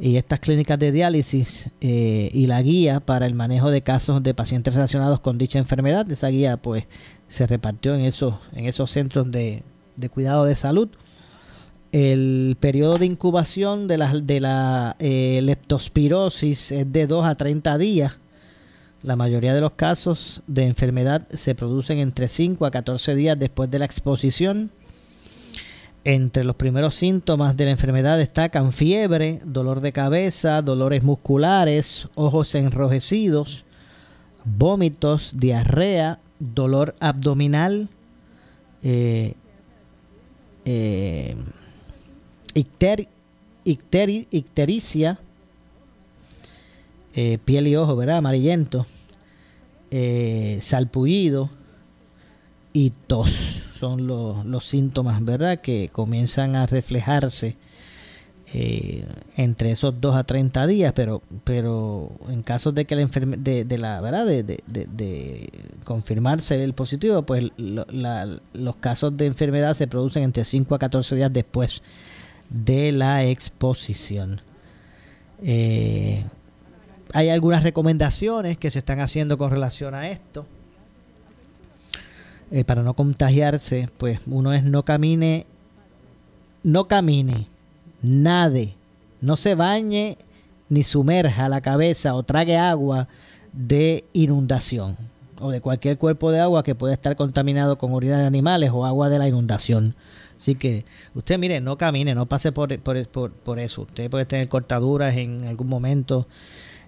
y 0.00 0.16
estas 0.16 0.40
clínicas 0.40 0.78
de 0.78 0.90
diálisis 0.90 1.70
y 1.80 2.46
la 2.46 2.62
guía 2.62 3.00
para 3.00 3.26
el 3.26 3.34
manejo 3.34 3.70
de 3.70 3.82
casos 3.82 4.22
de 4.22 4.32
pacientes 4.32 4.74
relacionados 4.74 5.20
con 5.20 5.36
dicha 5.36 5.58
enfermedad. 5.58 6.10
Esa 6.10 6.28
guía 6.28 6.56
pues 6.56 6.84
se 7.28 7.46
repartió 7.46 7.94
en 7.94 8.00
esos, 8.00 8.36
en 8.52 8.64
esos 8.66 8.90
centros 8.90 9.30
de, 9.30 9.62
de 9.96 10.08
cuidado 10.08 10.46
de 10.46 10.56
salud. 10.56 10.88
El 11.94 12.56
periodo 12.58 12.98
de 12.98 13.06
incubación 13.06 13.86
de 13.86 13.98
la, 14.40 14.96
eh, 14.98 15.38
leptospirosis 15.40 16.72
es 16.72 16.92
de 16.92 17.06
2 17.06 17.24
a 17.24 17.36
30 17.36 17.78
días. 17.78 18.18
La 19.04 19.14
mayoría 19.14 19.54
de 19.54 19.60
los 19.60 19.74
casos 19.74 20.42
de 20.48 20.66
enfermedad 20.66 21.28
se 21.32 21.54
producen 21.54 21.98
entre 22.00 22.26
5 22.26 22.66
a 22.66 22.72
14 22.72 23.14
días 23.14 23.38
después 23.38 23.70
de 23.70 23.78
la 23.78 23.84
exposición. 23.84 24.72
Entre 26.02 26.42
los 26.42 26.56
primeros 26.56 26.96
síntomas 26.96 27.56
de 27.56 27.66
la 27.66 27.70
enfermedad 27.70 28.18
destacan 28.18 28.72
fiebre, 28.72 29.38
dolor 29.44 29.80
de 29.80 29.92
cabeza, 29.92 30.62
dolores 30.62 31.04
musculares, 31.04 32.08
ojos 32.16 32.56
enrojecidos, 32.56 33.64
vómitos, 34.44 35.34
diarrea, 35.36 36.18
dolor 36.40 36.96
abdominal, 36.98 37.88
eh, 38.82 39.34
eh, 40.64 41.36
icter- 42.54 43.08
icteri- 43.64 44.26
ictericia, 44.30 45.18
eh, 47.14 47.38
piel 47.44 47.68
y 47.68 47.76
ojo, 47.76 47.96
¿verdad? 47.96 48.18
Amarillento, 48.18 48.86
eh, 49.90 50.58
salpullido 50.60 51.48
y 52.72 52.90
tos 53.06 53.30
son 53.30 54.06
los, 54.06 54.44
los 54.44 54.64
síntomas, 54.64 55.24
¿verdad? 55.24 55.60
Que 55.60 55.88
comienzan 55.92 56.56
a 56.56 56.66
reflejarse 56.66 57.56
eh, 58.56 59.04
entre 59.36 59.72
esos 59.72 60.00
2 60.00 60.14
a 60.14 60.22
30 60.24 60.66
días, 60.68 60.92
pero 60.94 61.22
pero 61.42 62.12
en 62.28 62.42
caso 62.42 62.70
de 62.72 62.84
que 62.84 62.94
la 62.94 63.02
enferme- 63.02 63.36
de, 63.38 63.78
la 63.78 64.00
verdad 64.00 64.26
de, 64.26 64.42
de- 64.44 64.60
de- 64.66 65.48
confirmarse 65.84 66.62
el 66.62 66.72
positivo, 66.72 67.22
pues 67.22 67.44
los 67.56 68.76
casos 68.76 69.16
de 69.16 69.26
enfermedad 69.26 69.74
se 69.74 69.86
producen 69.88 70.22
entre 70.24 70.44
5 70.44 70.74
a 70.74 70.78
14 70.78 71.16
días 71.16 71.32
después 71.32 71.82
de 72.50 72.92
la 72.92 73.24
exposición. 73.24 74.40
Eh, 75.42 76.24
hay 77.12 77.28
algunas 77.28 77.62
recomendaciones 77.62 78.58
que 78.58 78.70
se 78.70 78.80
están 78.80 79.00
haciendo 79.00 79.38
con 79.38 79.50
relación 79.50 79.94
a 79.94 80.08
esto. 80.08 80.46
Eh, 82.50 82.64
para 82.64 82.82
no 82.82 82.94
contagiarse, 82.94 83.88
pues 83.98 84.20
uno 84.26 84.52
es 84.52 84.64
no 84.64 84.84
camine, 84.84 85.46
no 86.62 86.86
camine, 86.86 87.46
nade, 88.02 88.74
no 89.20 89.36
se 89.36 89.54
bañe 89.54 90.18
ni 90.68 90.84
sumerja 90.84 91.48
la 91.48 91.60
cabeza 91.60 92.14
o 92.14 92.22
trague 92.22 92.56
agua 92.56 93.08
de 93.52 94.04
inundación 94.12 94.96
o 95.40 95.50
de 95.50 95.60
cualquier 95.60 95.98
cuerpo 95.98 96.30
de 96.30 96.40
agua 96.40 96.62
que 96.62 96.74
pueda 96.74 96.94
estar 96.94 97.16
contaminado 97.16 97.78
con 97.78 97.92
orina 97.92 98.18
de 98.18 98.26
animales 98.26 98.70
o 98.72 98.84
agua 98.84 99.08
de 99.08 99.18
la 99.18 99.28
inundación. 99.28 99.94
Así 100.36 100.54
que 100.54 100.84
usted 101.14 101.38
mire, 101.38 101.60
no 101.60 101.78
camine, 101.78 102.14
no 102.14 102.26
pase 102.26 102.52
por, 102.52 102.78
por, 102.80 103.30
por, 103.32 103.58
eso. 103.58 103.82
Usted 103.82 104.10
puede 104.10 104.26
tener 104.26 104.48
cortaduras 104.48 105.16
en 105.16 105.44
algún 105.44 105.68
momento. 105.68 106.26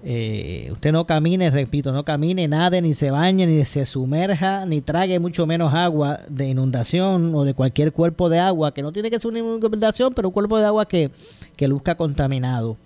Eh, 0.05 0.68
usted 0.72 0.92
no 0.92 1.07
camine, 1.07 1.51
repito, 1.51 1.90
no 1.92 2.05
camine, 2.05 2.47
nade, 2.49 2.82
ni 2.82 2.94
se 2.94 3.11
bañe, 3.11 3.47
ni 3.47 3.64
se 3.64 3.86
sumerja, 3.86 4.66
ni 4.66 4.80
trague 4.80 5.18
mucho 5.18 5.47
menos 5.47 5.74
agua 5.74 6.20
de 6.28 6.49
inundación 6.49 7.34
o 7.34 7.44
de 7.44 7.55
cualquier 7.55 7.92
cuerpo 7.92 8.28
de 8.28 8.38
agua, 8.38 8.74
que 8.74 8.82
no 8.82 8.92
tiene 8.92 9.11
que 9.11 9.18
ser 9.18 9.30
una 9.30 9.38
inundación, 9.38 10.12
pero 10.14 10.28
un 10.28 10.34
cuerpo 10.34 10.59
de 10.59 10.66
agua 10.66 10.86
que, 10.86 11.11
que 11.57 11.66
luzca 11.66 11.97
contaminado. 11.97 12.76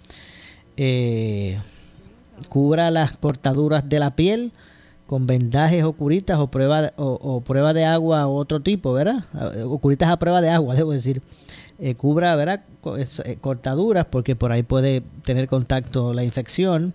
Eh, 0.77 1.59
cubra 2.49 2.91
las 2.91 3.17
cortaduras 3.17 3.89
de 3.89 3.99
la 3.99 4.17
piel 4.17 4.53
con 5.11 5.27
vendajes 5.27 5.83
o 5.83 5.93
curitas 5.93 6.39
o 6.39 6.47
prueba 6.47 6.93
o, 6.95 7.41
prueba 7.41 7.73
de 7.73 7.85
agua 7.85 8.29
o 8.29 8.37
otro 8.37 8.61
tipo, 8.61 8.93
¿verdad? 8.93 9.25
O 9.67 9.79
curitas 9.79 10.09
a 10.09 10.21
prueba 10.21 10.41
de 10.41 10.51
agua, 10.51 10.73
debo 10.77 10.93
decir. 10.93 11.21
Eh, 11.81 11.97
cubra, 11.97 12.37
¿verdad? 12.37 12.63
Eh, 13.25 13.37
cortaduras 13.41 14.05
porque 14.05 14.37
por 14.37 14.53
ahí 14.53 14.63
puede 14.63 15.03
tener 15.25 15.49
contacto 15.49 16.15
la 16.15 16.23
infección. 16.23 16.95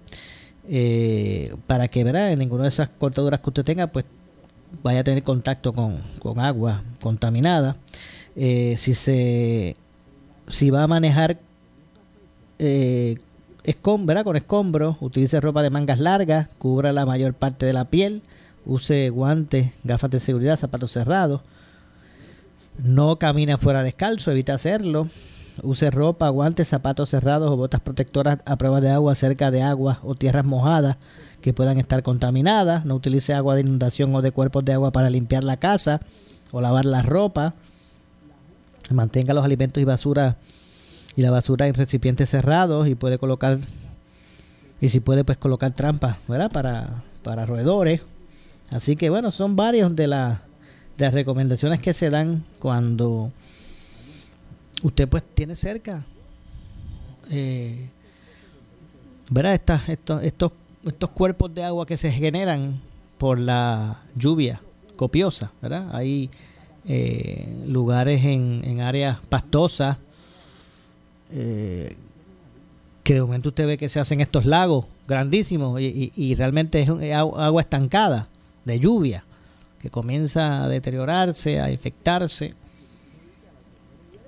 Eh, 0.69 1.53
para 1.67 1.89
que, 1.89 2.05
¿verdad? 2.05 2.31
En 2.31 2.39
ninguna 2.39 2.63
de 2.63 2.69
esas 2.69 2.87
cortaduras 2.87 3.41
que 3.41 3.49
usted 3.49 3.65
tenga, 3.65 3.87
pues 3.87 4.05
vaya 4.81 5.01
a 5.01 5.03
tener 5.03 5.21
contacto 5.21 5.73
con, 5.73 5.99
con 6.19 6.39
agua 6.39 6.83
contaminada. 7.01 7.75
si 8.33 8.93
se 8.93 9.75
si 10.47 10.69
va 10.69 10.83
a 10.83 10.87
manejar 10.87 11.37
eh, 13.65 13.71
Escombra 13.71 14.23
con 14.23 14.35
escombros, 14.35 14.97
utilice 15.01 15.41
ropa 15.41 15.63
de 15.63 15.69
mangas 15.69 15.99
largas, 15.99 16.49
cubra 16.57 16.93
la 16.93 17.05
mayor 17.05 17.33
parte 17.33 17.65
de 17.65 17.73
la 17.73 17.85
piel, 17.85 18.21
use 18.65 19.09
guantes, 19.09 19.71
gafas 19.83 20.11
de 20.11 20.19
seguridad, 20.19 20.57
zapatos 20.57 20.91
cerrados. 20.91 21.41
No 22.77 23.17
camine 23.17 23.57
fuera 23.57 23.83
descalzo, 23.83 24.31
evita 24.31 24.53
hacerlo. 24.53 25.07
Use 25.63 25.89
ropa, 25.89 26.27
guantes, 26.29 26.67
zapatos 26.67 27.09
cerrados 27.09 27.49
o 27.49 27.55
botas 27.55 27.79
protectoras 27.79 28.39
a 28.45 28.57
prueba 28.57 28.81
de 28.81 28.89
agua 28.89 29.15
cerca 29.15 29.51
de 29.51 29.61
agua 29.61 29.99
o 30.03 30.15
tierras 30.15 30.43
mojadas 30.43 30.97
que 31.41 31.53
puedan 31.53 31.77
estar 31.79 32.03
contaminadas. 32.03 32.85
No 32.85 32.95
utilice 32.95 33.33
agua 33.33 33.55
de 33.55 33.61
inundación 33.61 34.13
o 34.13 34.21
de 34.21 34.31
cuerpos 34.31 34.65
de 34.65 34.73
agua 34.73 34.91
para 34.91 35.09
limpiar 35.09 35.45
la 35.45 35.57
casa 35.57 36.01
o 36.51 36.59
lavar 36.59 36.85
la 36.85 37.01
ropa. 37.01 37.53
Mantenga 38.91 39.33
los 39.33 39.45
alimentos 39.45 39.81
y 39.81 39.85
basura 39.85 40.37
y 41.15 41.21
la 41.21 41.31
basura 41.31 41.67
en 41.67 41.73
recipientes 41.73 42.29
cerrados 42.29 42.87
y 42.87 42.95
puede 42.95 43.17
colocar 43.17 43.59
y 44.81 44.89
si 44.89 44.99
puede 44.99 45.23
pues 45.23 45.37
colocar 45.37 45.71
trampas 45.71 46.27
¿verdad? 46.27 46.51
para 46.51 47.03
para 47.23 47.45
roedores 47.45 48.01
así 48.71 48.95
que 48.95 49.09
bueno 49.09 49.31
son 49.31 49.55
varios 49.55 49.95
de, 49.95 50.07
las 50.07 50.39
de 50.97 51.05
las 51.05 51.13
recomendaciones 51.13 51.79
que 51.79 51.93
se 51.93 52.09
dan 52.09 52.43
cuando 52.59 53.31
usted 54.83 55.07
pues 55.07 55.23
tiene 55.33 55.55
cerca 55.55 56.05
eh, 57.31 57.89
¿verdad? 59.29 59.55
Estas, 59.55 59.89
estos, 59.89 60.23
estos, 60.23 60.51
estos 60.85 61.09
cuerpos 61.11 61.53
de 61.55 61.63
agua 61.63 61.87
que 61.87 61.97
se 61.97 62.11
generan 62.11 62.81
por 63.17 63.39
la 63.39 64.01
lluvia 64.15 64.61
copiosa 64.97 65.51
¿verdad? 65.61 65.95
hay 65.95 66.29
eh, 66.87 67.63
lugares 67.67 68.23
en, 68.25 68.59
en 68.63 68.81
áreas 68.81 69.17
pastosas 69.29 69.97
eh, 71.31 71.95
que 73.03 73.13
de 73.13 73.21
momento 73.21 73.49
usted 73.49 73.67
ve 73.67 73.77
que 73.77 73.89
se 73.89 73.99
hacen 73.99 74.19
estos 74.19 74.45
lagos 74.45 74.85
grandísimos 75.07 75.79
y, 75.79 76.35
realmente 76.35 76.81
es, 76.81 76.89
agua 77.15 77.61
estancada 77.61 78.27
de 78.65 78.79
lluvia 78.79 79.23
que 79.79 79.91
comienza 79.91 80.63
a 80.63 80.69
deteriorarse, 80.69 81.59
a 81.59 81.69
infectarse, 81.69 82.55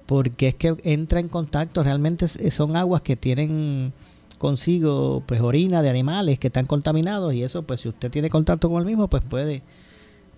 porque 0.06 0.50
es 0.50 0.56
que 0.56 0.78
entra 0.84 1.20
en 1.20 1.28
contacto, 1.28 1.82
realmente 1.82 2.28
son 2.28 2.76
aguas 2.76 3.02
que 3.02 3.16
tienen 3.16 3.93
consigo 4.38 5.24
pues 5.26 5.41
orina 5.41 5.82
de 5.82 5.89
animales 5.89 6.38
que 6.38 6.48
están 6.48 6.68
contaminados 6.68 7.34
y 7.34 7.41
eso 7.41 7.64
pues 7.64 7.82
si 7.82 7.89
usted 7.89 8.12
tiene 8.12 8.30
contacto 8.30 8.70
con 8.70 8.80
el 8.80 8.86
mismo 8.86 9.08
pues 9.08 9.24
puede 9.24 9.64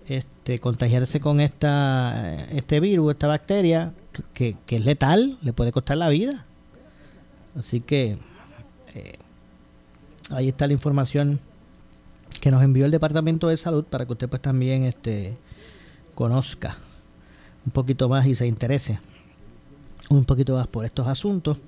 este, 0.08 0.58
contagiarse 0.58 1.20
con 1.20 1.40
esta 1.40 2.34
este 2.52 2.80
virus, 2.80 3.12
esta 3.12 3.26
bacteria 3.26 3.92
que, 4.32 4.56
que 4.66 4.76
es 4.76 4.84
letal, 4.86 5.36
le 5.42 5.52
puede 5.52 5.70
costar 5.70 5.98
la 5.98 6.08
vida. 6.08 6.46
Así 7.56 7.80
que 7.80 8.16
eh, 8.94 9.12
ahí 10.30 10.48
está 10.48 10.66
la 10.66 10.72
información 10.72 11.40
que 12.40 12.50
nos 12.50 12.62
envió 12.62 12.86
el 12.86 12.90
Departamento 12.90 13.48
de 13.48 13.56
Salud 13.56 13.84
para 13.84 14.06
que 14.06 14.12
usted 14.12 14.28
pues 14.28 14.40
también 14.40 14.84
este, 14.84 15.36
conozca 16.14 16.76
un 17.66 17.72
poquito 17.72 18.08
más 18.08 18.26
y 18.26 18.34
se 18.34 18.46
interese 18.46 18.98
un 20.08 20.24
poquito 20.24 20.54
más 20.54 20.66
por 20.66 20.84
estos 20.84 21.06
asuntos 21.06 21.58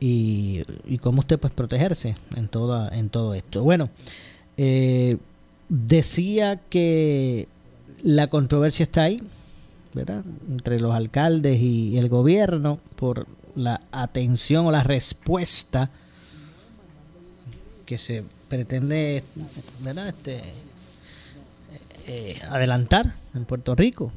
y, 0.00 0.64
cómo 1.00 1.20
usted 1.20 1.38
pues 1.38 1.52
protegerse 1.52 2.14
en 2.36 2.48
toda 2.48 2.88
en 2.96 3.08
todo 3.08 3.32
esto. 3.34 3.62
Bueno, 3.62 3.88
eh, 4.56 5.16
decía 5.68 6.60
que 6.68 7.48
la 8.02 8.28
controversia 8.28 8.82
está 8.82 9.04
ahí, 9.04 9.18
¿verdad? 9.94 10.22
Entre 10.50 10.78
los 10.78 10.94
alcaldes 10.94 11.58
y 11.60 11.96
el 11.96 12.08
gobierno 12.08 12.78
por 12.96 13.26
la 13.54 13.80
atención 13.92 14.66
o 14.66 14.72
la 14.72 14.82
respuesta 14.82 15.90
que 17.86 17.98
se 17.98 18.24
pretende 18.48 19.22
Este, 20.06 20.42
eh, 22.06 22.40
adelantar 22.50 23.06
en 23.34 23.44
Puerto 23.44 23.74
Rico 23.74 24.12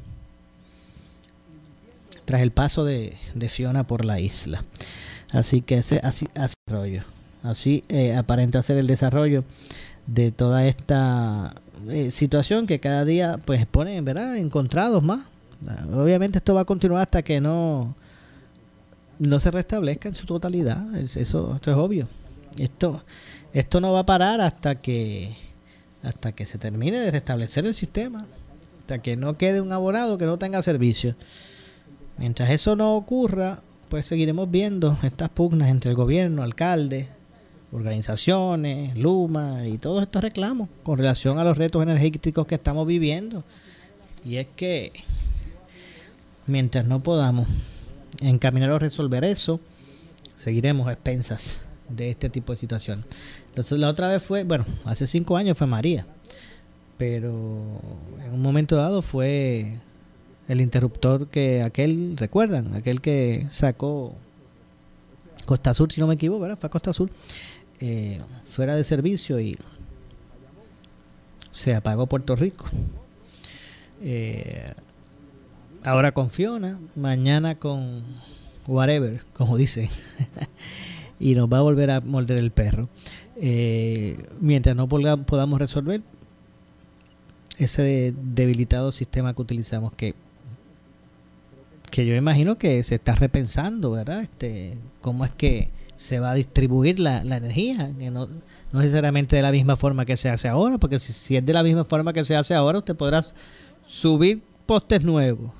tras 2.24 2.42
el 2.42 2.50
paso 2.50 2.84
de, 2.84 3.16
Fiona 3.48 3.84
por 3.84 4.04
la 4.04 4.20
isla. 4.20 4.62
Así 5.32 5.62
que 5.62 5.78
ese, 5.78 5.98
así, 6.02 6.28
así, 6.34 6.54
así 7.42 7.82
eh, 7.88 8.14
aparenta 8.14 8.60
ser 8.60 8.76
el 8.76 8.86
desarrollo 8.86 9.44
de 10.06 10.30
toda 10.30 10.66
esta 10.66 11.54
eh, 11.90 12.10
situación 12.10 12.66
que 12.66 12.78
cada 12.78 13.06
día 13.06 13.38
pues 13.44 13.64
pone 13.64 14.00
¿verdad? 14.02 14.36
encontrados 14.36 15.02
más. 15.02 15.32
Obviamente 15.92 16.38
esto 16.38 16.54
va 16.54 16.62
a 16.62 16.64
continuar 16.66 17.02
hasta 17.02 17.22
que 17.22 17.40
no 17.40 17.94
no 19.18 19.40
se 19.40 19.50
restablezca 19.50 20.08
en 20.08 20.14
su 20.14 20.26
totalidad. 20.26 20.96
Eso, 20.96 21.54
esto 21.54 21.70
es 21.70 21.76
obvio. 21.76 22.08
Esto, 22.58 23.04
esto 23.52 23.80
no 23.80 23.92
va 23.92 24.00
a 24.00 24.06
parar 24.06 24.40
hasta 24.40 24.76
que 24.76 25.36
hasta 26.02 26.32
que 26.32 26.46
se 26.46 26.58
termine 26.58 27.00
de 27.00 27.10
restablecer 27.10 27.66
el 27.66 27.74
sistema, 27.74 28.26
hasta 28.80 29.00
que 29.00 29.16
no 29.16 29.34
quede 29.34 29.60
un 29.60 29.72
abonado 29.72 30.16
que 30.16 30.26
no 30.26 30.38
tenga 30.38 30.62
servicio. 30.62 31.16
Mientras 32.18 32.50
eso 32.50 32.76
no 32.76 32.94
ocurra, 32.94 33.62
pues 33.88 34.06
seguiremos 34.06 34.50
viendo 34.50 34.96
estas 35.02 35.28
pugnas 35.28 35.68
entre 35.68 35.90
el 35.90 35.96
gobierno, 35.96 36.42
alcalde, 36.42 37.08
organizaciones, 37.72 38.96
Luma 38.96 39.66
y 39.66 39.78
todos 39.78 40.02
estos 40.02 40.22
reclamos 40.22 40.68
con 40.82 40.98
relación 40.98 41.38
a 41.38 41.44
los 41.44 41.58
retos 41.58 41.82
energéticos 41.82 42.46
que 42.46 42.54
estamos 42.54 42.86
viviendo. 42.86 43.44
Y 44.24 44.36
es 44.36 44.46
que 44.56 44.92
mientras 46.46 46.86
no 46.86 47.02
podamos 47.02 47.46
encaminar 48.20 48.70
o 48.70 48.78
resolver 48.78 49.24
eso, 49.24 49.60
seguiremos 50.36 50.88
a 50.88 50.92
expensas 50.92 51.64
de 51.88 52.10
este 52.10 52.28
tipo 52.28 52.52
de 52.52 52.58
situación. 52.58 53.04
La 53.70 53.88
otra 53.88 54.08
vez 54.08 54.22
fue, 54.22 54.44
bueno, 54.44 54.64
hace 54.84 55.06
cinco 55.06 55.36
años 55.36 55.56
fue 55.58 55.66
María, 55.66 56.06
pero 56.96 57.80
en 58.24 58.32
un 58.32 58.42
momento 58.42 58.76
dado 58.76 59.02
fue 59.02 59.78
el 60.48 60.60
interruptor 60.60 61.28
que 61.28 61.62
aquel, 61.62 62.16
recuerdan, 62.16 62.74
aquel 62.74 63.00
que 63.00 63.46
sacó 63.50 64.14
Costa 65.44 65.74
Sur, 65.74 65.92
si 65.92 66.00
no 66.00 66.06
me 66.06 66.14
equivoco, 66.14 66.56
fue 66.56 66.70
Costa 66.70 66.92
Sur, 66.92 67.10
eh, 67.80 68.18
fuera 68.46 68.76
de 68.76 68.84
servicio 68.84 69.40
y 69.40 69.56
se 71.50 71.74
apagó 71.74 72.06
Puerto 72.06 72.36
Rico. 72.36 72.66
Eh, 74.02 74.72
ahora 75.84 76.12
con 76.12 76.30
Fiona, 76.30 76.78
mañana 76.96 77.54
con 77.56 78.02
whatever, 78.66 79.22
como 79.32 79.56
dicen. 79.56 79.88
y 81.20 81.34
nos 81.34 81.52
va 81.52 81.58
a 81.58 81.62
volver 81.62 81.90
a 81.90 82.00
morder 82.00 82.38
el 82.38 82.50
perro. 82.50 82.88
Eh, 83.36 84.16
mientras 84.40 84.74
no 84.74 84.88
podamos 84.88 85.58
resolver 85.58 86.02
ese 87.58 88.14
debilitado 88.16 88.92
sistema 88.92 89.34
que 89.34 89.42
utilizamos, 89.42 89.92
que, 89.92 90.14
que 91.90 92.06
yo 92.06 92.14
imagino 92.14 92.58
que 92.58 92.82
se 92.82 92.96
está 92.96 93.14
repensando, 93.14 93.90
¿verdad? 93.90 94.22
Este, 94.22 94.76
cómo 95.00 95.24
es 95.24 95.32
que 95.32 95.70
se 95.96 96.20
va 96.20 96.30
a 96.30 96.34
distribuir 96.34 97.00
la, 97.00 97.24
la 97.24 97.38
energía, 97.38 97.90
que 97.98 98.10
no, 98.10 98.28
no 98.72 98.80
necesariamente 98.80 99.34
de 99.34 99.42
la 99.42 99.50
misma 99.50 99.74
forma 99.74 100.04
que 100.04 100.16
se 100.16 100.28
hace 100.28 100.46
ahora, 100.46 100.78
porque 100.78 100.98
si, 101.00 101.12
si 101.12 101.36
es 101.36 101.44
de 101.44 101.52
la 101.52 101.64
misma 101.64 101.84
forma 101.84 102.12
que 102.12 102.22
se 102.22 102.36
hace 102.36 102.54
ahora, 102.54 102.78
usted 102.78 102.94
podrá 102.94 103.24
subir 103.86 104.40
postes 104.66 105.02
nuevos, 105.02 105.50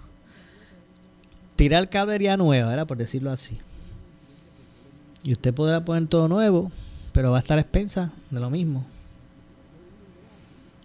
tirar 1.59 1.91
cabería 1.91 2.37
nueva, 2.37 2.69
¿verdad? 2.69 2.87
por 2.87 2.97
decirlo 2.97 3.33
así. 3.33 3.59
Y 5.25 5.33
usted 5.33 5.53
podrá 5.53 5.85
poner 5.85 6.07
todo 6.07 6.29
nuevo, 6.29 6.71
pero 7.13 7.33
va 7.33 7.39
a 7.39 7.41
estar 7.41 7.59
a 7.59 7.63
expensa 7.63 8.15
de 8.31 8.39
lo 8.39 8.49
mismo. 8.49 8.87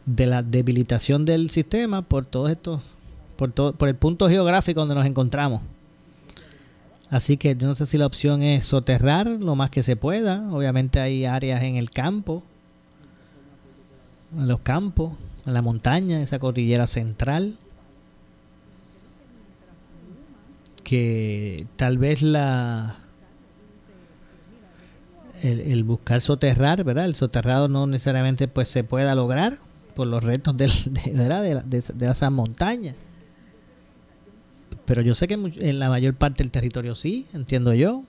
De 0.07 0.25
la 0.25 0.41
debilitación 0.41 1.25
del 1.25 1.51
sistema 1.51 2.01
por 2.01 2.25
todos 2.25 2.49
estos, 2.49 2.81
por, 3.35 3.51
todo, 3.51 3.73
por 3.73 3.87
el 3.87 3.95
punto 3.95 4.27
geográfico 4.27 4.79
donde 4.79 4.95
nos 4.95 5.05
encontramos. 5.05 5.61
Así 7.11 7.37
que 7.37 7.55
yo 7.55 7.67
no 7.67 7.75
sé 7.75 7.85
si 7.85 7.99
la 7.99 8.07
opción 8.07 8.41
es 8.41 8.65
soterrar 8.65 9.27
lo 9.27 9.55
más 9.55 9.69
que 9.69 9.83
se 9.83 9.95
pueda. 9.95 10.51
Obviamente 10.51 10.99
hay 10.99 11.25
áreas 11.25 11.61
en 11.61 11.75
el 11.75 11.91
campo, 11.91 12.41
en 14.35 14.47
los 14.47 14.61
campos, 14.61 15.13
en 15.45 15.53
la 15.53 15.61
montaña, 15.61 16.19
esa 16.19 16.39
cordillera 16.39 16.87
central, 16.87 17.59
que 20.93 21.65
tal 21.75 21.97
vez 21.97 22.21
la 22.21 22.99
el, 25.41 25.83
buscar 25.83 26.21
soterrar, 26.21 26.83
¿verdad? 26.83 27.05
El 27.05 27.15
soterrado 27.15 27.67
no 27.67 27.87
necesariamente 27.87 28.47
pues 28.47 28.67
se 28.67 28.83
pueda 28.83 29.15
lograr 29.15 29.57
por 29.95 30.05
los 30.05 30.23
retos 30.23 30.55
de, 30.57 30.69
¿verdad? 31.13 31.41
de, 31.41 31.55
de, 31.65 31.83
de 31.95 32.11
esas 32.11 32.31
montañas. 32.31 32.95
Pero 34.85 35.01
yo 35.01 35.15
sé 35.15 35.27
que 35.27 35.33
en 35.33 35.79
la 35.79 35.89
mayor 35.89 36.13
parte 36.13 36.43
del 36.43 36.51
territorio 36.51 36.93
sí, 36.93 37.25
entiendo 37.33 37.73
yo. 37.73 38.03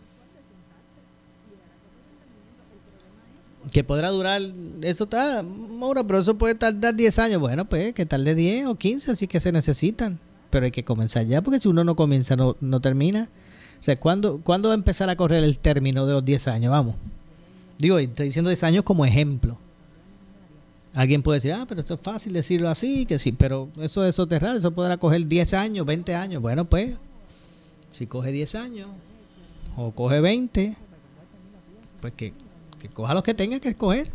Que 3.72 3.82
podrá 3.82 4.10
durar, 4.10 4.42
eso 4.82 5.04
está, 5.04 5.42
Maura, 5.42 6.04
pero 6.04 6.18
eso 6.18 6.36
puede 6.36 6.54
tardar 6.54 6.94
10 6.94 7.18
años. 7.18 7.40
Bueno, 7.40 7.64
pues 7.64 7.94
que 7.94 8.04
tarde 8.04 8.34
10 8.34 8.66
o 8.66 8.74
15, 8.74 9.12
así 9.12 9.26
que 9.26 9.40
se 9.40 9.52
necesitan. 9.52 10.20
Pero 10.54 10.66
hay 10.66 10.70
que 10.70 10.84
comenzar 10.84 11.26
ya, 11.26 11.42
porque 11.42 11.58
si 11.58 11.66
uno 11.66 11.82
no 11.82 11.96
comienza, 11.96 12.36
no, 12.36 12.56
no 12.60 12.78
termina. 12.78 13.28
O 13.80 13.82
sea, 13.82 13.98
¿cuándo, 13.98 14.38
¿cuándo 14.44 14.68
va 14.68 14.74
a 14.74 14.76
empezar 14.76 15.10
a 15.10 15.16
correr 15.16 15.42
el 15.42 15.58
término 15.58 16.06
de 16.06 16.12
los 16.12 16.24
10 16.24 16.46
años? 16.46 16.70
Vamos. 16.70 16.94
Digo, 17.76 17.98
estoy 17.98 18.26
diciendo 18.26 18.50
10 18.50 18.62
años 18.62 18.84
como 18.84 19.04
ejemplo. 19.04 19.58
Alguien 20.94 21.24
puede 21.24 21.38
decir, 21.38 21.54
ah, 21.54 21.64
pero 21.68 21.80
esto 21.80 21.94
es 21.94 22.00
fácil 22.00 22.34
decirlo 22.34 22.68
así, 22.68 23.04
que 23.04 23.18
sí, 23.18 23.32
pero 23.32 23.68
eso 23.80 24.02
de 24.02 24.12
soterrar, 24.12 24.54
eso 24.54 24.70
podrá 24.70 24.96
coger 24.96 25.26
10 25.26 25.54
años, 25.54 25.84
20 25.86 26.14
años. 26.14 26.40
Bueno, 26.40 26.66
pues, 26.66 26.94
si 27.90 28.06
coge 28.06 28.30
10 28.30 28.54
años 28.54 28.86
o 29.76 29.90
coge 29.90 30.20
20, 30.20 30.76
pues 32.00 32.12
que, 32.12 32.32
que 32.78 32.88
coja 32.90 33.12
los 33.12 33.24
que 33.24 33.34
tenga 33.34 33.58
que 33.58 33.70
escoger. 33.70 34.08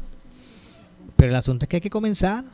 Pero 1.17 1.31
el 1.31 1.35
asunto 1.35 1.65
es 1.65 1.69
que 1.69 1.75
hay 1.75 1.81
que 1.81 1.89
comenzar, 1.89 2.45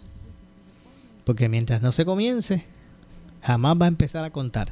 porque 1.24 1.48
mientras 1.50 1.84
no 1.84 1.92
se 1.92 2.04
comience, 2.04 2.66
jamás 3.46 3.78
va 3.80 3.86
a 3.86 3.90
empezar 3.90 4.24
a 4.24 4.32
contar. 4.32 4.72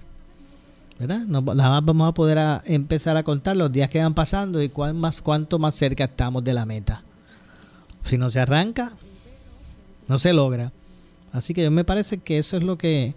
¿verdad? 1.00 1.20
No, 1.28 1.44
jamás 1.44 1.86
vamos 1.86 2.10
a 2.10 2.14
poder 2.14 2.62
empezar 2.66 3.18
a 3.18 3.24
contar 3.24 3.58
los 3.58 3.72
días 3.72 3.90
que 3.90 4.00
van 4.00 4.14
pasando 4.14 4.62
y 4.62 4.70
cuán 4.70 4.98
más, 4.98 5.22
cuánto 5.22 5.60
más 5.60 5.76
cerca 5.76 6.06
estamos 6.06 6.44
de 6.44 6.54
la 6.54 6.66
meta. 6.66 7.04
Si 8.06 8.18
no 8.18 8.30
se 8.32 8.40
arranca, 8.40 8.92
no 10.08 10.18
se 10.18 10.34
logra. 10.34 10.72
Así 11.32 11.54
que 11.54 11.70
me 11.70 11.84
parece 11.84 12.20
que 12.20 12.38
eso 12.38 12.58
es 12.58 12.64
lo 12.64 12.78
que 12.78 13.16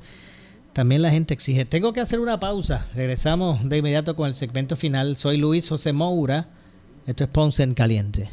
también 0.73 1.03
la 1.03 1.11
gente 1.11 1.35
exige. 1.35 1.65
Tengo 1.65 1.93
que 1.93 2.01
hacer 2.01 2.21
una 2.21 2.41
pausa. 2.41 2.87
Regresamos 2.95 3.69
de 3.69 3.79
inmediato 3.79 4.17
con 4.17 4.29
el 4.29 4.35
segmento 4.35 4.77
final. 4.77 5.17
Soy 5.17 5.37
Luis 5.37 5.69
José 5.69 5.93
Moura. 5.93 6.49
Esto 7.07 7.25
es 7.25 7.31
Ponce 7.31 7.63
en 7.63 7.75
Caliente. 7.75 8.31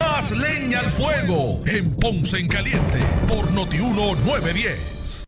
más 0.00 0.30
leña 0.30 0.80
al 0.80 0.90
fuego 0.90 1.62
en 1.66 1.90
Ponce 1.94 2.38
en 2.38 2.48
Caliente 2.48 3.00
por 3.28 3.50
Notiuno 3.50 4.14
910 4.14 5.27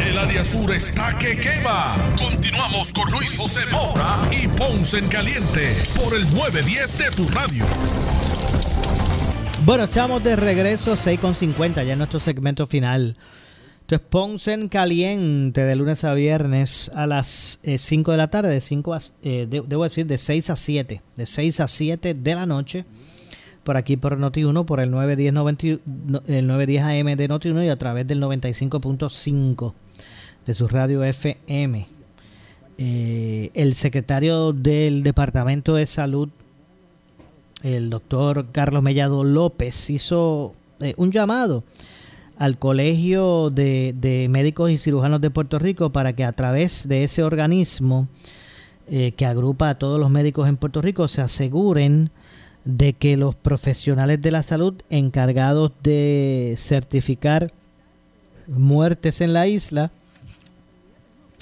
El 0.00 0.18
área 0.18 0.44
sur 0.44 0.72
está 0.72 1.16
que 1.18 1.38
quema. 1.38 1.96
Continuamos 2.18 2.92
con 2.92 3.10
Luis 3.10 3.36
José 3.36 3.60
Moura 3.70 4.22
y 4.32 4.48
Ponce 4.48 4.98
en 4.98 5.08
Caliente 5.08 5.76
por 5.94 6.14
el 6.14 6.24
910 6.34 6.98
de 6.98 7.10
tu 7.10 7.28
radio. 7.28 7.64
Bueno, 9.64 9.84
estamos 9.84 10.22
de 10.24 10.36
regreso 10.36 10.94
6.50 10.94 11.86
ya 11.86 11.92
en 11.92 11.98
nuestro 11.98 12.18
segmento 12.18 12.66
final. 12.66 13.16
Esto 13.82 13.94
es 13.94 14.00
Ponce 14.00 14.52
en 14.52 14.68
Caliente 14.68 15.64
de 15.64 15.76
lunes 15.76 16.02
a 16.04 16.14
viernes 16.14 16.90
a 16.94 17.06
las 17.06 17.60
5 17.64 18.10
de 18.10 18.16
la 18.16 18.28
tarde, 18.28 18.50
de 18.50 18.60
5 18.60 18.94
a, 18.94 19.00
eh, 19.22 19.46
debo 19.48 19.84
decir 19.84 20.06
de 20.06 20.18
6 20.18 20.50
a 20.50 20.56
7, 20.56 21.02
de 21.16 21.26
6 21.26 21.60
a 21.60 21.68
7 21.68 22.14
de 22.14 22.34
la 22.34 22.46
noche 22.46 22.84
por 23.64 23.76
aquí 23.76 23.96
por 23.96 24.18
Noti1, 24.18 24.64
por 24.64 24.80
el 24.80 24.90
910, 24.90 25.80
el 26.28 26.46
910 26.46 26.82
AM 26.82 27.16
de 27.16 27.28
Noti1 27.28 27.66
y 27.66 27.68
a 27.68 27.76
través 27.76 28.06
del 28.06 28.22
95.5 28.22 29.72
de 30.46 30.54
su 30.54 30.68
radio 30.68 31.02
FM. 31.02 31.86
Eh, 32.76 33.50
el 33.54 33.74
secretario 33.74 34.52
del 34.52 35.02
Departamento 35.02 35.74
de 35.76 35.86
Salud, 35.86 36.28
el 37.62 37.88
doctor 37.88 38.50
Carlos 38.50 38.82
Mellado 38.82 39.24
López, 39.24 39.90
hizo 39.90 40.54
eh, 40.80 40.94
un 40.96 41.12
llamado 41.12 41.64
al 42.36 42.58
Colegio 42.58 43.50
de, 43.50 44.26
Médicos 44.28 44.70
y 44.70 44.78
Cirujanos 44.78 45.20
de 45.20 45.30
Puerto 45.30 45.58
Rico 45.58 45.90
para 45.90 46.14
que 46.14 46.24
a 46.24 46.32
través 46.32 46.88
de 46.88 47.04
ese 47.04 47.22
organismo 47.22 48.08
eh, 48.88 49.12
que 49.12 49.24
agrupa 49.24 49.70
a 49.70 49.78
todos 49.78 50.00
los 50.00 50.10
médicos 50.10 50.48
en 50.48 50.56
Puerto 50.56 50.82
Rico 50.82 51.06
se 51.08 51.22
aseguren 51.22 52.10
de 52.64 52.94
que 52.94 53.16
los 53.16 53.34
profesionales 53.34 54.20
de 54.22 54.30
la 54.30 54.42
salud 54.42 54.74
encargados 54.90 55.72
de 55.82 56.54
certificar 56.56 57.48
muertes 58.46 59.20
en 59.20 59.32
la 59.32 59.46
isla 59.46 59.90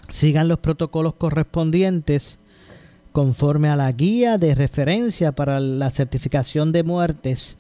sigan 0.09 0.49
los 0.49 0.59
protocolos 0.59 1.15
correspondientes 1.15 2.39
conforme 3.13 3.69
a 3.69 3.77
la 3.77 3.91
guía 3.93 4.39
de 4.39 4.55
referencia 4.55 5.33
para 5.33 5.61
la 5.61 5.91
certificación 5.91 6.73
de 6.73 6.83
muertes 6.83 7.57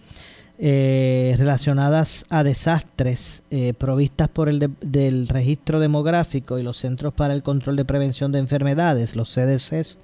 eh, 0.58 1.34
relacionadas 1.38 2.24
a 2.30 2.44
desastres 2.44 3.42
eh, 3.50 3.74
provistas 3.74 4.28
por 4.28 4.48
el 4.48 4.70
del 4.80 5.28
registro 5.28 5.80
demográfico 5.80 6.58
y 6.58 6.62
los 6.62 6.78
Centros 6.78 7.14
para 7.14 7.34
el 7.34 7.42
Control 7.42 7.76
de 7.76 7.84
Prevención 7.84 8.32
de 8.32 8.38
Enfermedades, 8.38 9.16
los 9.16 9.30
CDCs, 9.30 9.98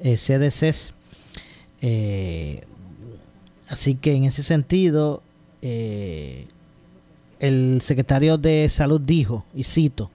eh, 0.00 0.16
CDCs 0.16 0.94
eh, 1.80 2.62
así 3.68 3.94
que 3.94 4.14
en 4.14 4.24
ese 4.24 4.42
sentido, 4.42 5.22
el 5.62 6.46
secretario 7.80 8.38
de 8.38 8.68
Salud 8.68 9.00
dijo, 9.00 9.44
y 9.54 9.64
cito, 9.64 10.10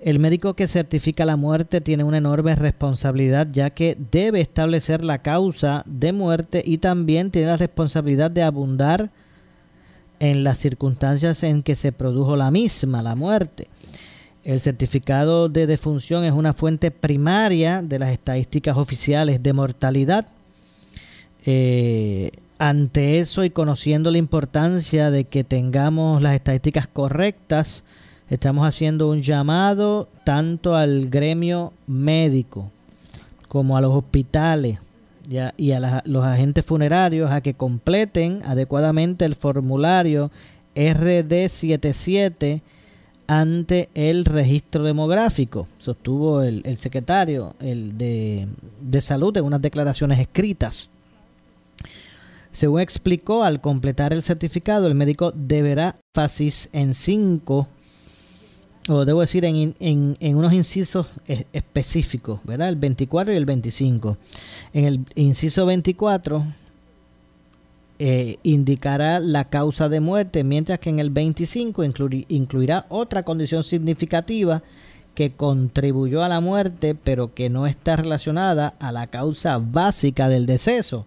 el 0.00 0.20
médico 0.20 0.54
que 0.54 0.68
certifica 0.68 1.24
la 1.24 1.36
muerte 1.36 1.80
tiene 1.80 2.04
una 2.04 2.18
enorme 2.18 2.54
responsabilidad 2.54 3.48
ya 3.50 3.70
que 3.70 3.96
debe 4.12 4.40
establecer 4.40 5.04
la 5.04 5.18
causa 5.18 5.82
de 5.86 6.12
muerte 6.12 6.62
y 6.64 6.78
también 6.78 7.32
tiene 7.32 7.48
la 7.48 7.56
responsabilidad 7.56 8.30
de 8.30 8.44
abundar 8.44 9.10
en 10.20 10.44
las 10.44 10.58
circunstancias 10.58 11.42
en 11.42 11.62
que 11.62 11.74
se 11.74 11.90
produjo 11.90 12.36
la 12.36 12.50
misma, 12.50 13.02
la 13.02 13.16
muerte. 13.16 13.68
El 14.44 14.60
certificado 14.60 15.48
de 15.48 15.66
defunción 15.66 16.24
es 16.24 16.32
una 16.32 16.52
fuente 16.52 16.90
primaria 16.90 17.82
de 17.82 17.98
las 17.98 18.12
estadísticas 18.12 18.76
oficiales 18.76 19.42
de 19.42 19.52
mortalidad. 19.52 20.26
Eh, 21.44 22.30
ante 22.58 23.20
eso 23.20 23.44
y 23.44 23.50
conociendo 23.50 24.10
la 24.10 24.18
importancia 24.18 25.10
de 25.10 25.24
que 25.24 25.44
tengamos 25.44 26.20
las 26.20 26.34
estadísticas 26.34 26.88
correctas, 26.88 27.84
estamos 28.28 28.66
haciendo 28.66 29.08
un 29.10 29.22
llamado 29.22 30.08
tanto 30.24 30.74
al 30.76 31.08
gremio 31.08 31.72
médico 31.86 32.70
como 33.46 33.76
a 33.76 33.80
los 33.80 33.92
hospitales 33.94 34.78
y 35.56 35.72
a, 35.72 36.02
los 36.04 36.24
agentes 36.24 36.64
funerarios 36.64 37.30
a 37.30 37.42
que 37.42 37.54
completen 37.54 38.40
adecuadamente 38.44 39.24
el 39.24 39.34
formulario 39.34 40.30
RD77 40.74 42.62
ante 43.26 43.90
el 43.94 44.24
registro 44.24 44.84
demográfico, 44.84 45.68
sostuvo 45.78 46.40
el, 46.40 46.62
el 46.64 46.78
secretario 46.78 47.54
el 47.60 47.98
de, 47.98 48.48
de 48.80 49.00
Salud 49.02 49.36
en 49.36 49.44
unas 49.44 49.60
declaraciones 49.60 50.18
escritas. 50.18 50.88
Según 52.58 52.80
explicó, 52.80 53.44
al 53.44 53.60
completar 53.60 54.12
el 54.12 54.24
certificado, 54.24 54.88
el 54.88 54.96
médico 54.96 55.30
deberá 55.32 55.94
énfasis 56.12 56.68
en 56.72 56.92
cinco, 56.92 57.68
o 58.88 59.04
debo 59.04 59.20
decir, 59.20 59.44
en, 59.44 59.76
en, 59.78 60.16
en 60.18 60.36
unos 60.36 60.52
incisos 60.52 61.06
es- 61.28 61.44
específicos, 61.52 62.40
¿verdad? 62.42 62.68
El 62.68 62.74
24 62.74 63.32
y 63.32 63.36
el 63.36 63.44
25. 63.44 64.18
En 64.72 64.84
el 64.86 65.00
inciso 65.14 65.66
24 65.66 66.44
eh, 68.00 68.38
indicará 68.42 69.20
la 69.20 69.44
causa 69.44 69.88
de 69.88 70.00
muerte, 70.00 70.42
mientras 70.42 70.80
que 70.80 70.90
en 70.90 70.98
el 70.98 71.10
25 71.10 71.84
incluir- 71.84 72.26
incluirá 72.28 72.86
otra 72.88 73.22
condición 73.22 73.62
significativa 73.62 74.64
que 75.14 75.30
contribuyó 75.30 76.24
a 76.24 76.28
la 76.28 76.40
muerte, 76.40 76.96
pero 76.96 77.34
que 77.34 77.50
no 77.50 77.68
está 77.68 77.94
relacionada 77.94 78.74
a 78.80 78.90
la 78.90 79.06
causa 79.06 79.58
básica 79.58 80.28
del 80.28 80.46
deceso. 80.46 81.06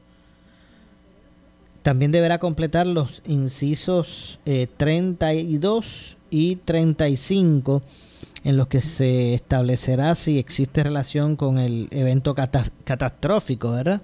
También 1.82 2.12
deberá 2.12 2.38
completar 2.38 2.86
los 2.86 3.22
incisos 3.26 4.40
eh, 4.46 4.68
32 4.78 6.18
y 6.30 6.58
35 6.58 7.82
en 8.44 8.58
los 8.58 8.68
que 8.68 8.82
se 8.82 9.34
establecerá 9.34 10.14
si 10.16 10.38
existe 10.40 10.84
relación 10.84 11.36
con 11.36 11.58
el 11.58 11.88
evento 11.92 12.36
cata- 12.36 12.72
catastrófico, 12.84 13.72
¿verdad? 13.72 14.02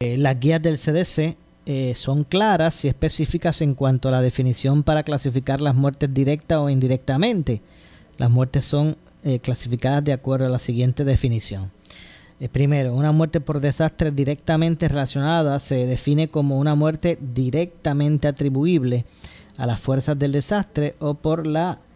Eh, 0.00 0.16
las 0.16 0.38
guías 0.40 0.62
del 0.62 0.78
CDC 0.78 1.36
eh, 1.66 1.94
son 1.94 2.24
claras 2.24 2.84
y 2.84 2.88
específicas 2.88 3.60
en 3.62 3.74
cuanto 3.74 4.08
a 4.08 4.12
la 4.12 4.20
definición 4.22 4.82
para 4.82 5.02
clasificar 5.02 5.60
las 5.60 5.74
muertes 5.74 6.12
directas 6.12 6.58
o 6.58 6.70
indirectamente. 6.70 7.60
Las 8.18 8.30
muertes 8.30 8.64
son 8.64 8.96
eh, 9.24 9.38
clasificadas 9.38 10.04
de 10.04 10.12
acuerdo 10.12 10.46
a 10.46 10.50
la 10.50 10.58
siguiente 10.58 11.04
definición. 11.04 11.70
Eh, 12.40 12.48
primero, 12.48 12.94
una 12.94 13.12
muerte 13.12 13.40
por 13.40 13.60
desastre 13.60 14.10
directamente 14.10 14.88
relacionada 14.88 15.60
se 15.60 15.86
define 15.86 16.28
como 16.28 16.58
una 16.58 16.74
muerte 16.74 17.16
directamente 17.20 18.26
atribuible 18.26 19.04
a 19.56 19.66
las 19.66 19.80
fuerzas 19.80 20.18
del 20.18 20.32
desastre 20.32 20.96
o 20.98 21.14
por 21.14 21.44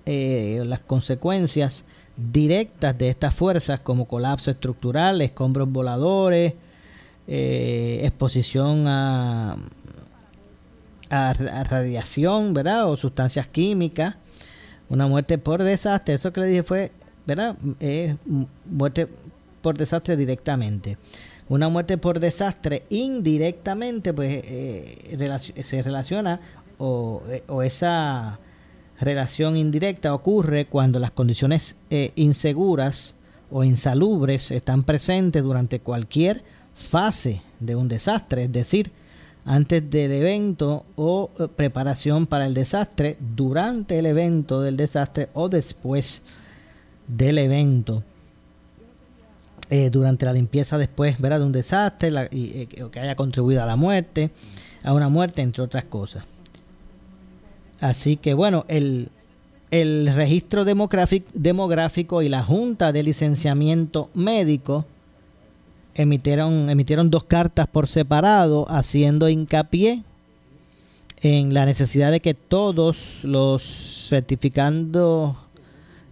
eh, 0.06 0.62
las 0.64 0.82
consecuencias 0.84 1.84
directas 2.16 2.96
de 2.96 3.08
estas 3.08 3.34
fuerzas 3.34 3.80
como 3.80 4.06
colapso 4.06 4.50
estructural, 4.52 5.20
escombros 5.22 5.70
voladores, 5.70 6.54
eh, 7.26 8.00
exposición 8.04 8.86
a, 8.86 9.56
a, 11.10 11.32
radiación, 11.32 12.54
¿verdad? 12.54 12.90
O 12.90 12.96
sustancias 12.96 13.48
químicas. 13.48 14.16
Una 14.88 15.08
muerte 15.08 15.36
por 15.36 15.62
desastre, 15.64 16.14
eso 16.14 16.32
que 16.32 16.40
le 16.40 16.46
dije 16.46 16.62
fue, 16.62 16.92
¿verdad? 17.26 17.56
Muerte 18.64 19.08
por 19.60 19.76
desastre 19.76 20.16
directamente. 20.16 20.96
Una 21.48 21.68
muerte 21.68 21.96
por 21.98 22.20
desastre 22.20 22.84
indirectamente, 22.90 24.12
pues 24.12 24.42
eh, 24.44 25.54
se 25.62 25.82
relaciona 25.82 26.40
o, 26.78 27.22
eh, 27.28 27.42
o 27.48 27.62
esa 27.62 28.38
relación 29.00 29.56
indirecta 29.56 30.14
ocurre 30.14 30.66
cuando 30.66 30.98
las 30.98 31.12
condiciones 31.12 31.76
eh, 31.90 32.12
inseguras 32.16 33.14
o 33.50 33.64
insalubres 33.64 34.50
están 34.50 34.82
presentes 34.82 35.42
durante 35.42 35.80
cualquier 35.80 36.42
fase 36.74 37.42
de 37.60 37.76
un 37.76 37.88
desastre, 37.88 38.44
es 38.44 38.52
decir, 38.52 38.90
antes 39.44 39.88
del 39.88 40.12
evento 40.12 40.84
o 40.96 41.30
preparación 41.56 42.26
para 42.26 42.46
el 42.46 42.54
desastre, 42.54 43.16
durante 43.34 43.98
el 43.98 44.06
evento 44.06 44.60
del 44.60 44.76
desastre 44.76 45.30
o 45.32 45.48
después 45.48 46.22
del 47.06 47.38
evento. 47.38 48.04
Eh, 49.70 49.90
durante 49.90 50.24
la 50.24 50.32
limpieza 50.32 50.78
después 50.78 51.20
¿verdad? 51.20 51.40
de 51.40 51.44
un 51.44 51.52
desastre 51.52 52.10
la- 52.10 52.28
y, 52.32 52.52
eh, 52.62 52.66
que- 52.90 53.00
haya 53.00 53.14
contribuido 53.16 53.62
a 53.62 53.66
la 53.66 53.76
muerte, 53.76 54.30
a 54.82 54.94
una 54.94 55.10
muerte, 55.10 55.42
entre 55.42 55.62
otras 55.62 55.84
cosas. 55.84 56.24
Así 57.80 58.16
que 58.16 58.32
bueno, 58.32 58.64
el, 58.68 59.10
el 59.70 60.10
registro 60.14 60.64
demográfic- 60.64 61.26
demográfico 61.34 62.22
y 62.22 62.30
la 62.30 62.42
Junta 62.42 62.92
de 62.92 63.02
Licenciamiento 63.02 64.08
Médico 64.14 64.86
emitieron, 65.94 66.70
emitieron 66.70 67.10
dos 67.10 67.24
cartas 67.24 67.66
por 67.66 67.88
separado 67.88 68.64
haciendo 68.70 69.28
hincapié 69.28 70.02
en 71.20 71.52
la 71.52 71.66
necesidad 71.66 72.10
de 72.10 72.20
que 72.20 72.32
todos 72.34 73.18
los 73.22 73.62
certificando 74.08 75.36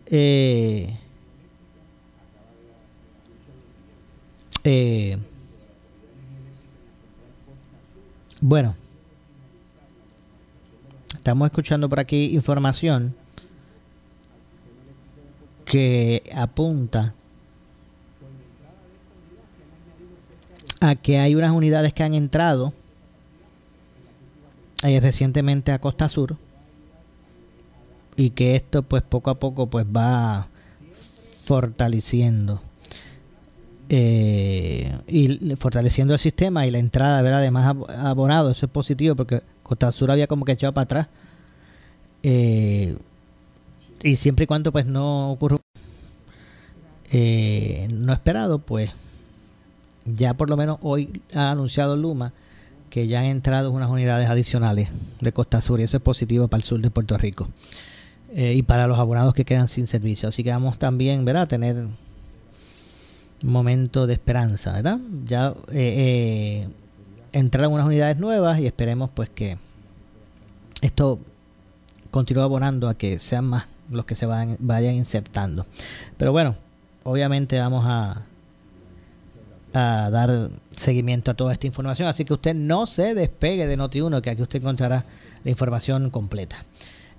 eh, 0.06 0.98
eh, 4.68 5.16
bueno 8.40 8.74
estamos 11.14 11.46
escuchando 11.46 11.88
por 11.88 12.00
aquí 12.00 12.34
información 12.34 13.14
que 15.64 16.24
apunta 16.34 17.14
a 20.80 20.96
que 20.96 21.18
hay 21.18 21.36
unas 21.36 21.52
unidades 21.52 21.92
que 21.92 22.02
han 22.02 22.14
entrado 22.14 22.72
eh, 24.82 24.98
recientemente 24.98 25.70
a 25.70 25.80
Costa 25.80 26.08
Sur 26.08 26.36
y 28.16 28.30
que 28.30 28.56
esto 28.56 28.82
pues 28.82 29.04
poco 29.04 29.30
a 29.30 29.38
poco 29.38 29.68
pues 29.68 29.86
va 29.86 30.48
fortaleciendo 31.44 32.60
eh, 33.88 34.92
y 35.06 35.54
fortaleciendo 35.56 36.12
el 36.14 36.18
sistema 36.18 36.66
y 36.66 36.70
la 36.70 36.78
entrada 36.78 37.22
¿verdad? 37.22 37.40
de 37.42 37.50
más 37.50 37.74
ab- 37.74 37.90
abonados 37.98 38.56
eso 38.56 38.66
es 38.66 38.72
positivo 38.72 39.14
porque 39.14 39.42
Costa 39.62 39.92
Sur 39.92 40.10
había 40.10 40.26
como 40.26 40.44
que 40.44 40.52
echado 40.52 40.72
para 40.74 40.84
atrás 40.84 41.08
eh, 42.22 42.96
y 44.02 44.16
siempre 44.16 44.44
y 44.44 44.46
cuando 44.46 44.72
pues 44.72 44.86
no 44.86 45.30
ocurra 45.30 45.58
eh, 47.12 47.86
no 47.90 48.12
esperado 48.12 48.58
pues 48.58 48.90
ya 50.04 50.34
por 50.34 50.50
lo 50.50 50.56
menos 50.56 50.78
hoy 50.82 51.22
ha 51.34 51.50
anunciado 51.52 51.96
Luma 51.96 52.32
que 52.90 53.06
ya 53.06 53.20
han 53.20 53.26
entrado 53.26 53.70
unas 53.70 53.90
unidades 53.90 54.28
adicionales 54.28 54.88
de 55.20 55.32
Costa 55.32 55.60
Sur 55.60 55.80
y 55.80 55.84
eso 55.84 55.96
es 55.96 56.02
positivo 56.02 56.48
para 56.48 56.58
el 56.60 56.64
sur 56.64 56.80
de 56.80 56.90
Puerto 56.90 57.16
Rico 57.18 57.48
eh, 58.34 58.54
y 58.54 58.62
para 58.62 58.86
los 58.86 58.98
abonados 58.98 59.34
que 59.34 59.44
quedan 59.44 59.68
sin 59.68 59.86
servicio. 59.86 60.28
Así 60.28 60.42
que 60.42 60.50
vamos 60.50 60.78
también 60.78 61.24
¿verdad? 61.24 61.42
a 61.42 61.48
tener 61.48 61.86
momento 63.46 64.06
de 64.06 64.14
esperanza. 64.14 64.72
¿verdad? 64.72 64.98
Ya 65.24 65.54
eh, 65.72 66.64
eh, 66.64 66.68
entraron 67.32 67.72
unas 67.72 67.86
unidades 67.86 68.18
nuevas 68.18 68.58
y 68.58 68.66
esperemos 68.66 69.10
pues 69.14 69.28
que 69.28 69.58
esto 70.82 71.18
continúe 72.10 72.42
abonando 72.42 72.88
a 72.88 72.94
que 72.94 73.18
sean 73.18 73.46
más 73.46 73.66
los 73.90 74.04
que 74.04 74.14
se 74.14 74.26
vayan, 74.26 74.56
vayan 74.58 74.94
insertando. 74.94 75.66
Pero 76.16 76.32
bueno, 76.32 76.54
obviamente 77.04 77.58
vamos 77.58 77.84
a 77.86 78.22
dar 79.72 80.48
seguimiento 80.70 81.30
a 81.30 81.34
toda 81.34 81.52
esta 81.52 81.66
información. 81.66 82.08
Así 82.08 82.24
que 82.24 82.32
usted 82.32 82.54
no 82.54 82.86
se 82.86 83.14
despegue 83.14 83.66
de 83.66 83.76
Noti1, 83.76 84.22
que 84.22 84.30
aquí 84.30 84.40
usted 84.40 84.60
encontrará 84.60 85.04
la 85.44 85.50
información 85.50 86.08
completa 86.08 86.56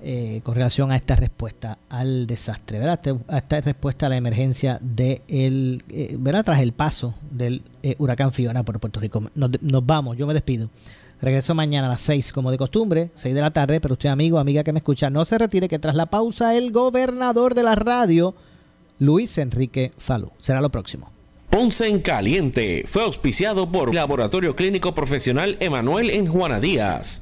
eh, 0.02 0.41
con 0.43 0.54
relación 0.56 0.91
a 0.91 0.95
esta 0.95 1.16
respuesta 1.16 1.80
al 1.89 2.28
desastre, 2.28 2.80
¿verdad? 2.80 3.00
A 3.28 3.38
esta 3.38 3.62
respuesta 3.62 4.06
a 4.06 4.10
la 4.10 4.18
emergencia 4.18 4.78
de 4.82 5.24
el, 5.28 5.84
eh, 5.89 6.16
¿verdad? 6.20 6.45
Tras 6.45 6.62
el 6.62 6.72
paso 6.72 7.16
del 7.32 7.64
eh, 7.82 7.95
huracán 7.98 8.32
Fiona 8.32 8.64
por 8.64 8.80
Puerto 8.80 9.00
Rico. 9.00 9.24
Nos, 9.34 9.62
nos 9.62 9.86
vamos, 9.86 10.16
yo 10.18 10.28
me 10.28 10.34
despido. 10.34 10.70
Regreso 11.20 11.56
mañana 11.56 11.88
a 11.88 11.89
las 11.91 12.02
6, 12.02 12.32
como 12.32 12.52
de 12.52 12.58
costumbre, 12.58 13.10
6 13.16 13.34
de 13.34 13.41
la 13.41 13.52
tarde, 13.52 13.82
pero 13.82 13.93
usted, 13.93 14.10
amigo, 14.10 14.38
amiga 14.38 14.64
que 14.64 14.72
me 14.72 14.80
escucha, 14.80 15.10
no 15.10 15.26
se 15.26 15.38
retire, 15.38 15.68
que 15.68 15.80
tras 15.80 15.95
la 15.95 16.06
pausa, 16.06 16.56
el 16.56 16.72
gobernador 16.72 17.56
de 17.56 17.64
la 17.64 17.74
radio, 17.74 18.36
Luis 19.00 19.38
Enrique 19.39 19.91
Falú. 19.98 20.32
Será 20.38 20.62
lo 20.62 20.70
próximo. 20.70 21.12
Ponce 21.50 21.88
en 21.88 22.02
Caliente 22.02 22.84
fue 22.88 23.04
auspiciado 23.04 23.72
por 23.72 23.95
Laboratorio 23.95 24.56
Clínico 24.56 24.93
Profesional 24.93 25.58
Emanuel 25.60 26.12
en 26.12 26.28
Juana 26.28 26.60
Díaz. 26.60 27.22